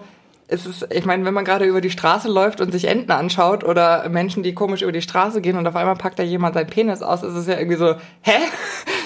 es 0.53 0.67
ist, 0.67 0.87
ich 0.93 1.05
meine, 1.07 1.25
wenn 1.25 1.35
man 1.35 1.45
gerade 1.45 1.65
über 1.65 1.81
die 1.81 1.91
Straße 1.91 2.29
läuft 2.29 2.61
und 2.61 2.71
sich 2.73 2.85
Enten 2.87 3.11
anschaut 3.13 3.65
oder 3.65 4.09
Menschen, 4.09 4.43
die 4.43 4.55
komisch 4.55 4.83
über 4.83 4.93
die 4.93 5.03
Straße 5.03 5.41
gehen 5.41 5.57
und 5.57 5.67
auf 5.67 5.77
einmal 5.77 5.97
packt 5.97 6.19
da 6.19 6.23
jemand 6.23 6.55
seinen 6.55 6.69
Penis 6.69 7.03
aus, 7.03 7.23
ist 7.23 7.35
es 7.35 7.47
ja 7.47 7.59
irgendwie 7.59 7.77
so, 7.79 7.95
hä? 8.23 8.33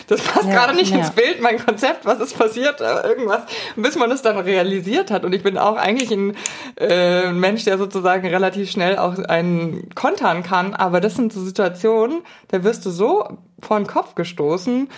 Das 0.09 0.21
passt 0.23 0.47
Ja, 0.47 0.53
gerade 0.53 0.77
nicht 0.77 0.93
ja. 0.93 0.99
ins 0.99 1.11
Bild, 1.11 1.41
mein 1.43 1.59
Konzept, 1.59 2.05
was 2.07 2.21
ist 2.21 2.39
passiert, 2.39 2.81
äh, 2.81 3.09
irgendwas, 3.09 3.41
bis 3.75 3.97
man 3.97 4.09
es 4.13 4.23
dann 4.23 4.39
realisiert 4.39 5.11
hat. 5.11 5.25
Und 5.25 5.35
ich 5.35 5.43
bin 5.43 5.59
auch 5.59 5.75
eigentlich 5.77 6.13
ein 6.13 6.37
äh, 6.77 7.33
Mensch, 7.33 7.65
der 7.65 7.77
sozusagen 7.77 8.25
relativ 8.29 8.71
schnell 8.71 8.99
auch 8.99 9.19
einen 9.19 9.89
kontern 9.97 10.45
kann, 10.45 10.75
aber 10.75 11.01
das 11.01 11.17
sind 11.17 11.33
so 11.33 11.41
Situationen, 11.45 12.21
da 12.49 12.63
wirst 12.63 12.87
du 12.87 12.91
so 12.91 13.27
vor 13.61 13.79
den 13.81 13.89
Kopf 13.89 14.15
gestoßen. 14.15 14.89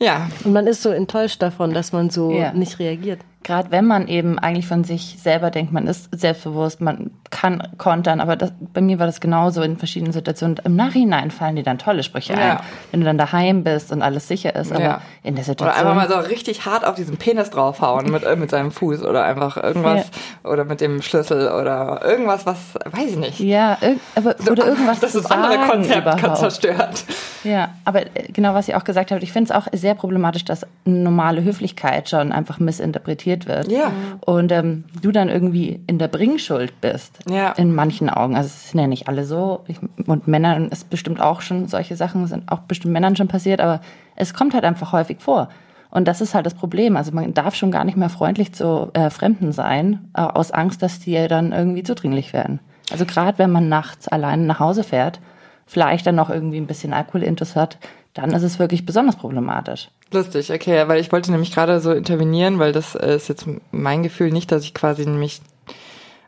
Ja, 0.00 0.28
Und 0.42 0.52
man 0.52 0.66
ist 0.66 0.82
so 0.82 0.88
enttäuscht 0.90 1.40
davon, 1.42 1.72
dass 1.72 1.92
man 1.92 2.10
so 2.10 2.32
Ja. 2.32 2.52
nicht 2.52 2.80
reagiert. 2.80 3.20
Gerade 3.42 3.70
wenn 3.70 3.86
man 3.86 4.06
eben 4.06 4.38
eigentlich 4.38 4.66
von 4.66 4.84
sich 4.84 5.16
selber 5.22 5.50
denkt, 5.50 5.72
man 5.72 5.86
ist 5.86 6.08
selbstbewusst, 6.14 6.80
man 6.80 7.10
kann 7.30 7.62
kontern, 7.78 8.20
aber 8.20 8.36
das, 8.36 8.52
bei 8.74 8.80
mir 8.80 8.98
war 8.98 9.06
das 9.06 9.20
genauso 9.20 9.62
in 9.62 9.78
verschiedenen 9.78 10.12
Situationen. 10.12 10.56
Im 10.64 10.76
Nachhinein 10.76 11.30
fallen 11.30 11.56
dir 11.56 11.62
dann 11.62 11.78
tolle 11.78 12.02
Sprüche 12.02 12.32
Ja. 12.34 12.38
ein, 12.38 12.58
wenn 12.90 13.00
du 13.00 13.06
dann 13.06 13.18
daheim 13.18 13.64
bist 13.64 13.92
und 13.92 14.02
alles 14.02 14.28
sicher 14.28 14.54
ist, 14.56 14.72
aber 14.72 14.82
Ja. 14.82 15.00
in 15.22 15.36
der 15.36 15.44
Oder 15.44 15.44
Situation... 15.44 15.78
einfach 15.86 15.94
mal 15.94 16.08
so 16.08 16.28
richtig 16.28 16.66
hart 16.66 16.84
auf 16.84 16.96
diesen 16.96 17.16
Penis 17.16 17.50
draufhauen 17.50 18.10
mit, 18.10 18.24
äh, 18.24 18.36
mit 18.36 18.50
seinem 18.50 18.72
Fuß 18.72 19.04
oder 19.04 19.24
einfach 19.24 19.56
irgendwas 19.56 20.10
oder 20.44 20.64
mit 20.64 20.80
dem 20.80 21.00
Schlüssel 21.02 21.48
oder 21.50 22.00
irgendwas, 22.04 22.44
was, 22.46 22.74
weiß 22.84 23.10
ich 23.12 23.16
nicht. 23.16 23.40
ja, 23.40 23.78
aber, 24.16 24.34
oder 24.50 24.66
irgendwas 24.66 25.00
das 25.00 25.12
das 25.12 25.30
andere 25.30 25.66
Konzept 25.68 26.02
überhaupt. 26.02 26.36
zerstört. 26.38 27.04
Ja, 27.44 27.70
aber 27.84 28.02
äh, 28.02 28.30
genau, 28.32 28.52
was 28.54 28.68
ihr 28.68 28.76
auch 28.76 28.84
gesagt 28.84 29.12
habt, 29.12 29.22
ich 29.22 29.32
finde 29.32 29.52
es 29.52 29.56
auch 29.56 29.66
sehr 29.72 29.94
problematisch, 29.94 30.44
dass 30.44 30.66
normale 30.84 31.42
Höflichkeit 31.42 32.10
schon 32.10 32.32
einfach 32.32 32.58
missinterpretiert 32.58 33.29
wird. 33.46 33.70
Ja. 33.70 33.92
Und 34.24 34.52
ähm, 34.52 34.84
du 35.02 35.12
dann 35.12 35.28
irgendwie 35.28 35.80
in 35.86 35.98
der 35.98 36.08
Bringschuld 36.08 36.80
bist. 36.80 37.18
Ja. 37.28 37.52
In 37.52 37.74
manchen 37.74 38.10
Augen. 38.10 38.36
Also 38.36 38.46
es 38.46 38.70
sind 38.70 38.80
ja 38.80 38.86
nicht 38.86 39.08
alle 39.08 39.24
so. 39.24 39.64
Ich, 39.66 39.78
und 40.06 40.28
Männern 40.28 40.68
ist 40.68 40.90
bestimmt 40.90 41.20
auch 41.20 41.40
schon, 41.40 41.68
solche 41.68 41.96
Sachen 41.96 42.26
sind 42.26 42.50
auch 42.50 42.60
bestimmt 42.60 42.92
Männern 42.92 43.16
schon 43.16 43.28
passiert, 43.28 43.60
aber 43.60 43.80
es 44.16 44.34
kommt 44.34 44.54
halt 44.54 44.64
einfach 44.64 44.92
häufig 44.92 45.20
vor. 45.20 45.48
Und 45.90 46.06
das 46.06 46.20
ist 46.20 46.34
halt 46.34 46.46
das 46.46 46.54
Problem. 46.54 46.96
Also 46.96 47.12
man 47.12 47.34
darf 47.34 47.54
schon 47.54 47.70
gar 47.70 47.84
nicht 47.84 47.96
mehr 47.96 48.10
freundlich 48.10 48.52
zu 48.52 48.90
äh, 48.94 49.10
Fremden 49.10 49.52
sein, 49.52 50.10
äh, 50.14 50.20
aus 50.20 50.52
Angst, 50.52 50.82
dass 50.82 51.00
die 51.00 51.26
dann 51.28 51.52
irgendwie 51.52 51.82
zudringlich 51.82 52.32
werden. 52.32 52.60
Also 52.90 53.04
gerade 53.06 53.38
wenn 53.38 53.50
man 53.50 53.68
nachts 53.68 54.08
alleine 54.08 54.44
nach 54.44 54.60
Hause 54.60 54.84
fährt, 54.84 55.20
vielleicht 55.66 56.06
dann 56.06 56.16
noch 56.16 56.30
irgendwie 56.30 56.58
ein 56.58 56.66
bisschen 56.66 56.92
Alkoholintus 56.92 57.54
hat, 57.54 57.78
dann 58.14 58.32
ist 58.32 58.42
es 58.42 58.58
wirklich 58.58 58.84
besonders 58.86 59.16
problematisch. 59.16 59.88
Lustig, 60.12 60.52
okay, 60.52 60.88
weil 60.88 61.00
ich 61.00 61.12
wollte 61.12 61.30
nämlich 61.30 61.52
gerade 61.52 61.80
so 61.80 61.92
intervenieren, 61.92 62.58
weil 62.58 62.72
das 62.72 62.94
äh, 62.96 63.14
ist 63.16 63.28
jetzt 63.28 63.46
mein 63.70 64.02
Gefühl 64.02 64.30
nicht, 64.32 64.50
dass 64.50 64.64
ich 64.64 64.74
quasi 64.74 65.06
nämlich, 65.06 65.40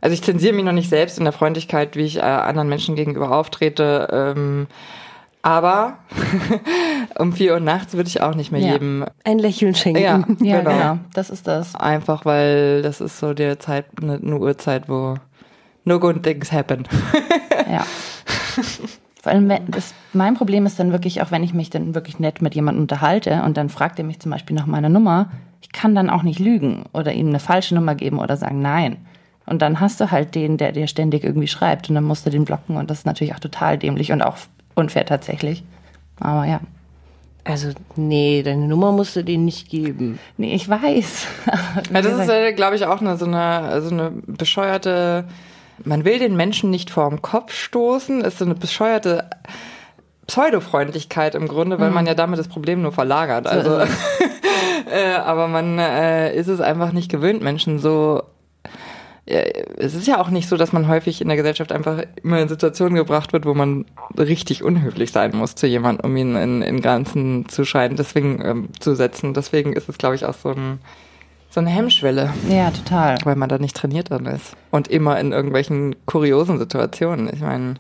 also 0.01 0.15
ich 0.15 0.23
zensiere 0.23 0.53
mich 0.55 0.65
noch 0.65 0.73
nicht 0.73 0.89
selbst 0.89 1.19
in 1.19 1.25
der 1.25 1.33
Freundlichkeit, 1.33 1.97
wie 1.97 2.03
ich 2.05 2.19
äh, 2.19 2.21
anderen 2.21 2.69
Menschen 2.69 2.95
gegenüber 2.95 3.33
auftrete, 3.37 4.09
ähm, 4.37 4.69
aber 5.45 5.99
um 7.19 7.33
vier 7.33 7.55
Uhr 7.55 7.59
nachts 7.61 7.95
würde 7.95 8.07
ich 8.09 8.21
auch 8.21 8.37
nicht 8.37 8.53
mehr 8.53 8.61
Ja. 8.61 8.73
jedem, 8.75 9.05
Ein 9.25 9.41
Lächeln 9.41 9.75
schenken. 9.75 10.01
ja, 10.01 10.23
Ja, 10.41 10.61
genau. 10.61 10.99
Das 11.15 11.31
ist 11.31 11.49
das. 11.49 11.75
einfach 11.75 12.25
weil 12.25 12.83
das 12.83 13.01
ist 13.01 13.19
so 13.19 13.35
der 13.35 13.59
Zeit, 13.59 13.87
eine, 14.01 14.15
eine 14.15 14.39
Uhrzeit, 14.39 14.89
wo 14.89 15.17
no 15.85 15.99
good 15.99 16.23
things 16.23 16.53
happen. 16.53 16.85
Ja. 17.69 17.85
Vor 19.23 19.31
allem, 19.33 19.49
wenn- 19.49 19.65
das, 19.71 19.95
mein 20.13 20.35
Problem 20.35 20.67
ist 20.67 20.79
dann 20.81 20.91
wirklich, 20.93 21.23
auch 21.23 21.31
wenn 21.31 21.45
ich 21.45 21.55
mich 21.55 21.71
dann 21.71 21.95
wirklich 21.95 22.19
nett 22.19 22.43
mit 22.43 22.55
jemandem 22.57 22.83
unterhalte 22.83 23.43
und 23.45 23.57
dann 23.57 23.69
fragt 23.71 23.99
er 24.01 24.05
mich 24.05 24.19
zum 24.19 24.33
Beispiel 24.33 24.57
nach 24.57 24.67
meiner 24.67 24.89
Nummer, 24.89 25.31
ich 25.63 25.71
kann 25.71 25.95
dann 25.95 26.11
auch 26.11 26.25
nicht 26.25 26.41
lügen 26.41 26.85
oder 26.93 27.13
ihm 27.13 27.29
eine 27.29 27.39
falsche 27.39 27.75
Nummer 27.77 27.95
geben 27.95 28.19
oder 28.19 28.37
sagen 28.37 28.61
nein. 28.61 28.97
Und 29.47 29.63
dann 29.63 29.79
hast 29.81 30.01
du 30.01 30.11
halt 30.11 30.35
den, 30.35 30.57
der 30.57 30.73
dir 30.73 30.89
ständig 30.89 31.23
irgendwie 31.23 31.47
schreibt 31.47 31.89
und 31.89 31.95
dann 31.95 32.05
musst 32.05 32.27
du 32.27 32.31
den 32.31 32.45
blocken 32.45 32.77
und 32.77 32.91
das 32.91 32.99
ist 32.99 33.07
natürlich 33.07 33.33
auch 33.35 33.39
total 33.41 33.79
dämlich 33.79 34.11
und 34.11 34.23
auch 34.23 34.37
unfair 34.75 35.07
tatsächlich. 35.07 35.63
Aber 36.19 36.45
ja. 36.45 36.61
Also, 37.45 37.71
nee, 37.97 38.43
deine 38.45 38.67
Nummer 38.69 38.93
musst 38.93 39.17
du 39.17 39.25
denen 39.25 39.45
nicht 39.45 39.69
geben. 39.69 40.19
Nee, 40.37 40.55
ich 40.55 40.69
weiß. 40.69 41.27
Ja, 41.93 42.03
das 42.03 42.29
ist, 42.29 42.57
glaube 42.57 42.77
ich, 42.77 42.87
auch 42.87 43.01
eine, 43.01 43.17
so 43.17 43.27
eine, 43.27 43.83
so 43.83 43.91
eine 43.91 44.11
bescheuerte, 44.27 45.25
man 45.85 46.05
will 46.05 46.19
den 46.19 46.37
Menschen 46.37 46.71
nicht 46.71 46.91
vorm 46.91 47.23
Kopf 47.23 47.53
stoßen, 47.53 48.23
ist 48.23 48.39
so 48.39 48.45
eine 48.45 48.55
bescheuerte 48.55 49.29
Pseudofreundlichkeit 50.27 51.35
im 51.35 51.49
Grunde, 51.49 51.81
weil 51.81 51.91
man 51.91 52.07
ja 52.07 52.15
damit 52.15 52.39
das 52.39 52.49
Problem 52.49 52.83
nur 52.83 52.93
verlagert. 52.93 53.47
Also, 53.47 53.79
äh, 54.91 55.15
aber 55.15 55.49
man 55.49 55.79
äh, 55.79 56.35
ist 56.35 56.49
es 56.49 56.61
einfach 56.61 56.93
nicht 56.93 57.11
gewöhnt, 57.11 57.43
Menschen 57.43 57.79
so 57.79 58.23
ja, 59.25 59.41
es 59.77 59.95
ist 59.95 60.09
ja 60.09 60.21
auch 60.21 60.31
nicht 60.31 60.49
so, 60.49 60.57
dass 60.57 60.73
man 60.73 60.89
häufig 60.89 61.21
in 61.21 61.29
der 61.29 61.37
Gesellschaft 61.37 61.71
einfach 61.71 62.03
immer 62.23 62.41
in 62.41 62.49
Situationen 62.49 62.97
gebracht 62.97 63.33
wird, 63.33 63.47
wo 63.47 63.55
man 63.55 63.85
richtig 64.19 64.65
unhöflich 64.65 65.13
sein 65.13 65.37
muss 65.37 65.55
zu 65.55 65.69
jemandem, 65.69 66.11
um 66.11 66.17
ihn 66.17 66.35
in, 66.35 66.63
in 66.63 66.81
Grenzen 66.81 67.49
zu 67.49 67.65
scheiden, 67.65 67.97
deswegen 67.97 68.45
ähm, 68.45 68.69
zu 68.81 68.97
setzen. 68.97 69.33
Deswegen 69.33 69.75
ist 69.75 69.89
es, 69.89 69.97
glaube 69.97 70.17
ich, 70.17 70.25
auch 70.25 70.35
so, 70.35 70.51
ein, 70.51 70.81
so 71.53 71.61
eine 71.61 71.71
Hemmschwelle, 71.71 72.33
ja, 72.49 72.71
total. 72.71 73.19
weil 73.25 73.37
man 73.37 73.49
da 73.49 73.59
nicht 73.59 73.77
trainiert 73.77 74.11
drin 74.11 74.27
ist. 74.27 74.57
Und 74.71 74.89
immer 74.89 75.21
in 75.21 75.33
irgendwelchen 75.33 75.95
kuriosen 76.07 76.59
Situationen. 76.59 77.31
Ich 77.33 77.41
meine, 77.41 77.75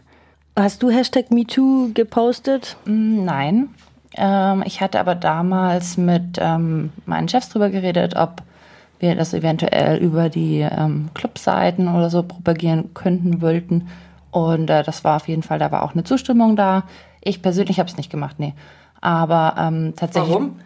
Hast 0.55 0.83
du 0.83 0.91
Hashtag 0.91 1.31
MeToo 1.31 1.93
gepostet? 1.95 2.77
Mm, 2.85 3.25
Nein. 3.25 3.69
Ähm, 4.15 4.63
ich 4.67 4.83
hatte 4.83 5.01
aber 5.01 5.15
damals 5.15 5.97
mit 5.97 6.37
ähm, 6.39 6.93
meinen 7.07 7.29
Chefs 7.29 7.49
drüber 7.49 7.71
geredet, 7.71 8.17
ob 8.17 8.43
wir 8.99 9.15
das 9.15 9.33
eventuell 9.33 9.97
über 9.97 10.29
die 10.29 10.61
ähm, 10.61 11.09
Clubseiten 11.15 11.89
oder 11.89 12.11
so 12.11 12.23
propagieren 12.23 12.93
könnten, 12.93 13.41
wollten. 13.41 13.89
Und 14.31 14.69
äh, 14.69 14.83
das 14.83 15.05
war 15.05 15.17
auf 15.17 15.29
jeden 15.29 15.43
Fall, 15.43 15.59
da 15.59 15.73
war 15.73 15.83
auch 15.83 15.95
eine 15.95 16.05
Zustimmung 16.05 16.55
da. 16.57 16.85
Ich 17.23 17.41
persönlich 17.41 17.79
habe 17.79 17.89
es 17.89 17.97
nicht 17.97 18.11
gemacht, 18.11 18.39
nee. 18.39 18.53
Aber 19.01 19.55
ähm, 19.59 19.95
tatsächlich 19.97 20.35
Warum? 20.35 20.57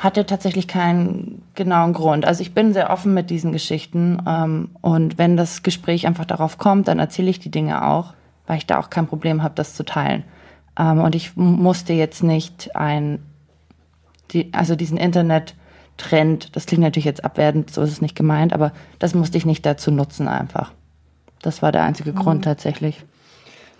Hatte 0.00 0.24
tatsächlich 0.24 0.66
keinen 0.66 1.42
genauen 1.54 1.92
Grund. 1.92 2.24
Also 2.24 2.40
ich 2.40 2.54
bin 2.54 2.72
sehr 2.72 2.88
offen 2.88 3.12
mit 3.12 3.28
diesen 3.28 3.52
Geschichten 3.52 4.22
ähm, 4.26 4.70
und 4.80 5.18
wenn 5.18 5.36
das 5.36 5.62
Gespräch 5.62 6.06
einfach 6.06 6.24
darauf 6.24 6.56
kommt, 6.56 6.88
dann 6.88 6.98
erzähle 6.98 7.28
ich 7.28 7.38
die 7.38 7.50
Dinge 7.50 7.86
auch, 7.86 8.14
weil 8.46 8.56
ich 8.56 8.66
da 8.66 8.80
auch 8.80 8.88
kein 8.88 9.06
Problem 9.06 9.42
habe, 9.42 9.54
das 9.54 9.74
zu 9.74 9.84
teilen. 9.84 10.24
Ähm, 10.78 11.00
und 11.00 11.14
ich 11.14 11.36
musste 11.36 11.92
jetzt 11.92 12.22
nicht 12.22 12.74
ein, 12.74 13.22
die, 14.30 14.50
also 14.54 14.74
diesen 14.74 14.96
Internet-Trend, 14.96 16.56
das 16.56 16.64
klingt 16.64 16.82
natürlich 16.82 17.04
jetzt 17.04 17.22
abwertend, 17.22 17.70
so 17.70 17.82
ist 17.82 17.92
es 17.92 18.00
nicht 18.00 18.16
gemeint, 18.16 18.54
aber 18.54 18.72
das 18.98 19.14
musste 19.14 19.36
ich 19.36 19.44
nicht 19.44 19.66
dazu 19.66 19.90
nutzen 19.90 20.28
einfach. 20.28 20.72
Das 21.42 21.60
war 21.60 21.72
der 21.72 21.82
einzige 21.82 22.14
Grund 22.14 22.44
tatsächlich. 22.44 23.04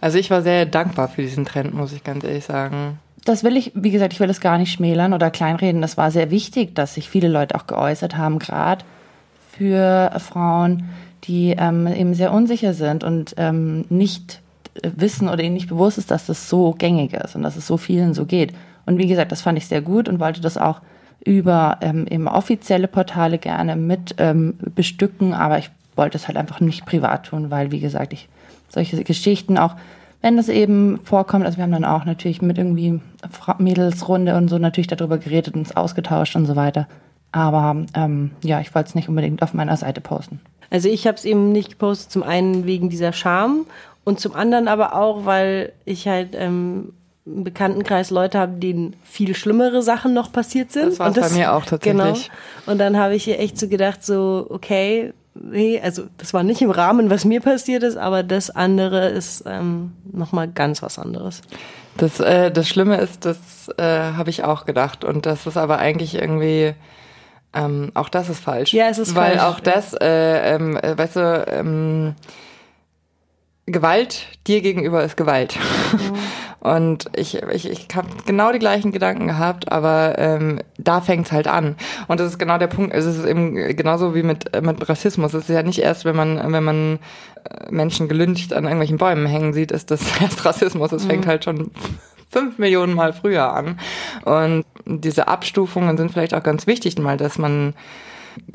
Also 0.00 0.18
ich 0.18 0.30
war 0.30 0.42
sehr 0.42 0.66
dankbar 0.66 1.08
für 1.08 1.22
diesen 1.22 1.44
Trend, 1.44 1.74
muss 1.74 1.92
ich 1.92 2.04
ganz 2.04 2.24
ehrlich 2.24 2.44
sagen. 2.44 2.98
Das 3.24 3.44
will 3.44 3.56
ich, 3.56 3.72
wie 3.74 3.90
gesagt, 3.90 4.12
ich 4.12 4.20
will 4.20 4.30
es 4.30 4.40
gar 4.40 4.56
nicht 4.56 4.72
schmälern 4.72 5.12
oder 5.12 5.30
kleinreden. 5.30 5.82
Das 5.82 5.96
war 5.96 6.10
sehr 6.10 6.30
wichtig, 6.30 6.74
dass 6.74 6.94
sich 6.94 7.10
viele 7.10 7.28
Leute 7.28 7.54
auch 7.54 7.66
geäußert 7.66 8.16
haben, 8.16 8.38
gerade 8.38 8.84
für 9.52 10.10
Frauen, 10.18 10.88
die 11.24 11.54
ähm, 11.58 11.86
eben 11.86 12.14
sehr 12.14 12.32
unsicher 12.32 12.72
sind 12.72 13.04
und 13.04 13.34
ähm, 13.36 13.84
nicht 13.90 14.40
wissen 14.82 15.28
oder 15.28 15.42
ihnen 15.42 15.54
nicht 15.54 15.68
bewusst 15.68 15.98
ist, 15.98 16.10
dass 16.10 16.26
das 16.26 16.48
so 16.48 16.72
gängig 16.72 17.12
ist 17.12 17.36
und 17.36 17.42
dass 17.42 17.56
es 17.56 17.66
so 17.66 17.76
vielen 17.76 18.14
so 18.14 18.24
geht. 18.24 18.54
Und 18.86 18.98
wie 18.98 19.06
gesagt, 19.06 19.32
das 19.32 19.42
fand 19.42 19.58
ich 19.58 19.66
sehr 19.66 19.82
gut 19.82 20.08
und 20.08 20.20
wollte 20.20 20.40
das 20.40 20.56
auch 20.56 20.80
über 21.22 21.78
ähm, 21.82 22.06
eben 22.08 22.28
offizielle 22.28 22.88
Portale 22.88 23.38
gerne 23.38 23.76
mit 23.76 24.14
ähm, 24.18 24.54
bestücken, 24.74 25.34
aber 25.34 25.58
ich 25.58 25.70
wollte 25.96 26.16
es 26.16 26.28
halt 26.28 26.38
einfach 26.38 26.60
nicht 26.60 26.86
privat 26.86 27.26
tun, 27.26 27.50
weil, 27.50 27.70
wie 27.70 27.80
gesagt, 27.80 28.14
ich 28.14 28.28
solche 28.70 29.02
Geschichten 29.04 29.58
auch, 29.58 29.76
wenn 30.22 30.36
das 30.36 30.48
eben 30.48 31.00
vorkommt, 31.04 31.46
also 31.46 31.56
wir 31.56 31.64
haben 31.64 31.72
dann 31.72 31.84
auch 31.84 32.04
natürlich 32.04 32.42
mit 32.42 32.58
irgendwie 32.58 33.00
Mädelsrunde 33.58 34.36
und 34.36 34.48
so 34.48 34.58
natürlich 34.58 34.86
darüber 34.86 35.18
geredet 35.18 35.54
und 35.54 35.60
uns 35.60 35.76
ausgetauscht 35.76 36.36
und 36.36 36.46
so 36.46 36.56
weiter. 36.56 36.86
Aber 37.32 37.86
ähm, 37.94 38.32
ja, 38.42 38.60
ich 38.60 38.74
wollte 38.74 38.88
es 38.88 38.94
nicht 38.94 39.08
unbedingt 39.08 39.42
auf 39.42 39.54
meiner 39.54 39.76
Seite 39.76 40.00
posten. 40.00 40.40
Also 40.68 40.88
ich 40.88 41.06
habe 41.06 41.16
es 41.16 41.24
eben 41.24 41.52
nicht 41.52 41.70
gepostet, 41.70 42.12
zum 42.12 42.22
einen 42.22 42.66
wegen 42.66 42.90
dieser 42.90 43.12
Scham 43.12 43.66
und 44.04 44.20
zum 44.20 44.34
anderen 44.34 44.68
aber 44.68 44.94
auch, 44.94 45.24
weil 45.24 45.72
ich 45.84 46.06
halt 46.06 46.30
ähm, 46.34 46.92
im 47.26 47.44
Bekanntenkreis 47.44 48.10
Leute 48.10 48.38
habe, 48.38 48.52
denen 48.54 48.96
viel 49.04 49.34
schlimmere 49.34 49.82
Sachen 49.82 50.14
noch 50.14 50.32
passiert 50.32 50.72
sind. 50.72 50.98
Das 50.98 51.00
Und 51.00 51.20
bei 51.20 51.30
mir 51.30 51.52
auch 51.52 51.64
tatsächlich. 51.64 52.02
Genau. 52.04 52.16
Und 52.66 52.78
dann 52.78 52.96
habe 52.96 53.14
ich 53.14 53.24
hier 53.24 53.38
echt 53.38 53.58
so 53.58 53.68
gedacht, 53.68 54.04
so, 54.04 54.46
okay, 54.48 55.12
nee, 55.34 55.80
also 55.80 56.04
das 56.18 56.34
war 56.34 56.42
nicht 56.42 56.62
im 56.62 56.70
Rahmen, 56.70 57.10
was 57.10 57.24
mir 57.24 57.40
passiert 57.40 57.82
ist, 57.82 57.96
aber 57.96 58.22
das 58.22 58.50
andere 58.50 59.08
ist 59.08 59.44
ähm, 59.46 59.92
nochmal 60.12 60.48
ganz 60.48 60.82
was 60.82 60.98
anderes. 60.98 61.42
Das, 61.96 62.20
äh, 62.20 62.50
das 62.50 62.68
Schlimme 62.68 62.96
ist, 62.96 63.24
das 63.24 63.68
äh, 63.76 63.82
habe 63.82 64.30
ich 64.30 64.44
auch 64.44 64.64
gedacht. 64.64 65.04
Und 65.04 65.26
das 65.26 65.46
ist 65.46 65.56
aber 65.56 65.78
eigentlich 65.78 66.14
irgendwie, 66.14 66.74
ähm, 67.52 67.90
auch 67.94 68.08
das 68.08 68.28
ist 68.28 68.40
falsch. 68.40 68.72
Ja, 68.72 68.88
es 68.88 68.98
ist 68.98 69.14
Weil 69.14 69.38
falsch. 69.38 69.56
auch 69.56 69.60
das, 69.60 69.94
äh, 69.94 70.54
ähm, 70.54 70.76
äh, 70.76 70.96
weißt 70.96 71.16
du, 71.16 71.44
ähm, 71.48 72.14
Gewalt 73.66 74.26
dir 74.46 74.62
gegenüber 74.62 75.04
ist 75.04 75.16
Gewalt. 75.16 75.58
Und 76.60 77.06
ich, 77.16 77.42
ich, 77.42 77.70
ich 77.70 77.88
habe 77.94 78.08
genau 78.26 78.52
die 78.52 78.58
gleichen 78.58 78.92
Gedanken 78.92 79.28
gehabt, 79.28 79.72
aber 79.72 80.16
ähm, 80.18 80.60
da 80.76 81.00
fängt's 81.00 81.32
halt 81.32 81.48
an. 81.48 81.76
Und 82.06 82.20
das 82.20 82.32
ist 82.32 82.38
genau 82.38 82.58
der 82.58 82.66
Punkt. 82.66 82.94
Es 82.94 83.06
ist 83.06 83.24
eben 83.24 83.54
genauso 83.76 84.14
wie 84.14 84.22
mit, 84.22 84.60
mit 84.60 84.86
Rassismus. 84.86 85.32
Es 85.32 85.48
ist 85.48 85.54
ja 85.54 85.62
nicht 85.62 85.78
erst, 85.78 86.04
wenn 86.04 86.16
man, 86.16 86.52
wenn 86.52 86.64
man 86.64 86.98
äh, 87.44 87.70
Menschen 87.70 88.08
gelüncht 88.08 88.52
an 88.52 88.64
irgendwelchen 88.64 88.98
Bäumen 88.98 89.24
hängen 89.24 89.54
sieht, 89.54 89.72
ist 89.72 89.90
das 89.90 90.02
erst 90.20 90.44
Rassismus. 90.44 90.92
Es 90.92 91.06
fängt 91.06 91.26
halt 91.26 91.44
schon 91.44 91.70
fünf 92.30 92.58
Millionen 92.58 92.94
Mal 92.94 93.14
früher 93.14 93.52
an. 93.52 93.78
Und 94.24 94.64
diese 94.84 95.28
Abstufungen 95.28 95.96
sind 95.96 96.12
vielleicht 96.12 96.34
auch 96.34 96.42
ganz 96.42 96.66
wichtig, 96.66 96.98
mal, 96.98 97.16
dass 97.16 97.38
man 97.38 97.74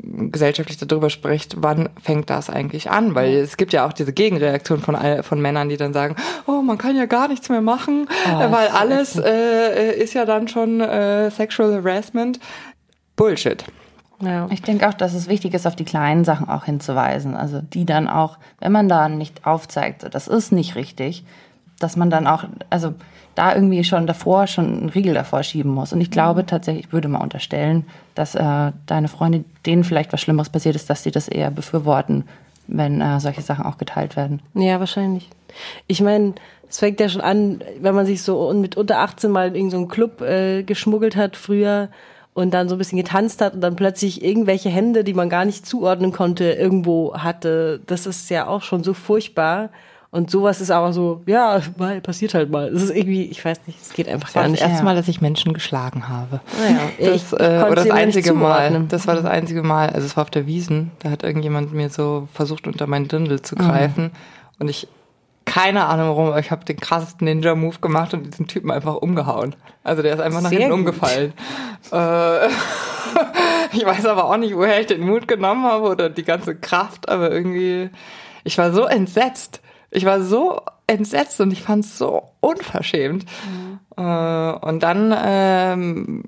gesellschaftlich 0.02 0.78
darüber 0.78 1.10
spricht, 1.10 1.56
wann 1.58 1.88
fängt 2.02 2.30
das 2.30 2.48
eigentlich 2.50 2.90
an? 2.90 3.14
Weil 3.14 3.34
es 3.34 3.56
gibt 3.56 3.72
ja 3.72 3.86
auch 3.86 3.92
diese 3.92 4.12
Gegenreaktion 4.12 4.80
von, 4.80 4.94
all- 4.94 5.22
von 5.22 5.40
Männern, 5.40 5.68
die 5.68 5.76
dann 5.76 5.92
sagen, 5.92 6.16
oh, 6.46 6.62
man 6.62 6.78
kann 6.78 6.96
ja 6.96 7.06
gar 7.06 7.28
nichts 7.28 7.48
mehr 7.48 7.60
machen, 7.60 8.08
äh, 8.26 8.50
weil 8.50 8.68
alles 8.68 9.16
äh, 9.16 9.92
ist 9.92 10.14
ja 10.14 10.24
dann 10.24 10.48
schon 10.48 10.80
äh, 10.80 11.30
Sexual 11.30 11.74
Harassment. 11.74 12.40
Bullshit. 13.16 13.64
Ja. 14.20 14.48
Ich 14.50 14.62
denke 14.62 14.88
auch, 14.88 14.94
dass 14.94 15.12
es 15.12 15.28
wichtig 15.28 15.52
ist, 15.52 15.66
auf 15.66 15.76
die 15.76 15.84
kleinen 15.84 16.24
Sachen 16.24 16.48
auch 16.48 16.64
hinzuweisen. 16.64 17.36
Also 17.36 17.60
die 17.60 17.84
dann 17.84 18.08
auch, 18.08 18.38
wenn 18.60 18.72
man 18.72 18.88
da 18.88 19.08
nicht 19.08 19.46
aufzeigt, 19.46 20.06
das 20.14 20.26
ist 20.28 20.52
nicht 20.52 20.74
richtig, 20.74 21.24
dass 21.78 21.96
man 21.96 22.08
dann 22.08 22.26
auch, 22.26 22.44
also 22.70 22.94
da 23.36 23.54
irgendwie 23.54 23.84
schon 23.84 24.06
davor 24.06 24.48
schon 24.48 24.78
einen 24.78 24.88
Riegel 24.88 25.14
davor 25.14 25.42
schieben 25.42 25.70
muss. 25.70 25.92
Und 25.92 26.00
ich 26.00 26.10
glaube 26.10 26.42
mhm. 26.42 26.46
tatsächlich, 26.48 26.86
ich 26.86 26.92
würde 26.92 27.06
mal 27.06 27.20
unterstellen, 27.20 27.84
dass 28.14 28.34
äh, 28.34 28.72
deine 28.86 29.08
Freunde, 29.08 29.44
denen 29.64 29.84
vielleicht 29.84 30.12
was 30.12 30.20
Schlimmeres 30.20 30.48
passiert 30.48 30.74
ist, 30.74 30.90
dass 30.90 31.04
sie 31.04 31.10
das 31.10 31.28
eher 31.28 31.50
befürworten, 31.50 32.24
wenn 32.66 33.00
äh, 33.00 33.20
solche 33.20 33.42
Sachen 33.42 33.64
auch 33.64 33.78
geteilt 33.78 34.16
werden. 34.16 34.40
Ja, 34.54 34.80
wahrscheinlich. 34.80 35.28
Ich 35.86 36.00
meine, 36.00 36.34
es 36.68 36.78
fängt 36.78 36.98
ja 36.98 37.08
schon 37.08 37.20
an, 37.20 37.62
wenn 37.80 37.94
man 37.94 38.06
sich 38.06 38.22
so 38.22 38.52
mit 38.52 38.76
unter 38.76 38.98
18 38.98 39.30
mal 39.30 39.48
in 39.48 39.54
irgendeinen 39.54 39.82
so 39.84 39.88
Club 39.88 40.20
äh, 40.22 40.62
geschmuggelt 40.62 41.14
hat 41.14 41.36
früher 41.36 41.90
und 42.32 42.52
dann 42.52 42.68
so 42.68 42.74
ein 42.74 42.78
bisschen 42.78 42.98
getanzt 42.98 43.40
hat 43.40 43.54
und 43.54 43.60
dann 43.60 43.76
plötzlich 43.76 44.24
irgendwelche 44.24 44.70
Hände, 44.70 45.04
die 45.04 45.14
man 45.14 45.28
gar 45.28 45.44
nicht 45.44 45.66
zuordnen 45.66 46.12
konnte, 46.12 46.52
irgendwo 46.52 47.14
hatte. 47.14 47.80
Das 47.86 48.06
ist 48.06 48.30
ja 48.30 48.46
auch 48.46 48.62
schon 48.62 48.82
so 48.82 48.94
furchtbar. 48.94 49.70
Und 50.16 50.30
sowas 50.30 50.62
ist 50.62 50.70
aber 50.70 50.94
so, 50.94 51.20
ja, 51.26 51.60
mal, 51.76 52.00
passiert 52.00 52.32
halt 52.32 52.50
mal. 52.50 52.68
Es 52.68 52.84
ist 52.84 52.96
irgendwie, 52.96 53.24
ich 53.24 53.44
weiß 53.44 53.60
nicht, 53.66 53.78
es 53.82 53.92
geht 53.92 54.08
einfach 54.08 54.28
das 54.28 54.34
gar 54.34 54.48
nicht. 54.48 54.62
Das 54.62 54.70
erste 54.70 54.82
Mal, 54.82 54.96
dass 54.96 55.08
ich 55.08 55.20
Menschen 55.20 55.52
geschlagen 55.52 56.08
habe. 56.08 56.40
Naja, 56.58 57.12
das, 57.12 57.34
äh, 57.34 57.66
oder 57.70 57.74
das 57.74 57.90
einzige 57.90 58.32
Mal. 58.32 58.86
Das 58.88 59.06
war 59.06 59.14
das 59.14 59.26
einzige 59.26 59.62
Mal. 59.62 59.90
Also 59.90 60.06
es 60.06 60.16
war 60.16 60.22
auf 60.22 60.30
der 60.30 60.46
Wiesen. 60.46 60.90
Da 61.00 61.10
hat 61.10 61.22
irgendjemand 61.22 61.74
mir 61.74 61.90
so 61.90 62.28
versucht, 62.32 62.66
unter 62.66 62.86
meinen 62.86 63.08
Dindel 63.08 63.42
zu 63.42 63.56
greifen. 63.56 64.04
Mhm. 64.04 64.10
Und 64.58 64.70
ich, 64.70 64.88
keine 65.44 65.84
Ahnung 65.84 66.08
warum, 66.08 66.28
aber 66.28 66.38
ich 66.38 66.50
habe 66.50 66.64
den 66.64 66.78
krassesten 66.78 67.26
Ninja-Move 67.26 67.80
gemacht 67.82 68.14
und 68.14 68.24
diesen 68.24 68.46
Typen 68.46 68.70
einfach 68.70 68.94
umgehauen. 68.94 69.54
Also 69.84 70.00
der 70.00 70.14
ist 70.14 70.20
einfach 70.20 70.40
nach 70.40 70.48
Sehr 70.48 70.60
hinten 70.60 70.76
gut. 70.76 70.78
umgefallen. 70.78 71.34
Äh, 71.92 72.46
ich 73.76 73.84
weiß 73.84 74.06
aber 74.06 74.24
auch 74.24 74.38
nicht, 74.38 74.56
woher 74.56 74.80
ich 74.80 74.86
den 74.86 75.02
Mut 75.02 75.28
genommen 75.28 75.64
habe 75.64 75.86
oder 75.86 76.08
die 76.08 76.24
ganze 76.24 76.56
Kraft, 76.56 77.06
aber 77.10 77.30
irgendwie, 77.30 77.90
ich 78.44 78.56
war 78.56 78.72
so 78.72 78.86
entsetzt 78.86 79.60
ich 79.96 80.04
war 80.04 80.22
so 80.22 80.60
entsetzt 80.86 81.40
und 81.40 81.50
ich 81.50 81.62
fand 81.62 81.84
es 81.84 81.96
so 81.96 82.22
unverschämt. 82.40 83.24
Mhm. 83.24 83.78
Äh, 83.96 84.52
und 84.52 84.82
dann 84.82 85.14
ähm, 85.16 86.24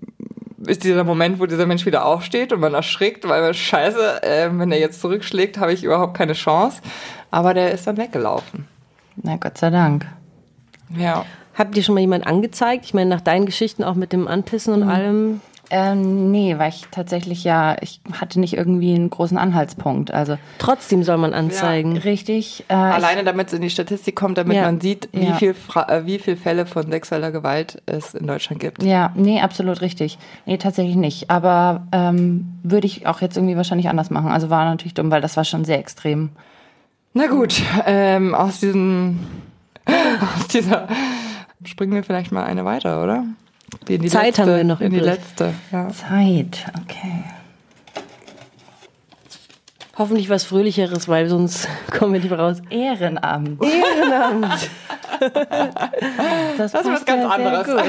ist 0.66 0.84
dieser 0.84 1.04
Moment, 1.04 1.38
wo 1.38 1.44
dieser 1.44 1.66
Mensch 1.66 1.84
wieder 1.84 2.06
aufsteht 2.06 2.52
und 2.52 2.60
man 2.60 2.72
erschrickt, 2.72 3.28
weil 3.28 3.42
man 3.42 3.52
scheiße, 3.52 4.22
äh, 4.22 4.48
wenn 4.52 4.72
er 4.72 4.80
jetzt 4.80 5.02
zurückschlägt, 5.02 5.58
habe 5.58 5.74
ich 5.74 5.84
überhaupt 5.84 6.16
keine 6.16 6.32
Chance. 6.32 6.80
Aber 7.30 7.52
der 7.52 7.72
ist 7.72 7.86
dann 7.86 7.98
weggelaufen. 7.98 8.66
Na 9.16 9.36
Gott 9.36 9.58
sei 9.58 9.68
Dank. 9.68 10.06
Ja. 10.96 11.26
Habt 11.54 11.76
ihr 11.76 11.82
schon 11.82 11.94
mal 11.94 12.00
jemand 12.00 12.26
angezeigt? 12.26 12.86
Ich 12.86 12.94
meine, 12.94 13.10
nach 13.10 13.20
deinen 13.20 13.44
Geschichten 13.44 13.84
auch 13.84 13.96
mit 13.96 14.14
dem 14.14 14.26
Anpissen 14.28 14.72
und 14.72 14.84
mhm. 14.84 14.88
allem. 14.88 15.40
Ähm, 15.70 16.30
nee, 16.30 16.58
weil 16.58 16.70
ich 16.70 16.86
tatsächlich 16.90 17.44
ja, 17.44 17.76
ich 17.80 18.00
hatte 18.12 18.40
nicht 18.40 18.54
irgendwie 18.54 18.94
einen 18.94 19.10
großen 19.10 19.36
Anhaltspunkt. 19.36 20.10
Also 20.10 20.38
trotzdem 20.58 21.02
soll 21.02 21.18
man 21.18 21.34
anzeigen. 21.34 21.96
Ja, 21.96 22.02
richtig. 22.02 22.64
Äh, 22.68 22.74
Alleine 22.74 23.24
damit 23.24 23.48
es 23.48 23.52
in 23.52 23.62
die 23.62 23.70
Statistik 23.70 24.16
kommt, 24.16 24.38
damit 24.38 24.56
ja, 24.56 24.62
man 24.62 24.80
sieht, 24.80 25.08
wie 25.12 25.26
ja. 25.26 25.34
viel 25.34 25.54
äh, 25.88 26.04
wie 26.04 26.18
viel 26.18 26.36
Fälle 26.36 26.64
von 26.66 26.90
sexueller 26.90 27.30
Gewalt 27.32 27.82
es 27.86 28.14
in 28.14 28.26
Deutschland 28.26 28.60
gibt. 28.60 28.82
Ja, 28.82 29.12
nee, 29.14 29.40
absolut 29.40 29.80
richtig. 29.80 30.18
Nee, 30.46 30.56
tatsächlich 30.56 30.96
nicht. 30.96 31.30
Aber 31.30 31.86
ähm, 31.92 32.58
würde 32.62 32.86
ich 32.86 33.06
auch 33.06 33.20
jetzt 33.20 33.36
irgendwie 33.36 33.56
wahrscheinlich 33.56 33.88
anders 33.88 34.10
machen. 34.10 34.30
Also 34.30 34.50
war 34.50 34.64
natürlich 34.64 34.94
dumm, 34.94 35.10
weil 35.10 35.20
das 35.20 35.36
war 35.36 35.44
schon 35.44 35.64
sehr 35.64 35.78
extrem. 35.78 36.30
Na 37.12 37.26
gut, 37.26 37.62
ähm, 37.86 38.34
aus 38.34 38.60
diesem 38.60 39.18
aus 40.36 40.48
dieser 40.48 40.88
springen 41.64 41.92
wir 41.92 42.04
vielleicht 42.04 42.32
mal 42.32 42.44
eine 42.44 42.64
weiter, 42.64 43.02
oder? 43.02 43.24
Zeit 43.86 44.02
letzte, 44.02 44.42
haben 44.42 44.56
wir 44.56 44.64
noch 44.64 44.80
in 44.80 44.92
die 44.92 45.00
letzte. 45.00 45.54
Ja. 45.72 45.88
Zeit, 45.88 46.66
okay. 46.82 47.24
Hoffentlich 49.98 50.30
was 50.30 50.44
Fröhlicheres, 50.44 51.08
weil 51.08 51.28
sonst 51.28 51.68
kommen 51.98 52.12
wir 52.12 52.20
nicht 52.20 52.30
mehr 52.30 52.38
raus. 52.38 52.62
Ehrenamt. 52.70 53.62
Ehrenamt. 53.64 54.70
das, 56.56 56.72
das 56.72 56.82
ist 56.84 56.92
was 56.92 57.04
ganz 57.04 57.24
anderes. 57.24 57.66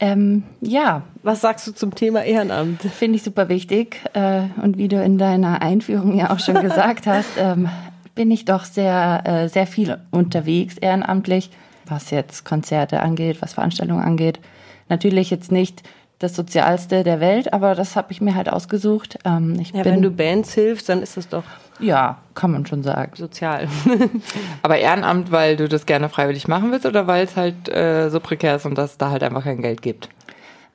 ähm, 0.00 0.42
ja. 0.60 1.02
Was 1.22 1.42
sagst 1.42 1.68
du 1.68 1.72
zum 1.72 1.94
Thema 1.94 2.24
Ehrenamt? 2.24 2.82
Finde 2.82 3.16
ich 3.16 3.22
super 3.22 3.48
wichtig. 3.48 4.00
Äh, 4.14 4.42
und 4.60 4.78
wie 4.78 4.88
du 4.88 5.00
in 5.00 5.16
deiner 5.16 5.62
Einführung 5.62 6.16
ja 6.16 6.30
auch 6.30 6.40
schon 6.40 6.60
gesagt 6.60 7.06
hast, 7.06 7.30
ähm, 7.38 7.68
bin 8.16 8.32
ich 8.32 8.44
doch 8.44 8.64
sehr, 8.64 9.22
äh, 9.24 9.48
sehr 9.48 9.68
viel 9.68 9.96
unterwegs 10.10 10.76
ehrenamtlich 10.76 11.50
was 11.86 12.10
jetzt 12.10 12.44
Konzerte 12.44 13.00
angeht, 13.00 13.42
was 13.42 13.54
Veranstaltungen 13.54 14.02
angeht. 14.02 14.40
Natürlich 14.88 15.30
jetzt 15.30 15.52
nicht 15.52 15.82
das 16.22 16.36
Sozialste 16.36 17.02
der 17.02 17.20
Welt, 17.20 17.52
aber 17.52 17.74
das 17.74 17.96
habe 17.96 18.12
ich 18.12 18.20
mir 18.20 18.34
halt 18.34 18.50
ausgesucht. 18.50 19.18
Ähm, 19.24 19.58
ich 19.60 19.72
ja, 19.72 19.82
bin, 19.82 19.94
wenn 19.94 20.02
du 20.02 20.10
Bands 20.10 20.54
hilfst, 20.54 20.88
dann 20.88 21.02
ist 21.02 21.16
das 21.16 21.28
doch. 21.28 21.44
Ja, 21.80 22.18
kann 22.34 22.52
man 22.52 22.64
schon 22.64 22.82
sagen. 22.82 23.12
Sozial. 23.16 23.68
aber 24.62 24.78
Ehrenamt, 24.78 25.32
weil 25.32 25.56
du 25.56 25.68
das 25.68 25.86
gerne 25.86 26.08
freiwillig 26.08 26.46
machen 26.46 26.70
willst 26.70 26.86
oder 26.86 27.06
weil 27.06 27.24
es 27.24 27.36
halt 27.36 27.68
äh, 27.68 28.08
so 28.08 28.20
prekär 28.20 28.56
ist 28.56 28.66
und 28.66 28.78
dass 28.78 28.92
es 28.92 28.98
da 28.98 29.10
halt 29.10 29.22
einfach 29.22 29.42
kein 29.42 29.62
Geld 29.62 29.82
gibt? 29.82 30.08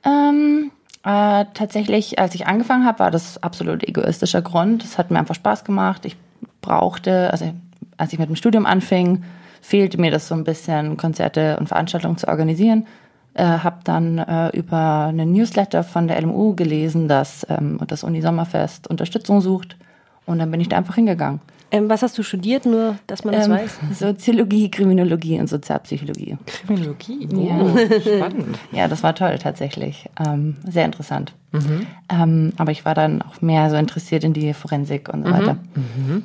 Ähm, 0.04 0.70
äh, 1.04 1.46
tatsächlich, 1.54 2.18
als 2.18 2.34
ich 2.34 2.46
angefangen 2.46 2.84
habe, 2.84 2.98
war 2.98 3.10
das 3.10 3.42
absolut 3.42 3.82
egoistischer 3.88 4.42
Grund. 4.42 4.84
Es 4.84 4.98
hat 4.98 5.10
mir 5.10 5.18
einfach 5.18 5.34
Spaß 5.34 5.64
gemacht. 5.64 6.04
Ich 6.04 6.16
brauchte, 6.60 7.30
also 7.30 7.52
als 7.96 8.12
ich 8.12 8.18
mit 8.18 8.28
dem 8.28 8.36
Studium 8.36 8.66
anfing, 8.66 9.24
fehlte 9.68 10.00
mir 10.00 10.10
das 10.10 10.28
so 10.28 10.34
ein 10.34 10.44
bisschen, 10.44 10.96
Konzerte 10.96 11.58
und 11.60 11.68
Veranstaltungen 11.68 12.16
zu 12.16 12.26
organisieren. 12.26 12.86
Äh, 13.34 13.44
habe 13.44 13.80
dann 13.84 14.16
äh, 14.16 14.48
über 14.56 15.04
einen 15.08 15.30
Newsletter 15.30 15.84
von 15.84 16.08
der 16.08 16.18
LMU 16.22 16.54
gelesen, 16.54 17.06
dass 17.06 17.46
ähm, 17.50 17.78
das 17.86 18.02
Uni-Sommerfest 18.02 18.88
Unterstützung 18.88 19.42
sucht. 19.42 19.76
Und 20.24 20.38
dann 20.38 20.50
bin 20.50 20.62
ich 20.62 20.70
da 20.70 20.78
einfach 20.78 20.94
hingegangen. 20.94 21.40
Ähm, 21.70 21.90
was 21.90 22.02
hast 22.02 22.16
du 22.16 22.22
studiert, 22.22 22.64
nur 22.64 22.96
dass 23.06 23.24
man 23.24 23.34
das 23.34 23.44
ähm, 23.44 23.52
weiß? 23.52 23.78
Soziologie, 23.98 24.70
Kriminologie 24.70 25.38
und 25.38 25.48
Sozialpsychologie. 25.48 26.38
Kriminologie? 26.46 27.28
Oh, 27.30 27.76
ja. 27.76 28.00
spannend. 28.00 28.58
Ja, 28.72 28.88
das 28.88 29.02
war 29.02 29.14
toll 29.14 29.38
tatsächlich. 29.38 30.08
Ähm, 30.18 30.56
sehr 30.66 30.86
interessant. 30.86 31.34
Mhm. 31.52 31.86
Ähm, 32.08 32.52
aber 32.56 32.72
ich 32.72 32.86
war 32.86 32.94
dann 32.94 33.20
auch 33.20 33.42
mehr 33.42 33.68
so 33.68 33.76
interessiert 33.76 34.24
in 34.24 34.32
die 34.32 34.54
Forensik 34.54 35.10
und 35.12 35.24
so 35.24 35.28
mhm. 35.28 35.34
weiter. 35.34 35.56
Mhm. 35.74 36.22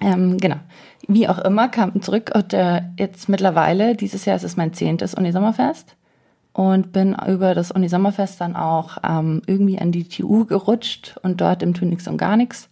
Ähm, 0.00 0.38
genau. 0.38 0.56
Wie 1.08 1.28
auch 1.28 1.38
immer, 1.38 1.68
kam 1.68 2.00
zurück 2.02 2.30
und 2.34 2.52
äh, 2.52 2.82
jetzt 2.98 3.28
mittlerweile, 3.28 3.96
dieses 3.96 4.24
Jahr 4.24 4.36
ist 4.36 4.44
es 4.44 4.56
mein 4.56 4.72
zehntes 4.72 5.14
Unisommerfest 5.14 5.96
und 6.52 6.92
bin 6.92 7.16
über 7.26 7.54
das 7.54 7.70
Unisommerfest 7.70 8.40
dann 8.40 8.56
auch 8.56 8.98
ähm, 9.08 9.42
irgendwie 9.46 9.78
an 9.78 9.92
die 9.92 10.08
TU 10.08 10.44
gerutscht 10.44 11.16
und 11.22 11.40
dort 11.40 11.62
im 11.62 11.74
Tun 11.74 11.88
nix 11.88 12.06
und 12.06 12.18
gar 12.18 12.36
nichts. 12.36 12.68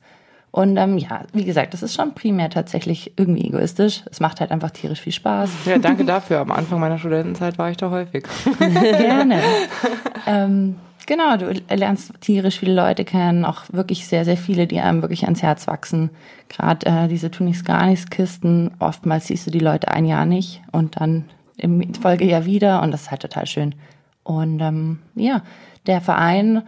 Und 0.50 0.76
ähm, 0.78 0.96
ja, 0.96 1.22
wie 1.32 1.44
gesagt, 1.44 1.74
das 1.74 1.82
ist 1.82 1.94
schon 1.94 2.14
primär 2.14 2.48
tatsächlich 2.48 3.12
irgendwie 3.16 3.46
egoistisch. 3.46 4.02
Es 4.10 4.18
macht 4.18 4.40
halt 4.40 4.50
einfach 4.50 4.70
tierisch 4.70 5.00
viel 5.00 5.12
Spaß. 5.12 5.50
Ja, 5.66 5.78
danke 5.78 6.04
dafür. 6.04 6.40
Am 6.40 6.50
Anfang 6.50 6.80
meiner 6.80 6.98
Studentenzeit 6.98 7.58
war 7.58 7.70
ich 7.70 7.76
da 7.76 7.90
häufig. 7.90 8.24
Gerne. 8.58 9.40
ähm, 10.26 10.76
Genau, 11.08 11.38
du 11.38 11.50
lernst 11.74 12.12
tierisch 12.20 12.58
viele 12.58 12.74
Leute 12.74 13.06
kennen, 13.06 13.46
auch 13.46 13.62
wirklich 13.72 14.06
sehr, 14.06 14.26
sehr 14.26 14.36
viele, 14.36 14.66
die 14.66 14.78
einem 14.78 15.00
wirklich 15.00 15.24
ans 15.24 15.42
Herz 15.42 15.66
wachsen. 15.66 16.10
Gerade 16.50 16.84
äh, 16.84 17.08
diese 17.08 17.30
Tu 17.30 17.44
nichts 17.44 17.64
gar 17.64 17.86
nichts 17.86 18.10
Kisten, 18.10 18.72
oftmals 18.78 19.28
siehst 19.28 19.46
du 19.46 19.50
die 19.50 19.58
Leute 19.58 19.88
ein 19.88 20.04
Jahr 20.04 20.26
nicht 20.26 20.60
und 20.70 21.00
dann 21.00 21.24
im 21.56 21.94
Folgejahr 21.94 22.44
wieder 22.44 22.82
und 22.82 22.90
das 22.90 23.04
ist 23.04 23.10
halt 23.10 23.22
total 23.22 23.46
schön. 23.46 23.74
Und 24.22 24.60
ähm, 24.60 24.98
ja, 25.14 25.40
der 25.86 26.02
Verein 26.02 26.64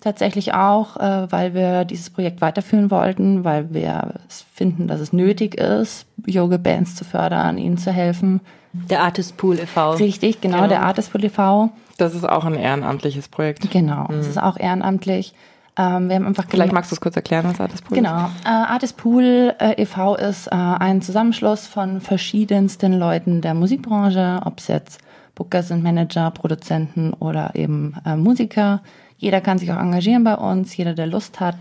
tatsächlich 0.00 0.54
auch, 0.54 0.96
äh, 0.96 1.30
weil 1.30 1.54
wir 1.54 1.84
dieses 1.84 2.10
Projekt 2.10 2.40
weiterführen 2.40 2.90
wollten, 2.90 3.44
weil 3.44 3.72
wir 3.72 4.14
finden, 4.52 4.88
dass 4.88 4.98
es 4.98 5.12
nötig 5.12 5.54
ist, 5.54 6.06
Yoga-Bands 6.26 6.96
zu 6.96 7.04
fördern, 7.04 7.58
ihnen 7.58 7.78
zu 7.78 7.92
helfen. 7.92 8.40
Der 8.72 9.02
Artist 9.02 9.36
Pool 9.36 9.60
e.V. 9.60 9.92
Richtig, 9.92 10.40
genau, 10.40 10.56
genau. 10.56 10.68
der 10.68 10.82
Artist 10.82 11.12
Pool 11.12 11.24
e.V. 11.24 11.70
Das 11.96 12.14
ist 12.14 12.28
auch 12.28 12.44
ein 12.44 12.54
ehrenamtliches 12.54 13.28
Projekt. 13.28 13.70
Genau, 13.70 14.08
mhm. 14.08 14.18
es 14.18 14.26
ist 14.26 14.42
auch 14.42 14.56
ehrenamtlich. 14.56 15.34
Ähm, 15.76 16.08
wir 16.08 16.16
haben 16.16 16.26
einfach 16.26 16.44
Vielleicht 16.48 16.72
magst 16.72 16.92
du 16.92 16.94
es 16.94 17.00
kurz 17.00 17.16
erklären, 17.16 17.46
was 17.48 17.60
Artist 17.60 17.84
Pool 17.84 17.96
genau. 17.96 18.26
ist. 18.26 18.44
Genau. 18.44 18.56
Äh, 18.56 18.66
Artist 18.66 18.96
Pool 18.96 19.54
äh, 19.58 19.82
e.V. 19.82 20.14
ist 20.16 20.46
äh, 20.46 20.50
ein 20.54 21.02
Zusammenschluss 21.02 21.66
von 21.66 22.00
verschiedensten 22.00 22.92
Leuten 22.92 23.40
der 23.40 23.54
Musikbranche, 23.54 24.40
ob 24.44 24.58
es 24.58 24.68
jetzt 24.68 25.00
Booker 25.34 25.64
sind, 25.64 25.82
Manager, 25.82 26.30
Produzenten 26.30 27.12
oder 27.14 27.54
eben 27.54 27.96
äh, 28.06 28.14
Musiker. 28.14 28.82
Jeder 29.16 29.40
kann 29.40 29.58
sich 29.58 29.72
auch 29.72 29.78
engagieren 29.78 30.22
bei 30.22 30.36
uns. 30.36 30.76
Jeder, 30.76 30.94
der 30.94 31.08
Lust 31.08 31.40
hat, 31.40 31.56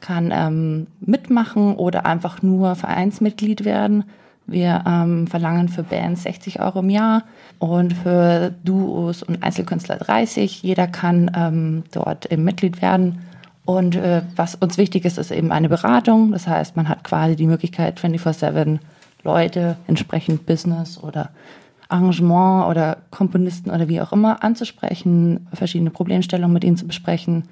kann 0.00 0.30
ähm, 0.34 0.86
mitmachen 1.00 1.76
oder 1.76 2.04
einfach 2.04 2.42
nur 2.42 2.74
Vereinsmitglied 2.74 3.64
werden. 3.64 4.04
Wir 4.46 4.84
ähm, 4.86 5.26
verlangen 5.26 5.68
für 5.68 5.82
Bands 5.82 6.24
60 6.24 6.60
Euro 6.60 6.80
im 6.80 6.90
Jahr 6.90 7.22
und 7.58 7.94
für 7.94 8.52
Duos 8.62 9.22
und 9.22 9.42
Einzelkünstler 9.42 9.96
30. 9.96 10.62
Jeder 10.62 10.86
kann 10.86 11.30
ähm, 11.34 11.84
dort 11.92 12.30
eben 12.30 12.44
Mitglied 12.44 12.82
werden. 12.82 13.20
Und 13.64 13.96
äh, 13.96 14.22
was 14.36 14.54
uns 14.54 14.76
wichtig 14.76 15.06
ist, 15.06 15.16
ist 15.16 15.30
eben 15.30 15.50
eine 15.50 15.70
Beratung. 15.70 16.32
Das 16.32 16.46
heißt, 16.46 16.76
man 16.76 16.88
hat 16.88 17.04
quasi 17.04 17.36
die 17.36 17.46
Möglichkeit, 17.46 17.98
24-7 17.98 18.78
Leute, 19.22 19.76
entsprechend 19.86 20.44
Business 20.44 21.02
oder 21.02 21.30
Arrangement 21.88 22.68
oder 22.68 22.98
Komponisten 23.10 23.70
oder 23.70 23.88
wie 23.88 24.00
auch 24.00 24.12
immer 24.12 24.42
anzusprechen, 24.44 25.46
verschiedene 25.52 25.90
Problemstellungen 25.90 26.52
mit 26.52 26.64
ihnen 26.64 26.76
zu 26.76 26.86
besprechen 26.86 27.44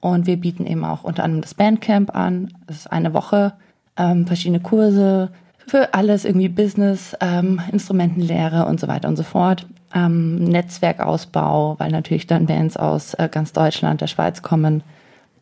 Und 0.00 0.26
wir 0.26 0.36
bieten 0.36 0.66
eben 0.66 0.84
auch 0.84 1.04
unter 1.04 1.22
anderem 1.22 1.42
das 1.42 1.54
Bandcamp 1.54 2.14
an. 2.14 2.52
Das 2.66 2.78
ist 2.78 2.92
eine 2.92 3.14
Woche, 3.14 3.52
ähm, 3.96 4.26
verschiedene 4.26 4.60
Kurse 4.60 5.30
für 5.70 5.94
alles, 5.94 6.24
irgendwie 6.24 6.48
Business, 6.48 7.16
ähm, 7.20 7.60
Instrumentenlehre 7.70 8.66
und 8.66 8.80
so 8.80 8.88
weiter 8.88 9.08
und 9.08 9.16
so 9.16 9.22
fort. 9.22 9.66
Ähm, 9.94 10.44
Netzwerkausbau, 10.44 11.76
weil 11.78 11.90
natürlich 11.90 12.26
dann 12.26 12.46
Bands 12.46 12.76
aus 12.76 13.14
äh, 13.14 13.28
ganz 13.30 13.52
Deutschland, 13.52 14.00
der 14.00 14.08
Schweiz 14.08 14.42
kommen. 14.42 14.82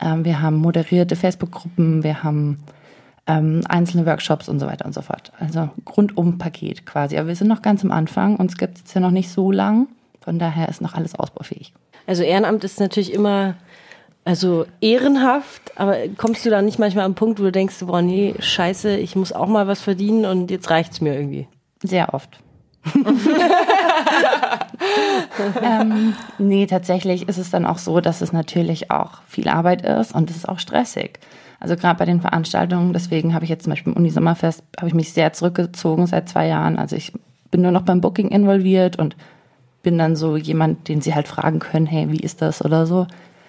Ähm, 0.01 0.25
wir 0.25 0.43
haben 0.43 0.57
moderierte 0.57 1.17
Facebook-Gruppen, 1.17 2.03
wir 2.03 2.23
haben 2.23 2.59
ähm, 3.27 3.63
einzelne 3.69 4.05
Workshops 4.07 4.49
und 4.49 4.61
so 4.61 4.67
weiter 4.67 4.85
und 4.85 4.95
so 4.95 5.03
fort. 5.03 5.33
Also 5.39 5.71
rundum 5.97 6.39
Paket 6.39 6.85
quasi. 6.85 7.17
Aber 7.17 7.29
wir 7.29 7.37
sind 7.37 7.49
noch 7.49 7.63
ganz 7.63 7.83
am 7.83 7.91
Anfang. 7.91 8.37
Uns 8.37 8.57
gibt 8.57 8.87
es 8.87 8.95
ja 8.95 9.01
noch 9.01 9.11
nicht 9.11 9.31
so 9.31 9.51
lang. 9.51 9.89
Von 10.21 10.39
daher 10.39 10.69
ist 10.69 10.83
noch 10.83 10.95
alles 10.95 11.15
ausbaufähig. 11.15 11.73
Also 12.07 12.23
Ehrenamt 12.23 12.65
ist 12.65 12.81
natürlich 12.81 13.13
immer 13.13 13.55
also 14.29 14.67
ehrenhaft, 14.83 15.73
aber 15.77 15.97
kommst 16.19 16.45
du 16.45 16.51
da 16.51 16.61
nicht 16.61 16.79
manchmal 16.79 17.07
am 17.07 17.15
Punkt, 17.15 17.41
wo 17.41 17.45
du 17.45 17.53
denkst, 17.53 17.77
boah, 17.81 18.03
nee, 18.03 18.35
scheiße, 18.39 18.95
ich 18.99 19.17
muss 19.17 19.33
auch 19.33 19.47
mal 19.47 19.67
was 19.67 19.81
verdienen 19.81 20.27
und 20.27 20.51
jetzt 20.51 20.69
reicht's 20.69 21.01
mir 21.01 21.15
irgendwie? 21.15 21.49
Sehr 21.83 22.13
oft. 22.13 22.39
ähm, 25.63 26.13
nee, 26.37 26.67
tatsächlich 26.67 27.27
ist 27.27 27.39
es 27.39 27.49
dann 27.49 27.65
auch 27.65 27.79
so, 27.79 28.03
dass 28.03 28.21
es 28.21 28.35
natürlich 28.35 28.91
auch 28.91 29.23
viel 29.27 29.49
Arbeit 29.49 29.81
ist 29.81 30.15
und 30.15 30.29
es 30.29 30.37
ist 30.37 30.49
auch 30.49 30.59
stressig. 30.59 31.21
Also 31.59 31.77
gerade 31.77 31.99
bei 31.99 32.05
den 32.05 32.21
Veranstaltungen, 32.21 32.93
deswegen 32.93 33.33
habe 33.33 33.45
ich 33.45 33.51
jetzt 33.51 33.65
zum 33.65 33.71
Beispiel 33.71 33.95
im 33.95 33.99
Unisommerfest, 33.99 34.63
habe 34.77 34.89
ich 34.89 34.95
mich 34.95 35.15
sehr 35.15 35.33
zurückgezogen 35.33 36.07
seit 36.07 36.29
zwei 36.29 36.49
Jahren. 36.49 36.79
Also 36.79 36.97
ich 36.97 37.15
bin 37.51 37.63
nur 37.63 37.73
noch 37.73 37.81
beim 37.81 38.03
Booking 38.03 38.29
involviert 38.29 38.99
und 38.99 39.17
bin 39.83 39.97
dann 39.97 40.17
so 40.17 40.37
jemand, 40.37 40.89
den 40.89 41.01
sie 41.01 41.15
halt 41.15 41.29
fragen 41.29 41.61
können, 41.61 41.87
hey, 41.87 42.11
wie 42.11 42.21
ist 42.21 42.43
das 42.43 42.63
oder 42.63 42.85
so 42.85 43.07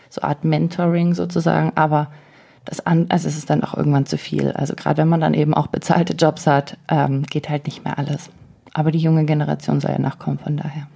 so 0.09 0.21
Art 0.21 0.43
Mentoring 0.43 1.13
sozusagen, 1.13 1.71
aber 1.75 2.07
das 2.65 2.85
an, 2.85 3.07
also 3.09 3.27
es 3.27 3.37
ist 3.37 3.49
dann 3.49 3.63
auch 3.63 3.75
irgendwann 3.75 4.05
zu 4.05 4.17
viel. 4.17 4.51
Also 4.51 4.75
gerade 4.75 4.97
wenn 4.97 5.07
man 5.07 5.21
dann 5.21 5.33
eben 5.33 5.53
auch 5.53 5.67
bezahlte 5.67 6.13
Jobs 6.13 6.45
hat, 6.45 6.77
ähm, 6.87 7.23
geht 7.23 7.49
halt 7.49 7.65
nicht 7.65 7.83
mehr 7.83 7.97
alles. 7.97 8.29
Aber 8.73 8.91
die 8.91 8.99
junge 8.99 9.25
Generation 9.25 9.79
soll 9.79 9.91
ja 9.91 9.99
nachkommen, 9.99 10.37
von 10.37 10.57
daher. 10.57 10.87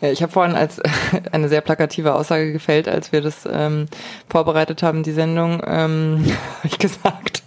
Ja, 0.00 0.10
ich 0.10 0.22
habe 0.22 0.30
vorhin 0.30 0.54
als 0.54 0.80
eine 1.32 1.48
sehr 1.48 1.62
plakative 1.62 2.14
Aussage 2.14 2.52
gefällt, 2.52 2.86
als 2.86 3.12
wir 3.12 3.22
das 3.22 3.48
ähm, 3.50 3.86
vorbereitet 4.28 4.82
haben, 4.82 5.02
die 5.02 5.12
Sendung, 5.12 5.62
ähm, 5.66 6.24
habe 6.58 6.68
ich 6.68 6.78
gesagt, 6.78 7.42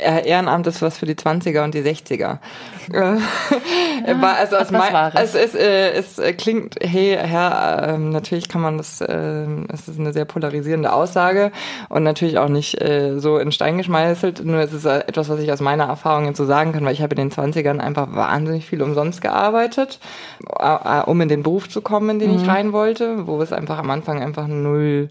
Ehrenamt 0.00 0.66
ist 0.66 0.82
was 0.82 0.98
für 0.98 1.06
die 1.06 1.14
20er 1.14 1.64
und 1.64 1.74
die 1.74 1.82
60er. 1.82 2.38
Äh, 2.92 2.98
ja, 4.06 4.36
also 4.38 4.56
aus 4.56 4.70
mein, 4.70 5.12
es, 5.14 5.34
es, 5.34 5.54
äh, 5.54 5.92
es 5.92 6.18
äh, 6.18 6.32
klingt, 6.32 6.76
hey, 6.80 7.16
Herr, 7.20 7.94
äh, 7.94 7.98
natürlich 7.98 8.48
kann 8.48 8.60
man 8.60 8.78
das, 8.78 9.00
äh, 9.00 9.46
es 9.72 9.88
ist 9.88 9.98
eine 9.98 10.12
sehr 10.12 10.24
polarisierende 10.24 10.92
Aussage 10.92 11.52
und 11.88 12.02
natürlich 12.02 12.38
auch 12.38 12.48
nicht 12.48 12.80
äh, 12.80 13.18
so 13.18 13.38
in 13.38 13.52
Stein 13.52 13.78
geschmeißelt, 13.78 14.44
nur 14.44 14.60
es 14.60 14.72
ist 14.72 14.86
äh, 14.86 15.00
etwas, 15.00 15.28
was 15.28 15.40
ich 15.40 15.52
aus 15.52 15.60
meiner 15.60 15.84
Erfahrung 15.84 16.26
jetzt 16.26 16.38
so 16.38 16.46
sagen 16.46 16.72
kann, 16.72 16.84
weil 16.84 16.94
ich 16.94 17.02
habe 17.02 17.14
in 17.14 17.28
den 17.28 17.30
20ern 17.30 17.78
einfach 17.78 18.14
wahnsinnig 18.14 18.66
viel 18.66 18.82
umsonst 18.82 19.20
gearbeitet, 19.20 20.00
äh, 20.58 21.00
um 21.02 21.20
in 21.20 21.28
den 21.28 21.42
Beruf 21.42 21.68
zu 21.68 21.82
kommen, 21.82 22.10
in 22.10 22.18
den 22.18 22.32
mhm. 22.32 22.42
ich 22.42 22.48
rein 22.48 22.72
wollte, 22.72 23.26
wo 23.26 23.40
es 23.42 23.52
einfach 23.52 23.78
am 23.78 23.90
Anfang 23.90 24.22
einfach 24.22 24.46
null 24.46 25.10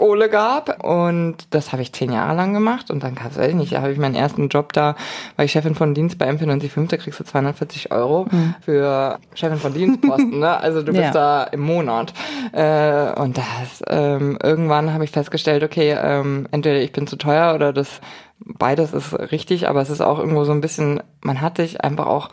Kohle 0.00 0.30
gab. 0.30 0.82
Und 0.82 1.36
das 1.50 1.72
habe 1.72 1.82
ich 1.82 1.92
zehn 1.92 2.10
Jahre 2.10 2.34
lang 2.34 2.54
gemacht. 2.54 2.90
Und 2.90 3.02
dann 3.02 3.14
gab 3.14 3.32
es, 3.32 3.38
weiß 3.38 3.50
ich 3.50 3.54
nicht, 3.54 3.72
da 3.72 3.82
habe 3.82 3.92
ich 3.92 3.98
meinen 3.98 4.14
ersten 4.14 4.48
Job 4.48 4.72
da, 4.72 4.96
war 5.36 5.44
ich 5.44 5.52
Chefin 5.52 5.74
von 5.74 5.92
Dienst 5.92 6.16
bei 6.16 6.30
MP95, 6.30 6.88
da 6.88 6.96
kriegst 6.96 7.20
du 7.20 7.24
240 7.24 7.92
Euro 7.92 8.26
mhm. 8.30 8.54
für 8.62 9.18
Chefin 9.34 9.58
von 9.58 9.74
Dienstposten. 9.74 10.38
ne? 10.38 10.56
Also 10.58 10.80
du 10.80 10.92
bist 10.92 11.02
ja. 11.02 11.10
da 11.12 11.42
im 11.44 11.60
Monat. 11.60 12.14
Äh, 12.52 13.12
und 13.20 13.36
das, 13.36 13.82
ähm, 13.88 14.38
irgendwann 14.42 14.94
habe 14.94 15.04
ich 15.04 15.10
festgestellt, 15.10 15.62
okay, 15.62 15.94
ähm, 16.02 16.48
entweder 16.50 16.80
ich 16.80 16.92
bin 16.92 17.06
zu 17.06 17.16
teuer 17.16 17.54
oder 17.54 17.74
das 17.74 18.00
beides 18.42 18.94
ist 18.94 19.12
richtig, 19.12 19.68
aber 19.68 19.82
es 19.82 19.90
ist 19.90 20.00
auch 20.00 20.18
irgendwo 20.18 20.44
so 20.44 20.52
ein 20.52 20.62
bisschen, 20.62 21.02
man 21.20 21.42
hat 21.42 21.58
sich 21.58 21.82
einfach 21.82 22.06
auch 22.06 22.30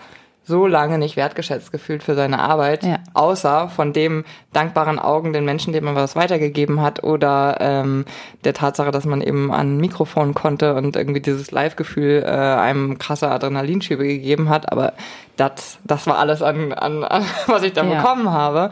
so 0.47 0.65
lange 0.65 0.97
nicht 0.97 1.17
wertgeschätzt 1.17 1.73
gefühlt 1.73 2.03
für 2.03 2.15
seine 2.15 2.39
Arbeit, 2.39 2.83
ja. 2.85 2.99
außer 3.13 3.67
von 3.67 3.91
dem 3.91 4.23
dankbaren 4.53 4.97
Augen 4.97 5.33
den 5.33 5.43
Menschen, 5.43 5.73
denen 5.73 5.85
man 5.85 5.95
was 5.95 6.15
weitergegeben 6.15 6.81
hat 6.81 7.03
oder 7.03 7.57
ähm, 7.59 8.05
der 8.45 8.53
Tatsache, 8.53 8.91
dass 8.91 9.05
man 9.05 9.21
eben 9.21 9.51
an 9.51 9.75
ein 9.75 9.81
Mikrofon 9.81 10.33
konnte 10.33 10.75
und 10.75 10.95
irgendwie 10.95 11.19
dieses 11.19 11.51
Live-Gefühl 11.51 12.23
äh, 12.25 12.29
einem 12.29 12.97
krasse 12.97 13.29
Adrenalinschübe 13.29 14.07
gegeben 14.07 14.47
hat. 14.47 14.71
Aber 14.71 14.93
das, 15.35 15.79
das 15.83 16.07
war 16.07 16.17
alles 16.17 16.41
an, 16.41 16.71
an, 16.71 17.03
an 17.03 17.25
was 17.47 17.63
ich 17.63 17.73
da 17.73 17.83
ja. 17.83 17.95
bekommen 17.95 18.31
habe. 18.31 18.71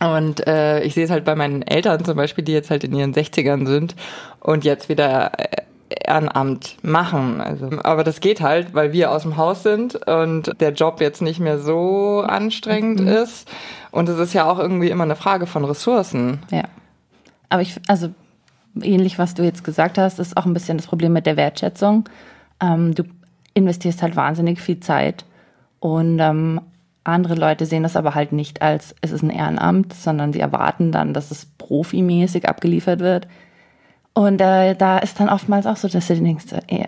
Und 0.00 0.46
äh, 0.46 0.80
ich 0.84 0.94
sehe 0.94 1.04
es 1.04 1.10
halt 1.10 1.24
bei 1.24 1.34
meinen 1.34 1.62
Eltern 1.62 2.04
zum 2.04 2.16
Beispiel, 2.16 2.44
die 2.44 2.52
jetzt 2.52 2.70
halt 2.70 2.84
in 2.84 2.94
ihren 2.94 3.12
60ern 3.12 3.66
sind 3.66 3.94
und 4.40 4.64
jetzt 4.64 4.88
wieder 4.88 5.32
äh, 5.36 5.62
Ehrenamt 5.90 6.76
machen. 6.82 7.40
Also, 7.40 7.70
aber 7.82 8.04
das 8.04 8.20
geht 8.20 8.40
halt, 8.40 8.74
weil 8.74 8.92
wir 8.92 9.10
aus 9.10 9.22
dem 9.22 9.36
Haus 9.36 9.62
sind 9.62 9.94
und 10.06 10.60
der 10.60 10.72
Job 10.72 11.00
jetzt 11.00 11.22
nicht 11.22 11.40
mehr 11.40 11.58
so 11.58 12.24
anstrengend 12.26 13.00
mhm. 13.00 13.08
ist. 13.08 13.48
Und 13.90 14.08
es 14.08 14.18
ist 14.18 14.34
ja 14.34 14.50
auch 14.50 14.58
irgendwie 14.58 14.90
immer 14.90 15.04
eine 15.04 15.16
Frage 15.16 15.46
von 15.46 15.64
Ressourcen. 15.64 16.40
Ja. 16.50 16.64
Aber 17.48 17.62
ich, 17.62 17.80
also 17.88 18.10
ähnlich, 18.82 19.18
was 19.18 19.34
du 19.34 19.42
jetzt 19.42 19.64
gesagt 19.64 19.98
hast, 19.98 20.18
ist 20.18 20.36
auch 20.36 20.46
ein 20.46 20.54
bisschen 20.54 20.76
das 20.76 20.86
Problem 20.86 21.12
mit 21.12 21.26
der 21.26 21.36
Wertschätzung. 21.36 22.08
Ähm, 22.60 22.94
du 22.94 23.04
investierst 23.54 24.02
halt 24.02 24.16
wahnsinnig 24.16 24.60
viel 24.60 24.80
Zeit 24.80 25.24
und 25.80 26.18
ähm, 26.20 26.60
andere 27.04 27.34
Leute 27.34 27.64
sehen 27.66 27.82
das 27.82 27.96
aber 27.96 28.14
halt 28.14 28.32
nicht 28.32 28.60
als, 28.60 28.94
es 29.00 29.12
ist 29.12 29.22
ein 29.22 29.30
Ehrenamt, 29.30 29.94
sondern 29.94 30.32
sie 30.32 30.40
erwarten 30.40 30.92
dann, 30.92 31.14
dass 31.14 31.30
es 31.30 31.46
profimäßig 31.46 32.48
abgeliefert 32.48 33.00
wird. 33.00 33.26
Und 34.18 34.40
äh, 34.40 34.74
da 34.74 34.98
ist 34.98 35.20
dann 35.20 35.28
oftmals 35.28 35.64
auch 35.64 35.76
so, 35.76 35.86
dass 35.86 36.08
du 36.08 36.16
denkst, 36.16 36.46
ja, 36.68 36.86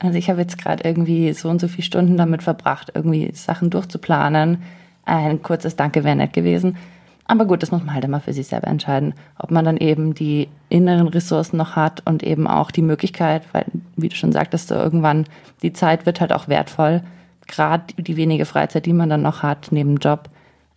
also 0.00 0.18
ich 0.18 0.28
habe 0.28 0.40
jetzt 0.40 0.58
gerade 0.58 0.82
irgendwie 0.82 1.32
so 1.32 1.48
und 1.48 1.60
so 1.60 1.68
viele 1.68 1.84
Stunden 1.84 2.16
damit 2.16 2.42
verbracht, 2.42 2.90
irgendwie 2.92 3.30
Sachen 3.34 3.70
durchzuplanen. 3.70 4.64
Ein 5.04 5.42
kurzes 5.42 5.76
Danke 5.76 6.02
wäre 6.02 6.16
nett 6.16 6.32
gewesen. 6.32 6.76
Aber 7.24 7.44
gut, 7.44 7.62
das 7.62 7.70
muss 7.70 7.84
man 7.84 7.94
halt 7.94 8.02
immer 8.02 8.18
für 8.18 8.32
sich 8.32 8.48
selber 8.48 8.66
entscheiden, 8.66 9.14
ob 9.38 9.52
man 9.52 9.64
dann 9.64 9.76
eben 9.76 10.14
die 10.14 10.48
inneren 10.70 11.06
Ressourcen 11.06 11.56
noch 11.56 11.76
hat 11.76 12.02
und 12.04 12.24
eben 12.24 12.48
auch 12.48 12.72
die 12.72 12.82
Möglichkeit, 12.82 13.44
weil, 13.52 13.64
wie 13.94 14.08
du 14.08 14.16
schon 14.16 14.32
sagtest, 14.32 14.66
so 14.66 14.74
irgendwann 14.74 15.26
die 15.62 15.72
Zeit 15.72 16.04
wird 16.04 16.20
halt 16.20 16.32
auch 16.32 16.48
wertvoll. 16.48 17.04
Gerade 17.46 17.94
die 17.96 18.16
wenige 18.16 18.44
Freizeit, 18.44 18.86
die 18.86 18.92
man 18.92 19.08
dann 19.08 19.22
noch 19.22 19.44
hat 19.44 19.68
neben 19.70 19.98
Job, 19.98 20.30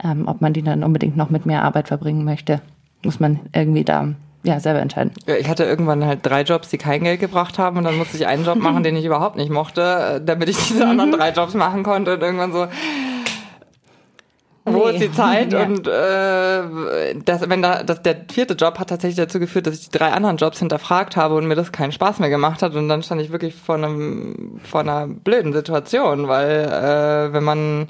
ähm, 0.03 0.27
ob 0.27 0.39
man 0.39 0.53
die 0.53 0.61
dann 0.61 0.83
unbedingt 0.83 1.17
noch 1.17 1.31
mit 1.31 1.47
mehr 1.47 1.63
Arbeit 1.63 1.87
verbringen 1.87 2.25
möchte, 2.25 2.61
muss 3.03 3.19
man 3.19 3.39
irgendwie 3.53 3.83
da 3.83 4.13
ja, 4.45 4.59
selber 4.59 4.79
entscheiden. 4.79 5.11
Ich 5.25 5.49
hatte 5.49 5.63
irgendwann 5.63 6.05
halt 6.05 6.19
drei 6.23 6.43
Jobs, 6.43 6.69
die 6.69 6.77
kein 6.77 7.03
Geld 7.03 7.19
gebracht 7.19 7.57
haben 7.57 7.77
und 7.77 7.83
dann 7.83 7.97
musste 7.97 8.15
ich 8.17 8.27
einen 8.27 8.45
Job 8.45 8.57
machen, 8.57 8.83
den 8.83 8.95
ich 8.95 9.03
überhaupt 9.03 9.37
nicht 9.37 9.49
mochte, 9.49 9.81
äh, 9.81 10.21
damit 10.23 10.49
ich 10.49 10.57
diese 10.67 10.85
anderen 10.87 11.11
drei 11.11 11.31
Jobs 11.31 11.55
machen 11.55 11.83
konnte 11.83 12.13
und 12.13 12.21
irgendwann 12.21 12.53
so, 12.53 12.67
wo 14.65 14.87
nee. 14.87 14.91
ist 14.91 15.01
die 15.01 15.11
Zeit? 15.11 15.53
Ja. 15.53 15.63
Und 15.63 15.87
äh, 15.87 17.15
das, 17.23 17.49
wenn 17.49 17.61
da, 17.61 17.83
das, 17.83 18.01
der 18.01 18.17
vierte 18.31 18.55
Job 18.55 18.79
hat 18.79 18.89
tatsächlich 18.89 19.17
dazu 19.17 19.39
geführt, 19.39 19.67
dass 19.67 19.75
ich 19.75 19.89
die 19.89 19.97
drei 19.97 20.11
anderen 20.11 20.37
Jobs 20.37 20.59
hinterfragt 20.59 21.15
habe 21.15 21.35
und 21.35 21.47
mir 21.47 21.55
das 21.55 21.71
keinen 21.71 21.91
Spaß 21.91 22.19
mehr 22.19 22.29
gemacht 22.29 22.61
hat. 22.61 22.75
Und 22.75 22.89
dann 22.89 23.03
stand 23.03 23.21
ich 23.21 23.31
wirklich 23.31 23.55
vor 23.55 23.75
einem 23.75 24.59
vor 24.63 24.81
einer 24.81 25.07
blöden 25.07 25.53
Situation, 25.53 26.27
weil 26.27 26.65
äh, 26.65 27.33
wenn 27.33 27.43
man 27.43 27.87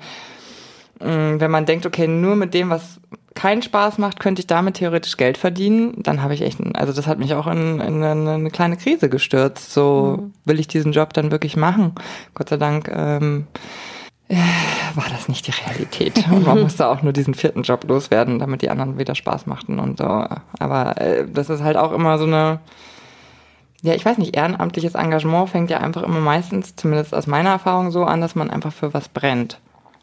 mh, 0.99 1.39
wenn 1.39 1.51
man 1.51 1.65
denkt, 1.65 1.85
okay, 1.85 2.07
nur 2.07 2.35
mit 2.35 2.53
dem, 2.53 2.69
was 2.69 2.99
keinen 3.35 3.61
Spaß 3.61 3.97
macht, 3.97 4.19
könnte 4.19 4.39
ich 4.39 4.47
damit 4.47 4.75
theoretisch 4.75 5.17
Geld 5.17 5.37
verdienen, 5.37 5.93
dann 5.97 6.23
habe 6.23 6.33
ich 6.33 6.41
echt, 6.41 6.57
also 6.73 6.93
das 6.93 7.05
hat 7.05 7.19
mich 7.19 7.33
auch 7.33 7.47
in, 7.47 7.81
in 7.81 8.03
eine, 8.03 8.31
eine, 8.31 8.49
kleine 8.49 8.77
Krise 8.77 9.09
gestürzt. 9.09 9.73
So 9.73 10.17
mhm. 10.19 10.33
will 10.45 10.59
ich 10.59 10.67
diesen 10.67 10.93
Job 10.93 11.13
dann 11.13 11.31
wirklich 11.31 11.57
machen. 11.57 11.93
Gott 12.33 12.49
sei 12.49 12.57
Dank 12.57 12.89
ähm, 12.93 13.47
äh, 14.29 14.35
war 14.95 15.05
das 15.11 15.27
nicht 15.27 15.47
die 15.47 15.51
Realität. 15.51 16.27
Und 16.31 16.47
man 16.47 16.61
musste 16.61 16.87
auch 16.87 17.01
nur 17.01 17.11
diesen 17.11 17.33
vierten 17.33 17.63
Job 17.63 17.83
loswerden, 17.87 18.39
damit 18.39 18.61
die 18.61 18.69
anderen 18.69 18.97
wieder 18.97 19.15
Spaß 19.15 19.45
machten 19.47 19.79
und 19.79 19.97
so. 19.97 20.25
Aber 20.59 20.99
äh, 20.99 21.27
das 21.31 21.49
ist 21.49 21.61
halt 21.61 21.75
auch 21.75 21.91
immer 21.91 22.17
so 22.17 22.23
eine, 22.23 22.59
ja, 23.81 23.93
ich 23.93 24.05
weiß 24.05 24.17
nicht, 24.17 24.35
ehrenamtliches 24.35 24.95
Engagement 24.95 25.49
fängt 25.49 25.69
ja 25.69 25.79
einfach 25.79 26.03
immer 26.03 26.21
meistens, 26.21 26.77
zumindest 26.77 27.13
aus 27.13 27.27
meiner 27.27 27.49
Erfahrung 27.49 27.91
so 27.91 28.05
an, 28.05 28.21
dass 28.21 28.33
man 28.33 28.49
einfach 28.49 28.71
für 28.71 28.93
was 28.93 29.09
brennt 29.09 29.59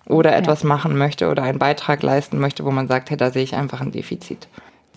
oder 0.07 0.35
etwas 0.37 0.63
ja. 0.63 0.69
machen 0.69 0.97
möchte 0.97 1.31
oder 1.31 1.43
einen 1.43 1.59
Beitrag 1.59 2.03
leisten 2.03 2.39
möchte, 2.39 2.65
wo 2.65 2.71
man 2.71 2.89
sagt, 2.89 3.11
hey, 3.11 3.17
da 3.17 3.31
sehe 3.31 3.45
ich 3.45 3.55
einfach 3.55 3.81
ein 3.81 3.93
Defizit. 3.93 4.49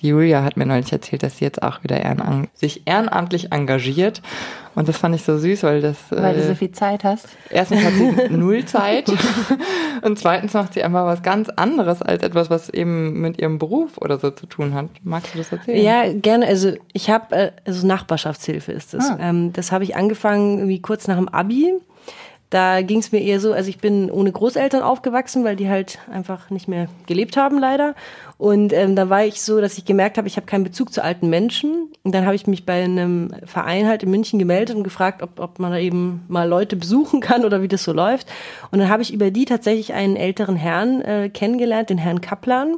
Die 0.01 0.09
Julia 0.09 0.43
hat 0.43 0.57
mir 0.57 0.65
neulich 0.65 0.91
erzählt, 0.91 1.23
dass 1.23 1.37
sie 1.37 1.45
jetzt 1.45 1.63
auch 1.63 1.81
wieder 1.83 2.01
ehrenan 2.01 2.47
sich 2.53 2.81
ehrenamtlich 2.85 3.53
engagiert. 3.53 4.21
Und 4.75 4.89
das 4.89 4.97
fand 4.97 5.15
ich 5.15 5.23
so 5.23 5.37
süß, 5.37 5.63
weil 5.63 5.81
das. 5.81 5.97
Weil 6.09 6.35
äh, 6.35 6.41
du 6.41 6.47
so 6.47 6.55
viel 6.55 6.71
Zeit 6.71 7.05
hast. 7.05 7.29
Erstens 7.49 7.81
hat 7.81 7.93
sie 7.93 8.29
null 8.29 8.65
Zeit. 8.65 9.09
und 10.01 10.19
zweitens 10.19 10.53
macht 10.53 10.73
sie 10.73 10.83
einfach 10.83 11.05
was 11.05 11.23
ganz 11.23 11.47
anderes 11.47 12.01
als 12.01 12.23
etwas, 12.23 12.49
was 12.49 12.69
eben 12.69 13.21
mit 13.21 13.39
ihrem 13.39 13.57
Beruf 13.57 13.97
oder 13.97 14.19
so 14.19 14.31
zu 14.31 14.47
tun 14.47 14.73
hat. 14.73 14.89
Magst 15.03 15.33
du 15.33 15.37
das 15.37 15.53
erzählen? 15.53 15.81
Ja, 15.81 16.11
gerne. 16.11 16.45
Also 16.45 16.73
ich 16.91 17.09
habe, 17.09 17.33
äh, 17.33 17.51
also 17.65 17.87
Nachbarschaftshilfe 17.87 18.73
ist 18.73 18.93
das. 18.93 19.09
Ah. 19.09 19.17
Ähm, 19.21 19.53
das 19.53 19.71
habe 19.71 19.85
ich 19.85 19.95
angefangen, 19.95 20.57
irgendwie 20.57 20.81
kurz 20.81 21.07
nach 21.07 21.15
dem 21.15 21.29
Abi 21.29 21.73
da 22.55 22.81
ging 22.81 22.99
es 22.99 23.11
mir 23.11 23.19
eher 23.21 23.41
so, 23.41 23.51
also 23.51 23.69
ich 23.69 23.79
bin 23.79 24.09
ohne 24.09 24.31
Großeltern 24.31 24.81
aufgewachsen, 24.81 25.43
weil 25.43 25.57
die 25.57 25.67
halt 25.67 25.99
einfach 26.09 26.49
nicht 26.49 26.69
mehr 26.69 26.87
gelebt 27.05 27.35
haben 27.35 27.59
leider. 27.59 27.95
Und 28.37 28.73
ähm, 28.73 28.95
da 28.95 29.09
war 29.09 29.23
ich 29.23 29.41
so, 29.41 29.61
dass 29.61 29.77
ich 29.77 29.85
gemerkt 29.85 30.17
habe, 30.17 30.27
ich 30.27 30.35
habe 30.35 30.45
keinen 30.45 30.65
Bezug 30.65 30.91
zu 30.91 31.03
alten 31.03 31.29
Menschen. 31.29 31.89
Und 32.03 32.13
dann 32.13 32.25
habe 32.25 32.35
ich 32.35 32.47
mich 32.47 32.65
bei 32.65 32.83
einem 32.83 33.31
Verein 33.45 33.87
halt 33.87 34.03
in 34.03 34.11
München 34.11 34.39
gemeldet 34.39 34.75
und 34.75 34.83
gefragt, 34.83 35.21
ob, 35.21 35.39
ob 35.39 35.57
man 35.59 35.71
da 35.71 35.77
eben 35.77 36.25
mal 36.27 36.47
Leute 36.47 36.75
besuchen 36.75 37.21
kann 37.21 37.45
oder 37.45 37.61
wie 37.61 37.69
das 37.69 37.83
so 37.83 37.93
läuft. 37.93 38.27
Und 38.71 38.79
dann 38.79 38.89
habe 38.89 39.01
ich 39.01 39.13
über 39.13 39.31
die 39.31 39.45
tatsächlich 39.45 39.93
einen 39.93 40.17
älteren 40.17 40.57
Herrn 40.57 41.01
äh, 41.01 41.29
kennengelernt, 41.29 41.89
den 41.89 41.97
Herrn 41.97 42.19
Kaplan. 42.19 42.75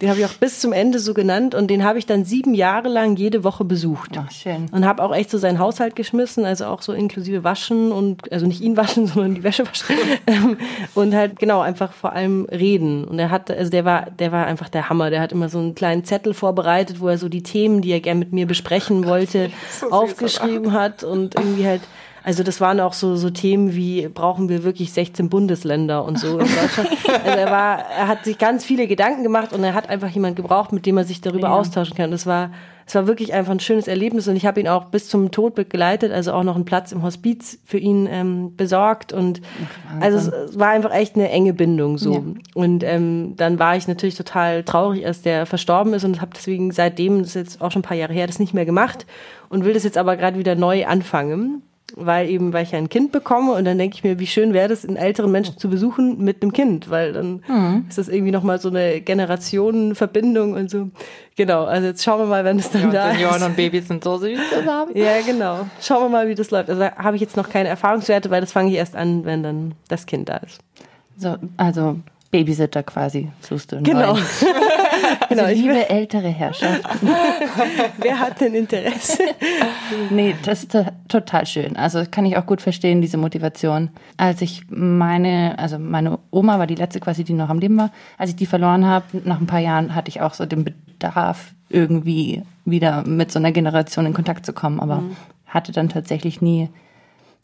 Den 0.00 0.10
habe 0.10 0.20
ich 0.20 0.26
auch 0.26 0.34
bis 0.34 0.60
zum 0.60 0.72
Ende 0.72 0.98
so 0.98 1.14
genannt 1.14 1.54
und 1.54 1.68
den 1.68 1.82
habe 1.82 1.98
ich 1.98 2.04
dann 2.04 2.24
sieben 2.24 2.52
Jahre 2.54 2.88
lang 2.88 3.16
jede 3.16 3.44
Woche 3.44 3.64
besucht. 3.64 4.10
Ach, 4.18 4.30
schön. 4.30 4.66
Und 4.70 4.84
habe 4.84 5.02
auch 5.02 5.14
echt 5.14 5.30
so 5.30 5.38
seinen 5.38 5.58
Haushalt 5.58 5.96
geschmissen, 5.96 6.44
also 6.44 6.66
auch 6.66 6.82
so 6.82 6.92
inklusive 6.92 7.44
Waschen 7.44 7.92
und, 7.92 8.30
also 8.30 8.46
nicht 8.46 8.60
ihn 8.60 8.76
waschen, 8.76 9.06
sondern 9.06 9.34
die 9.34 9.42
Wäsche 9.42 9.66
waschen. 9.66 9.96
Ähm, 10.26 10.58
und 10.94 11.14
halt, 11.14 11.38
genau, 11.38 11.60
einfach 11.60 11.92
vor 11.92 12.12
allem 12.12 12.46
reden. 12.46 13.04
Und 13.04 13.18
er 13.18 13.30
hat, 13.30 13.50
also 13.50 13.70
der 13.70 13.84
war, 13.84 14.10
der 14.10 14.32
war 14.32 14.46
einfach 14.46 14.68
der 14.68 14.85
Hammer. 14.88 15.10
Der 15.10 15.20
hat 15.20 15.32
immer 15.32 15.48
so 15.48 15.58
einen 15.58 15.74
kleinen 15.74 16.04
Zettel 16.04 16.34
vorbereitet, 16.34 17.00
wo 17.00 17.08
er 17.08 17.18
so 17.18 17.28
die 17.28 17.42
Themen, 17.42 17.82
die 17.82 17.90
er 17.90 18.00
gern 18.00 18.18
mit 18.18 18.32
mir 18.32 18.46
besprechen 18.46 19.06
wollte, 19.06 19.50
so 19.80 19.90
aufgeschrieben 19.90 20.72
hat 20.72 21.04
und 21.04 21.34
irgendwie 21.34 21.66
halt, 21.66 21.82
also 22.26 22.42
das 22.42 22.60
waren 22.60 22.80
auch 22.80 22.92
so, 22.92 23.14
so 23.14 23.30
Themen 23.30 23.76
wie, 23.76 24.08
brauchen 24.08 24.48
wir 24.48 24.64
wirklich 24.64 24.92
16 24.92 25.28
Bundesländer 25.28 26.04
und 26.04 26.18
so 26.18 26.40
in 26.40 26.48
Deutschland. 26.48 26.88
Also 27.24 27.38
er 27.38 27.50
war, 27.52 27.78
er 27.78 28.08
hat 28.08 28.24
sich 28.24 28.36
ganz 28.36 28.64
viele 28.64 28.88
Gedanken 28.88 29.22
gemacht 29.22 29.52
und 29.52 29.62
er 29.62 29.74
hat 29.74 29.88
einfach 29.88 30.08
jemand 30.08 30.34
gebraucht, 30.34 30.72
mit 30.72 30.86
dem 30.86 30.96
er 30.96 31.04
sich 31.04 31.20
darüber 31.20 31.46
ja. 31.46 31.54
austauschen 31.54 31.96
kann. 31.96 32.10
Das 32.10 32.26
war, 32.26 32.50
es 32.84 32.96
war 32.96 33.06
wirklich 33.06 33.32
einfach 33.32 33.52
ein 33.52 33.60
schönes 33.60 33.86
Erlebnis 33.86 34.26
und 34.26 34.34
ich 34.34 34.44
habe 34.44 34.58
ihn 34.58 34.66
auch 34.66 34.86
bis 34.86 35.08
zum 35.08 35.30
Tod 35.30 35.54
begleitet, 35.54 36.10
also 36.10 36.32
auch 36.32 36.42
noch 36.42 36.56
einen 36.56 36.64
Platz 36.64 36.90
im 36.90 37.04
Hospiz 37.04 37.60
für 37.64 37.78
ihn 37.78 38.08
ähm, 38.10 38.56
besorgt 38.56 39.12
und 39.12 39.40
Ach, 39.88 40.02
also 40.02 40.32
es, 40.32 40.58
war 40.58 40.70
einfach 40.70 40.92
echt 40.92 41.14
eine 41.14 41.30
enge 41.30 41.52
Bindung 41.52 41.96
so. 41.96 42.12
Ja. 42.12 42.22
Und 42.54 42.82
ähm, 42.82 43.34
dann 43.36 43.60
war 43.60 43.76
ich 43.76 43.86
natürlich 43.86 44.16
total 44.16 44.64
traurig, 44.64 45.06
als 45.06 45.22
der 45.22 45.46
verstorben 45.46 45.94
ist 45.94 46.02
und 46.02 46.20
habe 46.20 46.32
deswegen 46.34 46.72
seitdem, 46.72 47.20
das 47.20 47.28
ist 47.28 47.34
jetzt 47.34 47.62
auch 47.62 47.70
schon 47.70 47.82
ein 47.82 47.88
paar 47.88 47.96
Jahre 47.96 48.14
her, 48.14 48.26
das 48.26 48.40
nicht 48.40 48.52
mehr 48.52 48.66
gemacht 48.66 49.06
und 49.48 49.64
will 49.64 49.74
das 49.74 49.84
jetzt 49.84 49.96
aber 49.96 50.16
gerade 50.16 50.40
wieder 50.40 50.56
neu 50.56 50.86
anfangen 50.86 51.62
weil 51.94 52.28
eben, 52.28 52.52
weil 52.52 52.64
ich 52.64 52.74
ein 52.74 52.88
Kind 52.88 53.12
bekomme 53.12 53.52
und 53.52 53.64
dann 53.64 53.78
denke 53.78 53.96
ich 53.96 54.04
mir, 54.04 54.18
wie 54.18 54.26
schön 54.26 54.52
wäre 54.52 54.68
das, 54.68 54.84
einen 54.84 54.96
älteren 54.96 55.30
Menschen 55.30 55.56
zu 55.56 55.70
besuchen 55.70 56.22
mit 56.22 56.42
einem 56.42 56.52
Kind, 56.52 56.90
weil 56.90 57.12
dann 57.12 57.42
mhm. 57.46 57.86
ist 57.88 57.98
das 57.98 58.08
irgendwie 58.08 58.32
nochmal 58.32 58.60
so 58.60 58.68
eine 58.68 59.00
Generationenverbindung 59.00 60.54
und 60.54 60.68
so. 60.68 60.90
Genau, 61.36 61.64
also 61.64 61.88
jetzt 61.88 62.02
schauen 62.02 62.20
wir 62.20 62.26
mal, 62.26 62.44
wenn 62.44 62.58
es 62.58 62.70
dann 62.70 62.92
ja, 62.92 63.08
da 63.08 63.12
Senioren 63.12 63.36
ist. 63.36 63.46
und 63.46 63.56
Babys 63.56 63.88
sind 63.88 64.02
so 64.02 64.18
süß 64.18 64.38
zusammen. 64.50 64.92
Ja, 64.94 65.20
genau. 65.24 65.66
Schauen 65.80 66.02
wir 66.04 66.08
mal, 66.08 66.28
wie 66.28 66.34
das 66.34 66.50
läuft. 66.50 66.70
Also 66.70 66.80
da 66.80 66.96
habe 66.96 67.16
ich 67.16 67.22
jetzt 67.22 67.36
noch 67.36 67.48
keine 67.48 67.68
Erfahrungswerte, 67.68 68.30
weil 68.30 68.40
das 68.40 68.52
fange 68.52 68.70
ich 68.70 68.76
erst 68.76 68.96
an, 68.96 69.24
wenn 69.24 69.42
dann 69.42 69.74
das 69.88 70.06
Kind 70.06 70.28
da 70.28 70.38
ist. 70.38 70.58
So, 71.16 71.36
also 71.56 72.00
Babysitter 72.30 72.82
quasi, 72.82 73.30
suchst 73.40 73.72
du. 73.72 73.82
Genau. 73.82 74.18
genau. 75.28 75.44
Also 75.44 75.60
liebe 75.60 75.88
ältere 75.88 76.28
Herrschaften. 76.28 77.08
Wer 77.98 78.18
hat 78.18 78.40
denn 78.40 78.54
Interesse? 78.54 79.22
nee, 80.10 80.34
das 80.44 80.64
ist 80.64 80.76
total 81.08 81.46
schön. 81.46 81.76
Also 81.76 82.04
kann 82.10 82.26
ich 82.26 82.36
auch 82.36 82.46
gut 82.46 82.60
verstehen, 82.60 83.00
diese 83.00 83.16
Motivation. 83.16 83.90
Als 84.16 84.42
ich 84.42 84.62
meine, 84.68 85.58
also 85.58 85.78
meine 85.78 86.18
Oma 86.30 86.58
war 86.58 86.66
die 86.66 86.74
letzte 86.74 87.00
quasi, 87.00 87.24
die 87.24 87.32
noch 87.32 87.48
am 87.48 87.58
Leben 87.58 87.76
war. 87.76 87.90
Als 88.18 88.30
ich 88.30 88.36
die 88.36 88.46
verloren 88.46 88.86
habe, 88.86 89.04
nach 89.24 89.40
ein 89.40 89.46
paar 89.46 89.60
Jahren 89.60 89.94
hatte 89.94 90.08
ich 90.08 90.20
auch 90.20 90.34
so 90.34 90.46
den 90.46 90.64
Bedarf, 90.64 91.52
irgendwie 91.68 92.42
wieder 92.64 93.02
mit 93.06 93.32
so 93.32 93.38
einer 93.38 93.52
Generation 93.52 94.06
in 94.06 94.14
Kontakt 94.14 94.46
zu 94.46 94.52
kommen, 94.52 94.80
aber 94.80 95.00
mhm. 95.00 95.16
hatte 95.46 95.72
dann 95.72 95.88
tatsächlich 95.88 96.40
nie 96.40 96.68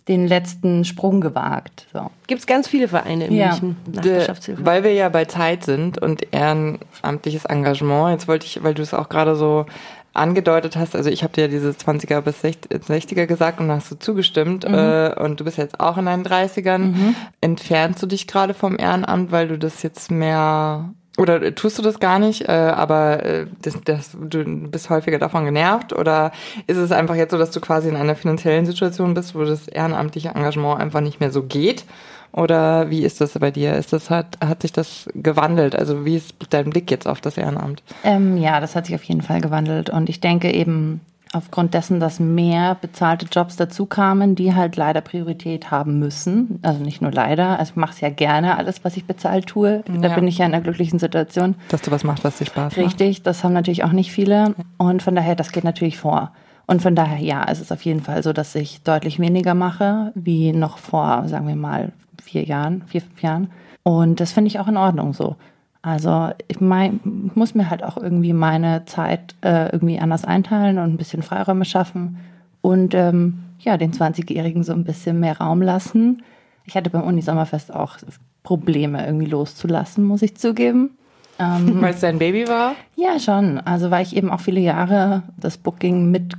den 0.09 0.27
letzten 0.27 0.85
Sprung 0.85 1.21
gewagt. 1.21 1.87
So. 1.93 2.11
Gibt 2.27 2.41
es 2.41 2.47
ganz 2.47 2.67
viele 2.67 2.89
Vereine 2.89 3.27
in 3.27 3.35
ja. 3.35 3.51
München. 3.51 3.77
De, 3.87 4.27
weil 4.59 4.83
wir 4.83 4.93
ja 4.93 5.09
bei 5.09 5.27
Zeit 5.27 5.65
sind 5.65 5.99
und 5.99 6.33
ehrenamtliches 6.33 7.45
Engagement. 7.45 8.11
Jetzt 8.11 8.27
wollte 8.27 8.47
ich, 8.47 8.63
weil 8.63 8.75
du 8.75 8.83
es 8.83 8.95
auch 8.95 9.09
gerade 9.09 9.37
so 9.37 9.67
angedeutet 10.15 10.77
hast, 10.77 10.95
also 10.95 11.09
ich 11.09 11.23
habe 11.23 11.33
dir 11.33 11.43
ja 11.43 11.49
diese 11.49 11.71
20er 11.71 12.21
bis 12.21 12.45
60er 12.45 13.27
gesagt 13.27 13.61
und 13.61 13.71
hast 13.71 13.91
du 13.91 13.99
zugestimmt 13.99 14.69
mhm. 14.69 14.75
äh, 14.75 15.15
und 15.15 15.41
du 15.41 15.45
bist 15.45 15.57
jetzt 15.57 15.81
auch 15.81 15.97
in 15.97 16.05
deinen 16.05 16.25
30ern. 16.25 16.79
Mhm. 16.79 17.15
Entfernst 17.41 18.03
du 18.03 18.07
dich 18.07 18.27
gerade 18.27 18.53
vom 18.53 18.79
Ehrenamt, 18.79 19.33
weil 19.33 19.49
du 19.49 19.59
das 19.59 19.83
jetzt 19.83 20.11
mehr 20.11 20.93
oder 21.19 21.55
tust 21.55 21.79
du 21.79 21.83
das 21.83 22.01
gar 22.01 22.19
nicht, 22.19 22.49
äh, 22.49 22.53
aber 22.53 23.25
äh, 23.25 23.47
das, 23.61 23.79
das, 23.85 24.17
du 24.19 24.45
bist 24.69 24.89
häufiger 24.89 25.19
davon 25.19 25.45
genervt? 25.45 25.93
Oder 25.93 26.33
ist 26.67 26.79
es 26.79 26.91
einfach 26.91 27.17
jetzt 27.17 27.33
so, 27.33 27.39
dass 27.39 27.51
du 27.51 27.61
quasi 27.61 27.89
in 27.89 27.97
einer 27.97 28.17
finanziellen 28.17 28.65
Situation 28.65 29.13
bist, 29.13 29.35
wo 29.35 29.45
das 29.45 29.69
ehrenamtliche 29.69 30.31
Engagement 30.31 30.81
einfach 30.81 31.01
nicht 31.01 31.21
mehr 31.21 31.31
so 31.31 31.43
geht? 31.43 31.85
Oder 32.33 32.89
wie 32.89 33.05
ist 33.05 33.21
das 33.21 33.39
bei 33.39 33.51
dir? 33.51 33.75
Ist 33.75 33.93
das 33.93 34.09
hat, 34.09 34.39
hat 34.43 34.63
sich 34.63 34.73
das 34.73 35.07
gewandelt? 35.15 35.77
Also 35.77 36.07
wie 36.07 36.17
ist 36.17 36.35
dein 36.49 36.71
Blick 36.71 36.91
jetzt 36.91 37.07
auf 37.07 37.21
das 37.21 37.37
Ehrenamt? 37.37 37.83
Ähm, 38.05 38.39
ja, 38.39 38.59
das 38.59 38.75
hat 38.75 38.87
sich 38.87 38.95
auf 38.95 39.05
jeden 39.05 39.21
Fall 39.21 39.43
gewandelt. 39.43 39.91
Und 39.91 40.09
ich 40.09 40.21
denke 40.21 40.51
eben, 40.51 41.03
aufgrund 41.33 41.75
dessen, 41.75 41.99
dass 41.99 42.21
mehr 42.21 42.77
bezahlte 42.81 43.27
Jobs 43.31 43.57
dazu 43.57 43.87
kamen, 43.87 44.35
die 44.35 44.55
halt 44.55 44.77
leider 44.77 45.01
Priorität 45.01 45.71
haben 45.71 45.99
müssen. 45.99 46.59
Also 46.63 46.83
nicht 46.83 47.01
nur 47.01 47.11
leider, 47.11 47.59
also 47.59 47.71
ich 47.71 47.77
mache 47.77 47.93
es 47.93 48.01
ja 48.01 48.11
gerne, 48.11 48.57
alles, 48.57 48.85
was 48.85 48.97
ich 48.97 49.07
bezahlt 49.07 49.47
tue. 49.47 49.83
Da 49.87 50.09
ja. 50.09 50.15
bin 50.15 50.29
ich 50.29 50.39
ja 50.39 50.47
in 50.47 50.55
einer 50.55 50.63
glücklichen 50.63 50.99
Situation. 50.99 51.55
Dass 51.69 51.83
du 51.83 51.91
was 51.91 52.05
machst, 52.05 52.23
was 52.25 52.39
dir 52.39 52.47
Spaß 52.47 52.77
macht. 52.77 52.87
Richtig, 52.87 53.23
das 53.23 53.43
haben 53.43 53.55
natürlich 53.55 53.85
auch 53.85 53.93
nicht 53.93 54.13
viele. 54.13 54.55
Und 54.77 55.03
von 55.03 55.15
daher, 55.15 55.35
das 55.35 55.53
geht 55.53 55.65
natürlich 55.65 55.99
vor. 55.99 56.33
Und 56.67 56.83
von 56.83 56.95
daher, 56.95 57.19
ja, 57.19 57.45
es 57.49 57.61
ist 57.61 57.73
auf 57.73 57.83
jeden 57.83 58.01
Fall 58.01 58.23
so, 58.23 58.33
dass 58.33 58.55
ich 58.55 58.83
deutlich 58.83 59.19
weniger 59.19 59.55
mache, 59.55 60.13
wie 60.15 60.53
noch 60.53 60.79
vor, 60.79 61.25
sagen 61.27 61.49
wir 61.49 61.57
mal, 61.57 61.93
vier 62.23 62.45
Jahren, 62.45 62.83
vier, 62.87 63.01
fünf 63.01 63.23
Jahren. 63.23 63.51
Und 63.83 64.21
das 64.21 64.33
finde 64.33 64.49
ich 64.49 64.61
auch 64.61 64.69
in 64.69 64.77
Ordnung 64.77 65.13
so. 65.13 65.37
Also 65.83 66.31
ich 66.47 66.61
mein, 66.61 67.01
muss 67.35 67.57
mir 67.57 67.69
halt 67.69 67.83
auch 67.83 67.97
irgendwie 67.97 68.33
meine 68.33 68.85
Zeit 68.85 69.35
äh, 69.43 69.71
irgendwie 69.73 69.99
anders 69.99 70.25
einteilen 70.25 70.79
und 70.79 70.95
ein 70.95 70.97
bisschen 70.97 71.23
Freiräume 71.23 71.65
schaffen 71.65 72.19
und 72.61 72.95
ähm, 72.95 73.41
ja, 73.59 73.77
den 73.77 73.93
20-Jährigen 73.93 74.63
so 74.63 74.73
ein 74.73 74.85
bisschen 74.85 75.19
mehr 75.19 75.39
Raum 75.39 75.61
lassen. 75.61 76.23
Ich 76.65 76.77
hatte 76.77 76.91
beim 76.91 77.03
Uni-Sommerfest 77.03 77.75
auch 77.75 77.99
Probleme 78.45 79.05
irgendwie 79.05 79.27
loszulassen, 79.27 80.05
muss 80.05 80.23
ich 80.23 80.37
zugeben. 80.37 80.97
Ähm, 81.41 81.77
Weil 81.81 81.95
es 81.95 82.01
dein 82.01 82.19
Baby 82.19 82.47
war? 82.47 82.75
Ja, 82.95 83.19
schon. 83.19 83.59
Also 83.59 83.91
weil 83.91 84.05
ich 84.05 84.17
eben 84.17 84.31
auch 84.31 84.41
viele 84.41 84.61
Jahre 84.61 85.25
das 85.37 85.59
Booking 85.59 86.11
mit 86.11 86.35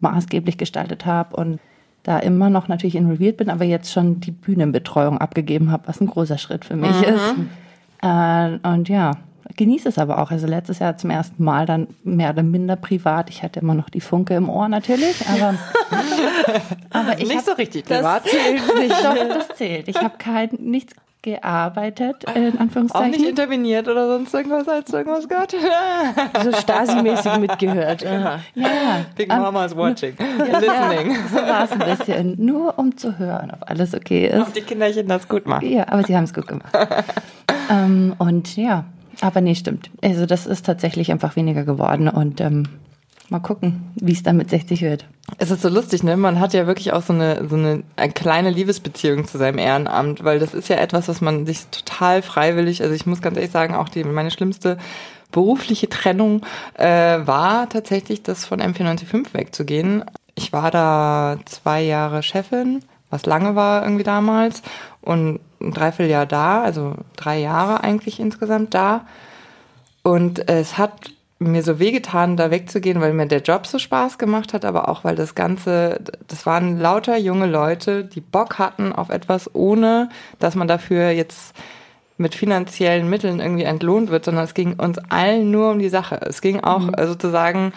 maßgeblich 0.00 0.58
gestaltet 0.58 1.06
habe 1.06 1.36
und 1.36 1.60
da 2.02 2.18
immer 2.18 2.50
noch 2.50 2.68
natürlich 2.68 2.94
involviert 2.94 3.36
bin, 3.36 3.50
aber 3.50 3.64
jetzt 3.64 3.92
schon 3.92 4.20
die 4.20 4.30
Bühnenbetreuung 4.30 5.18
abgegeben 5.18 5.70
habe, 5.70 5.88
was 5.88 6.00
ein 6.00 6.06
großer 6.06 6.38
Schritt 6.38 6.64
für 6.64 6.76
mich 6.76 6.96
mhm. 6.96 7.14
ist. 7.14 7.34
Äh, 8.02 8.58
und 8.68 8.88
ja, 8.88 9.12
genieße 9.56 9.88
es 9.88 9.98
aber 9.98 10.18
auch. 10.18 10.30
Also 10.30 10.46
letztes 10.46 10.78
Jahr 10.78 10.96
zum 10.96 11.10
ersten 11.10 11.44
Mal 11.44 11.66
dann 11.66 11.88
mehr 12.04 12.30
oder 12.30 12.42
minder 12.42 12.76
privat. 12.76 13.28
Ich 13.28 13.42
hatte 13.42 13.60
immer 13.60 13.74
noch 13.74 13.90
die 13.90 14.00
Funke 14.00 14.34
im 14.34 14.48
Ohr 14.48 14.68
natürlich, 14.68 15.26
aber, 15.28 15.54
aber 16.90 17.18
ich 17.18 17.28
nicht 17.28 17.38
hab, 17.38 17.44
so 17.44 17.52
richtig 17.52 17.84
privat. 17.84 18.24
Das 18.24 18.30
zählt 18.32 18.78
nicht. 18.78 18.90
Doch, 19.04 19.14
das 19.14 19.48
zählt. 19.56 19.88
Ich 19.88 19.96
habe 19.96 20.16
kein 20.18 20.50
nichts 20.58 20.94
gearbeitet, 21.20 22.24
in 22.32 22.58
Anführungszeichen. 22.58 23.12
Auch 23.12 23.18
nicht 23.18 23.28
interveniert 23.28 23.88
oder 23.88 24.06
sonst 24.06 24.32
irgendwas, 24.32 24.68
als 24.68 24.92
irgendwas 24.92 25.28
gehört? 25.28 25.50
so 25.50 26.52
Stasi-mäßig 26.52 27.38
mitgehört. 27.38 28.02
Ja, 28.02 28.38
ja. 28.54 29.04
Big 29.16 29.30
um, 29.32 29.40
Mama's 29.40 29.76
watching, 29.76 30.14
ja, 30.16 30.58
listening. 30.58 31.10
Ja, 31.10 31.28
so 31.28 31.36
war 31.36 31.64
es 31.64 31.72
ein 31.72 31.78
bisschen. 31.80 32.44
Nur 32.44 32.78
um 32.78 32.96
zu 32.96 33.18
hören, 33.18 33.50
ob 33.50 33.68
alles 33.68 33.94
okay 33.94 34.28
ist. 34.28 34.40
Ob 34.40 34.54
die 34.54 34.60
Kinderchen 34.60 35.08
das 35.08 35.26
gut 35.28 35.44
machen. 35.46 35.68
Ja, 35.68 35.88
aber 35.88 36.04
sie 36.04 36.16
haben 36.16 36.24
es 36.24 36.32
gut 36.32 36.46
gemacht. 36.46 36.72
Ähm, 37.68 38.14
und 38.18 38.56
ja, 38.56 38.84
aber 39.20 39.40
nee, 39.40 39.54
stimmt. 39.54 39.90
Also 40.02 40.26
das 40.26 40.46
ist 40.46 40.66
tatsächlich 40.66 41.10
einfach 41.10 41.36
weniger 41.36 41.64
geworden 41.64 42.08
und 42.08 42.40
ähm, 42.40 42.64
mal 43.30 43.40
gucken, 43.40 43.90
wie 43.96 44.12
es 44.12 44.22
dann 44.22 44.36
mit 44.36 44.50
60 44.50 44.82
wird. 44.82 45.06
Es 45.38 45.50
ist 45.50 45.62
so 45.62 45.68
lustig, 45.68 46.02
ne? 46.02 46.16
Man 46.16 46.40
hat 46.40 46.54
ja 46.54 46.66
wirklich 46.66 46.92
auch 46.92 47.02
so 47.02 47.12
eine, 47.12 47.46
so 47.48 47.56
eine, 47.56 47.82
eine 47.96 48.12
kleine 48.12 48.50
Liebesbeziehung 48.50 49.26
zu 49.26 49.38
seinem 49.38 49.58
Ehrenamt, 49.58 50.24
weil 50.24 50.38
das 50.38 50.54
ist 50.54 50.68
ja 50.68 50.76
etwas, 50.76 51.08
was 51.08 51.20
man 51.20 51.44
sich 51.46 51.66
total 51.66 52.22
freiwillig, 52.22 52.82
also 52.82 52.94
ich 52.94 53.06
muss 53.06 53.20
ganz 53.20 53.36
ehrlich 53.36 53.52
sagen, 53.52 53.74
auch 53.74 53.88
die, 53.88 54.04
meine 54.04 54.30
schlimmste 54.30 54.78
berufliche 55.30 55.88
Trennung 55.88 56.42
äh, 56.74 56.86
war 56.86 57.68
tatsächlich, 57.68 58.22
das 58.22 58.46
von 58.46 58.62
M495 58.62 59.34
wegzugehen. 59.34 60.04
Ich 60.34 60.52
war 60.52 60.70
da 60.70 61.36
zwei 61.44 61.82
Jahre 61.82 62.22
Chefin, 62.22 62.80
was 63.10 63.26
lange 63.26 63.54
war 63.54 63.82
irgendwie 63.82 64.04
damals 64.04 64.62
und 65.00 65.40
ein 65.60 65.72
Dreivierteljahr 65.72 66.26
da, 66.26 66.62
also 66.62 66.94
drei 67.16 67.38
Jahre 67.38 67.82
eigentlich 67.82 68.20
insgesamt 68.20 68.74
da. 68.74 69.06
Und 70.02 70.48
es 70.48 70.78
hat 70.78 71.12
mir 71.38 71.62
so 71.62 71.78
wehgetan, 71.78 72.36
da 72.36 72.50
wegzugehen, 72.50 73.00
weil 73.00 73.12
mir 73.12 73.26
der 73.26 73.42
Job 73.42 73.66
so 73.66 73.78
Spaß 73.78 74.18
gemacht 74.18 74.52
hat, 74.52 74.64
aber 74.64 74.88
auch 74.88 75.04
weil 75.04 75.14
das 75.14 75.34
Ganze, 75.34 76.00
das 76.26 76.46
waren 76.46 76.78
lauter 76.78 77.16
junge 77.16 77.46
Leute, 77.46 78.04
die 78.04 78.20
Bock 78.20 78.58
hatten 78.58 78.92
auf 78.92 79.08
etwas, 79.08 79.54
ohne 79.54 80.08
dass 80.40 80.56
man 80.56 80.66
dafür 80.66 81.10
jetzt 81.10 81.54
mit 82.16 82.34
finanziellen 82.34 83.08
Mitteln 83.08 83.38
irgendwie 83.38 83.62
entlohnt 83.62 84.10
wird, 84.10 84.24
sondern 84.24 84.44
es 84.44 84.54
ging 84.54 84.74
uns 84.74 84.98
allen 84.98 85.52
nur 85.52 85.70
um 85.70 85.78
die 85.78 85.88
Sache. 85.88 86.20
Es 86.22 86.40
ging 86.40 86.60
auch 86.60 86.80
mhm. 86.80 86.94
sozusagen 87.06 87.72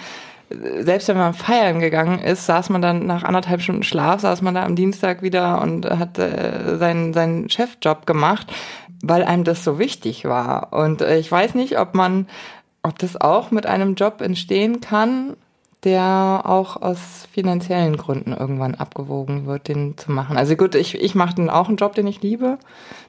selbst 0.80 1.08
wenn 1.08 1.18
man 1.18 1.34
feiern 1.34 1.80
gegangen 1.80 2.20
ist, 2.20 2.46
saß 2.46 2.70
man 2.70 2.82
dann 2.82 3.06
nach 3.06 3.24
anderthalb 3.24 3.62
Stunden 3.62 3.84
Schlaf, 3.84 4.22
saß 4.22 4.42
man 4.42 4.56
da 4.56 4.64
am 4.64 4.76
Dienstag 4.76 5.22
wieder 5.22 5.62
und 5.62 5.86
hat 5.86 6.18
äh, 6.20 6.78
seinen, 6.78 7.14
seinen 7.14 7.50
Chefjob 7.50 8.06
gemacht, 8.06 8.52
weil 9.04 9.24
einem 9.24 9.44
das 9.44 9.64
so 9.64 9.80
wichtig 9.80 10.26
war. 10.26 10.74
Und 10.74 11.02
äh, 11.02 11.18
ich 11.18 11.32
weiß 11.32 11.56
nicht, 11.56 11.80
ob 11.80 11.96
man, 11.96 12.28
ob 12.84 12.98
das 13.00 13.20
auch 13.20 13.52
mit 13.52 13.66
einem 13.66 13.96
Job 13.96 14.22
entstehen 14.22 14.82
kann, 14.82 15.36
der 15.84 16.44
auch 16.46 16.80
aus 16.80 17.28
finanziellen 17.32 17.98
Gründen 17.98 18.34
irgendwann 18.34 18.76
abgewogen 18.76 19.48
wird, 19.48 19.68
den 19.68 19.98
zu 19.98 20.12
machen. 20.12 20.38
Also 20.38 20.56
gut, 20.56 20.76
ich, 20.76 20.96
ich 21.02 21.16
mache 21.16 21.36
dann 21.36 21.50
auch 21.50 21.68
einen 21.68 21.78
Job, 21.78 21.96
den 21.96 22.06
ich 22.06 22.22
liebe. 22.22 22.60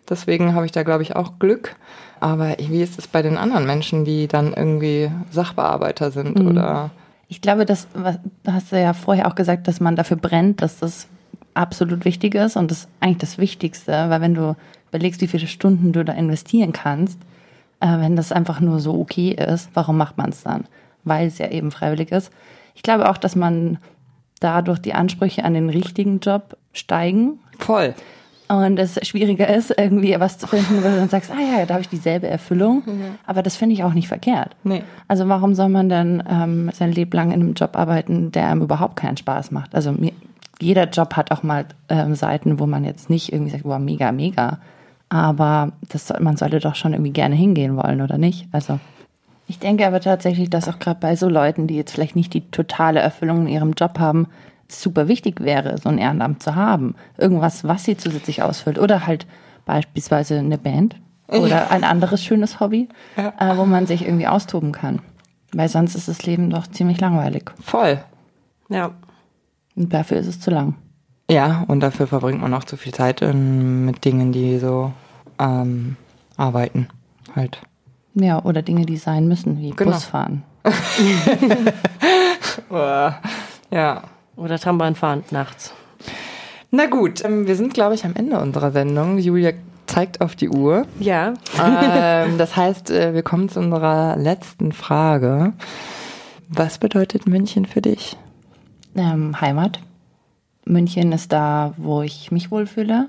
Deswegen 0.09 0.55
habe 0.55 0.64
ich 0.64 0.72
da, 0.72 0.82
glaube 0.82 1.03
ich, 1.03 1.14
auch 1.14 1.38
Glück. 1.38 1.76
Aber 2.18 2.57
wie 2.59 2.82
ist 2.82 2.99
es 2.99 3.09
bei 3.09 3.20
den 3.20 3.36
anderen 3.36 3.66
Menschen, 3.66 4.05
die 4.05 4.26
dann 4.26 4.55
irgendwie 4.55 5.11
Sachbearbeiter 5.30 6.11
sind 6.11 6.38
mhm. 6.38 6.49
oder 6.49 6.90
ich 7.32 7.40
glaube, 7.40 7.64
das 7.64 7.88
was, 7.94 8.18
hast 8.46 8.72
du 8.72 8.78
ja 8.78 8.92
vorher 8.92 9.26
auch 9.26 9.34
gesagt, 9.34 9.66
dass 9.66 9.80
man 9.80 9.96
dafür 9.96 10.18
brennt, 10.18 10.60
dass 10.60 10.80
das 10.80 11.06
absolut 11.54 12.04
wichtig 12.04 12.34
ist 12.34 12.56
und 12.58 12.70
das 12.70 12.80
ist 12.80 12.88
eigentlich 13.00 13.18
das 13.18 13.38
Wichtigste, 13.38 14.10
weil 14.10 14.20
wenn 14.20 14.34
du 14.34 14.54
überlegst, 14.90 15.22
wie 15.22 15.28
viele 15.28 15.46
Stunden 15.46 15.94
du 15.94 16.04
da 16.04 16.12
investieren 16.12 16.74
kannst, 16.74 17.18
äh, 17.80 17.86
wenn 17.86 18.16
das 18.16 18.32
einfach 18.32 18.60
nur 18.60 18.80
so 18.80 19.00
okay 19.00 19.30
ist, 19.30 19.70
warum 19.72 19.96
macht 19.96 20.18
man 20.18 20.28
es 20.28 20.42
dann? 20.42 20.64
Weil 21.04 21.26
es 21.26 21.38
ja 21.38 21.48
eben 21.48 21.70
freiwillig 21.70 22.12
ist. 22.12 22.30
Ich 22.74 22.82
glaube 22.82 23.08
auch, 23.08 23.16
dass 23.16 23.34
man 23.34 23.78
dadurch 24.40 24.80
die 24.80 24.92
Ansprüche 24.92 25.42
an 25.42 25.54
den 25.54 25.70
richtigen 25.70 26.20
Job 26.20 26.58
steigen. 26.74 27.38
Voll 27.58 27.94
und 28.53 28.78
es 28.78 28.98
schwieriger 29.07 29.48
ist, 29.48 29.74
irgendwie 29.76 30.14
was 30.20 30.36
zu 30.36 30.46
finden, 30.46 30.78
wo 30.78 30.88
du 30.88 30.96
dann 30.96 31.09
sagst, 31.09 31.30
ah 31.30 31.40
ja, 31.40 31.64
da 31.64 31.74
habe 31.74 31.82
ich 31.82 31.88
dieselbe 31.88 32.28
Erfüllung. 32.28 32.82
Mhm. 32.84 33.14
Aber 33.26 33.42
das 33.42 33.57
finde 33.57 33.74
ich 33.74 33.82
auch 33.82 33.94
nicht 33.94 34.09
verkehrt. 34.09 34.55
Nee. 34.62 34.82
Also 35.09 35.26
warum 35.28 35.55
soll 35.55 35.70
man 35.70 35.88
dann 35.88 36.22
ähm, 36.28 36.70
sein 36.74 36.92
Leben 36.92 37.12
lang 37.12 37.30
in 37.30 37.40
einem 37.40 37.55
Job 37.55 37.76
arbeiten, 37.76 38.30
der 38.30 38.48
einem 38.48 38.61
überhaupt 38.61 38.96
keinen 38.96 39.16
Spaß 39.16 39.53
macht? 39.53 39.74
Also 39.74 39.92
mir, 39.92 40.12
jeder 40.61 40.88
Job 40.88 41.16
hat 41.16 41.32
auch 41.32 41.42
mal 41.42 41.64
ähm, 41.88 42.14
Seiten, 42.14 42.59
wo 42.59 42.66
man 42.66 42.84
jetzt 42.84 43.09
nicht 43.09 43.32
irgendwie 43.32 43.53
sagt, 43.53 43.64
wow, 43.64 43.78
mega, 43.78 44.12
mega. 44.12 44.59
Aber 45.09 45.72
das 45.88 46.09
soll, 46.09 46.20
man 46.20 46.36
sollte 46.36 46.59
doch 46.59 46.74
schon 46.74 46.92
irgendwie 46.92 47.12
gerne 47.12 47.34
hingehen 47.34 47.76
wollen, 47.76 48.03
oder 48.03 48.18
nicht? 48.18 48.48
Also 48.53 48.78
ich 49.48 49.59
denke 49.59 49.86
aber 49.86 50.00
tatsächlich, 50.00 50.50
dass 50.50 50.68
auch 50.68 50.78
gerade 50.78 51.00
bei 51.00 51.16
so 51.16 51.28
Leuten, 51.28 51.66
die 51.66 51.76
jetzt 51.76 51.92
vielleicht 51.92 52.16
nicht 52.16 52.32
die 52.34 52.50
totale 52.50 53.00
Erfüllung 53.00 53.46
in 53.46 53.48
ihrem 53.48 53.72
Job 53.72 53.98
haben, 53.98 54.28
super 54.80 55.08
wichtig 55.08 55.40
wäre, 55.40 55.78
so 55.78 55.88
ein 55.88 55.98
Ehrenamt 55.98 56.42
zu 56.42 56.54
haben. 56.54 56.94
Irgendwas, 57.18 57.64
was 57.64 57.84
sie 57.84 57.96
zusätzlich 57.96 58.42
ausfüllt. 58.42 58.78
Oder 58.78 59.06
halt 59.06 59.26
beispielsweise 59.64 60.38
eine 60.38 60.58
Band 60.58 60.96
oder 61.28 61.70
ein 61.70 61.84
anderes 61.84 62.22
schönes 62.22 62.60
Hobby, 62.60 62.88
ja. 63.16 63.32
äh, 63.38 63.56
wo 63.56 63.64
man 63.64 63.86
sich 63.86 64.04
irgendwie 64.04 64.26
austoben 64.26 64.72
kann. 64.72 65.00
Weil 65.52 65.68
sonst 65.68 65.94
ist 65.94 66.08
das 66.08 66.24
Leben 66.24 66.50
doch 66.50 66.66
ziemlich 66.66 67.00
langweilig. 67.00 67.50
Voll. 67.60 68.02
Ja. 68.68 68.92
Und 69.76 69.92
dafür 69.92 70.18
ist 70.18 70.26
es 70.26 70.40
zu 70.40 70.50
lang. 70.50 70.74
Ja, 71.30 71.64
und 71.68 71.80
dafür 71.80 72.06
verbringt 72.06 72.40
man 72.40 72.52
auch 72.54 72.64
zu 72.64 72.76
viel 72.76 72.92
Zeit 72.92 73.22
in, 73.22 73.84
mit 73.84 74.04
Dingen, 74.04 74.32
die 74.32 74.58
so 74.58 74.92
ähm, 75.38 75.96
arbeiten. 76.36 76.88
Halt. 77.34 77.60
Ja, 78.14 78.42
oder 78.42 78.62
Dinge, 78.62 78.84
die 78.84 78.96
sein 78.96 79.28
müssen, 79.28 79.58
wie 79.58 79.70
genau. 79.70 79.92
Busfahren. 79.92 80.42
ja. 83.70 84.02
Oder 84.36 84.58
Trambahn 84.58 84.94
fahren 84.94 85.24
nachts. 85.30 85.74
Na 86.70 86.86
gut, 86.86 87.24
ähm, 87.24 87.46
wir 87.46 87.56
sind, 87.56 87.74
glaube 87.74 87.94
ich, 87.94 88.04
am 88.04 88.14
Ende 88.14 88.40
unserer 88.40 88.72
Sendung. 88.72 89.18
Julia 89.18 89.52
zeigt 89.86 90.20
auf 90.20 90.34
die 90.36 90.48
Uhr. 90.48 90.86
Ja. 90.98 91.34
Ähm, 91.62 92.38
das 92.38 92.56
heißt, 92.56 92.90
äh, 92.90 93.12
wir 93.12 93.22
kommen 93.22 93.48
zu 93.48 93.60
unserer 93.60 94.16
letzten 94.16 94.72
Frage. 94.72 95.52
Was 96.48 96.78
bedeutet 96.78 97.26
München 97.26 97.66
für 97.66 97.82
dich? 97.82 98.16
Ähm, 98.94 99.40
Heimat. 99.40 99.80
München 100.64 101.12
ist 101.12 101.32
da, 101.32 101.74
wo 101.76 102.02
ich 102.02 102.30
mich 102.30 102.50
wohlfühle, 102.50 103.08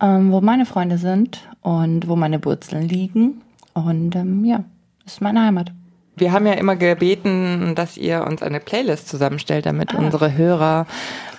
ähm, 0.00 0.32
wo 0.32 0.40
meine 0.40 0.66
Freunde 0.66 0.98
sind 0.98 1.48
und 1.62 2.08
wo 2.08 2.16
meine 2.16 2.44
Wurzeln 2.44 2.88
liegen. 2.88 3.40
Und 3.72 4.16
ähm, 4.16 4.44
ja, 4.44 4.64
ist 5.06 5.20
meine 5.20 5.42
Heimat. 5.42 5.72
Wir 6.16 6.32
haben 6.32 6.46
ja 6.46 6.52
immer 6.52 6.76
gebeten, 6.76 7.74
dass 7.74 7.96
ihr 7.96 8.24
uns 8.26 8.42
eine 8.42 8.60
Playlist 8.60 9.08
zusammenstellt, 9.08 9.66
damit 9.66 9.94
ah. 9.94 9.98
unsere 9.98 10.36
Hörer 10.36 10.86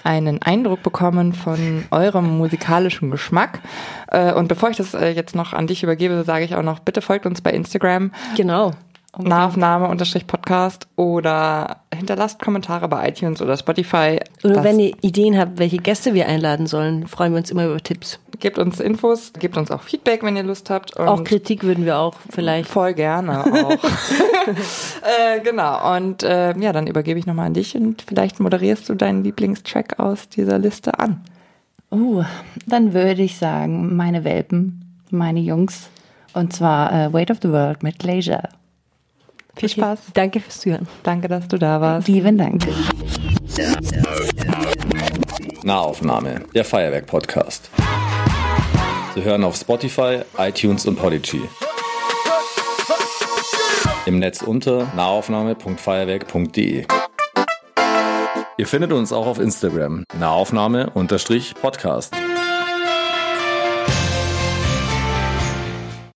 einen 0.04 0.42
Eindruck 0.42 0.84
bekommen 0.84 1.34
von 1.34 1.86
eurem 1.92 2.38
musikalischen 2.38 3.12
Geschmack. 3.12 3.60
Äh, 4.08 4.34
und 4.34 4.48
bevor 4.48 4.70
ich 4.70 4.78
das 4.78 4.94
äh, 4.94 5.10
jetzt 5.10 5.36
noch 5.36 5.54
an 5.54 5.68
dich 5.68 5.84
übergebe, 5.84 6.24
sage 6.24 6.44
ich 6.44 6.56
auch 6.56 6.64
noch, 6.64 6.80
bitte 6.80 7.02
folgt 7.02 7.26
uns 7.26 7.42
bei 7.42 7.52
Instagram. 7.52 8.12
Genau. 8.36 8.72
Nahaufnahme 9.18 9.88
unterstrich 9.89 10.26
Podcast 10.26 10.88
oder 10.95 11.78
hinterlasst 11.93 12.41
Kommentare 12.41 12.88
bei 12.88 13.09
iTunes 13.09 13.41
oder 13.41 13.55
Spotify. 13.55 14.20
Oder 14.43 14.64
wenn 14.64 14.80
ihr 14.80 14.95
Ideen 15.01 15.38
habt, 15.38 15.59
welche 15.59 15.78
Gäste 15.78 16.16
wir 16.16 16.28
einladen 16.28 16.66
sollen, 16.66 17.07
freuen 17.07 17.34
wir 17.34 17.38
uns 17.38 17.51
immer 17.51 17.66
über 17.66 17.78
Tipps. 17.78 18.20
Gebt 18.39 18.57
uns 18.57 18.80
Infos, 18.80 19.32
gebt 19.34 19.55
uns 19.55 19.70
auch 19.70 19.84
Feedback, 19.84 20.24
wenn 20.24 20.36
ihr 20.36 20.43
Lust 20.43 20.72
habt. 20.72 20.97
auch 20.97 21.24
Kritik 21.24 21.64
würden 21.64 21.86
wir 21.86 21.99
auch 21.99 22.16
vielleicht. 22.30 22.68
Voll 22.68 22.95
gerne 22.95 23.45
auch. 23.45 23.72
äh, 23.74 25.39
genau. 25.43 25.95
Und 25.95 26.24
äh, 26.24 26.57
ja, 26.57 26.74
dann 26.74 26.88
übergebe 26.88 27.20
ich 27.20 27.28
nochmal 27.28 27.47
an 27.47 27.53
dich 27.53 27.76
und 27.76 28.01
vielleicht 28.01 28.39
moderierst 28.39 28.89
du 28.89 28.95
deinen 28.95 29.24
Lieblingstrack 29.24 29.99
aus 29.99 30.28
dieser 30.28 30.57
Liste 30.57 30.97
an. 30.97 31.22
Oh, 31.91 32.24
dann 32.66 32.93
würde 32.93 33.22
ich 33.22 33.38
sagen, 33.38 33.95
meine 33.95 34.24
Welpen, 34.24 35.03
meine 35.11 35.39
Jungs. 35.39 35.89
Und 36.34 36.51
zwar 36.51 36.91
äh, 36.91 37.14
Weight 37.14 37.30
of 37.30 37.38
the 37.43 37.51
World 37.51 37.84
mit 37.84 38.01
Leisure. 38.01 38.49
Viel 39.56 39.70
okay. 39.70 39.82
Spaß. 39.82 39.99
Danke 40.14 40.39
fürs 40.39 40.60
Zuhören. 40.62 40.88
Danke, 41.04 41.28
dass 41.28 41.47
du 41.47 41.58
da 41.58 41.80
warst. 41.80 42.08
Lieben 42.08 42.38
Dank. 42.38 42.66
Nahaufnahme, 45.64 46.41
der 46.54 46.66
Feuerwerk-Podcast. 46.66 47.70
Zu 49.14 49.24
hören 49.24 49.43
auf 49.43 49.56
Spotify, 49.56 50.22
iTunes 50.38 50.88
und 50.88 50.97
Podigy. 50.97 51.41
Im 54.06 54.20
Netz 54.20 54.41
unter 54.41 54.91
nahaufnahme.feuerwerk.de. 54.95 56.86
Ihr 58.58 58.68
findet 58.68 58.91
uns 58.91 59.14
auch 59.14 59.28
auf 59.28 59.39
Instagram, 59.39 60.04
nahaufnahme-podcast. 60.20 62.14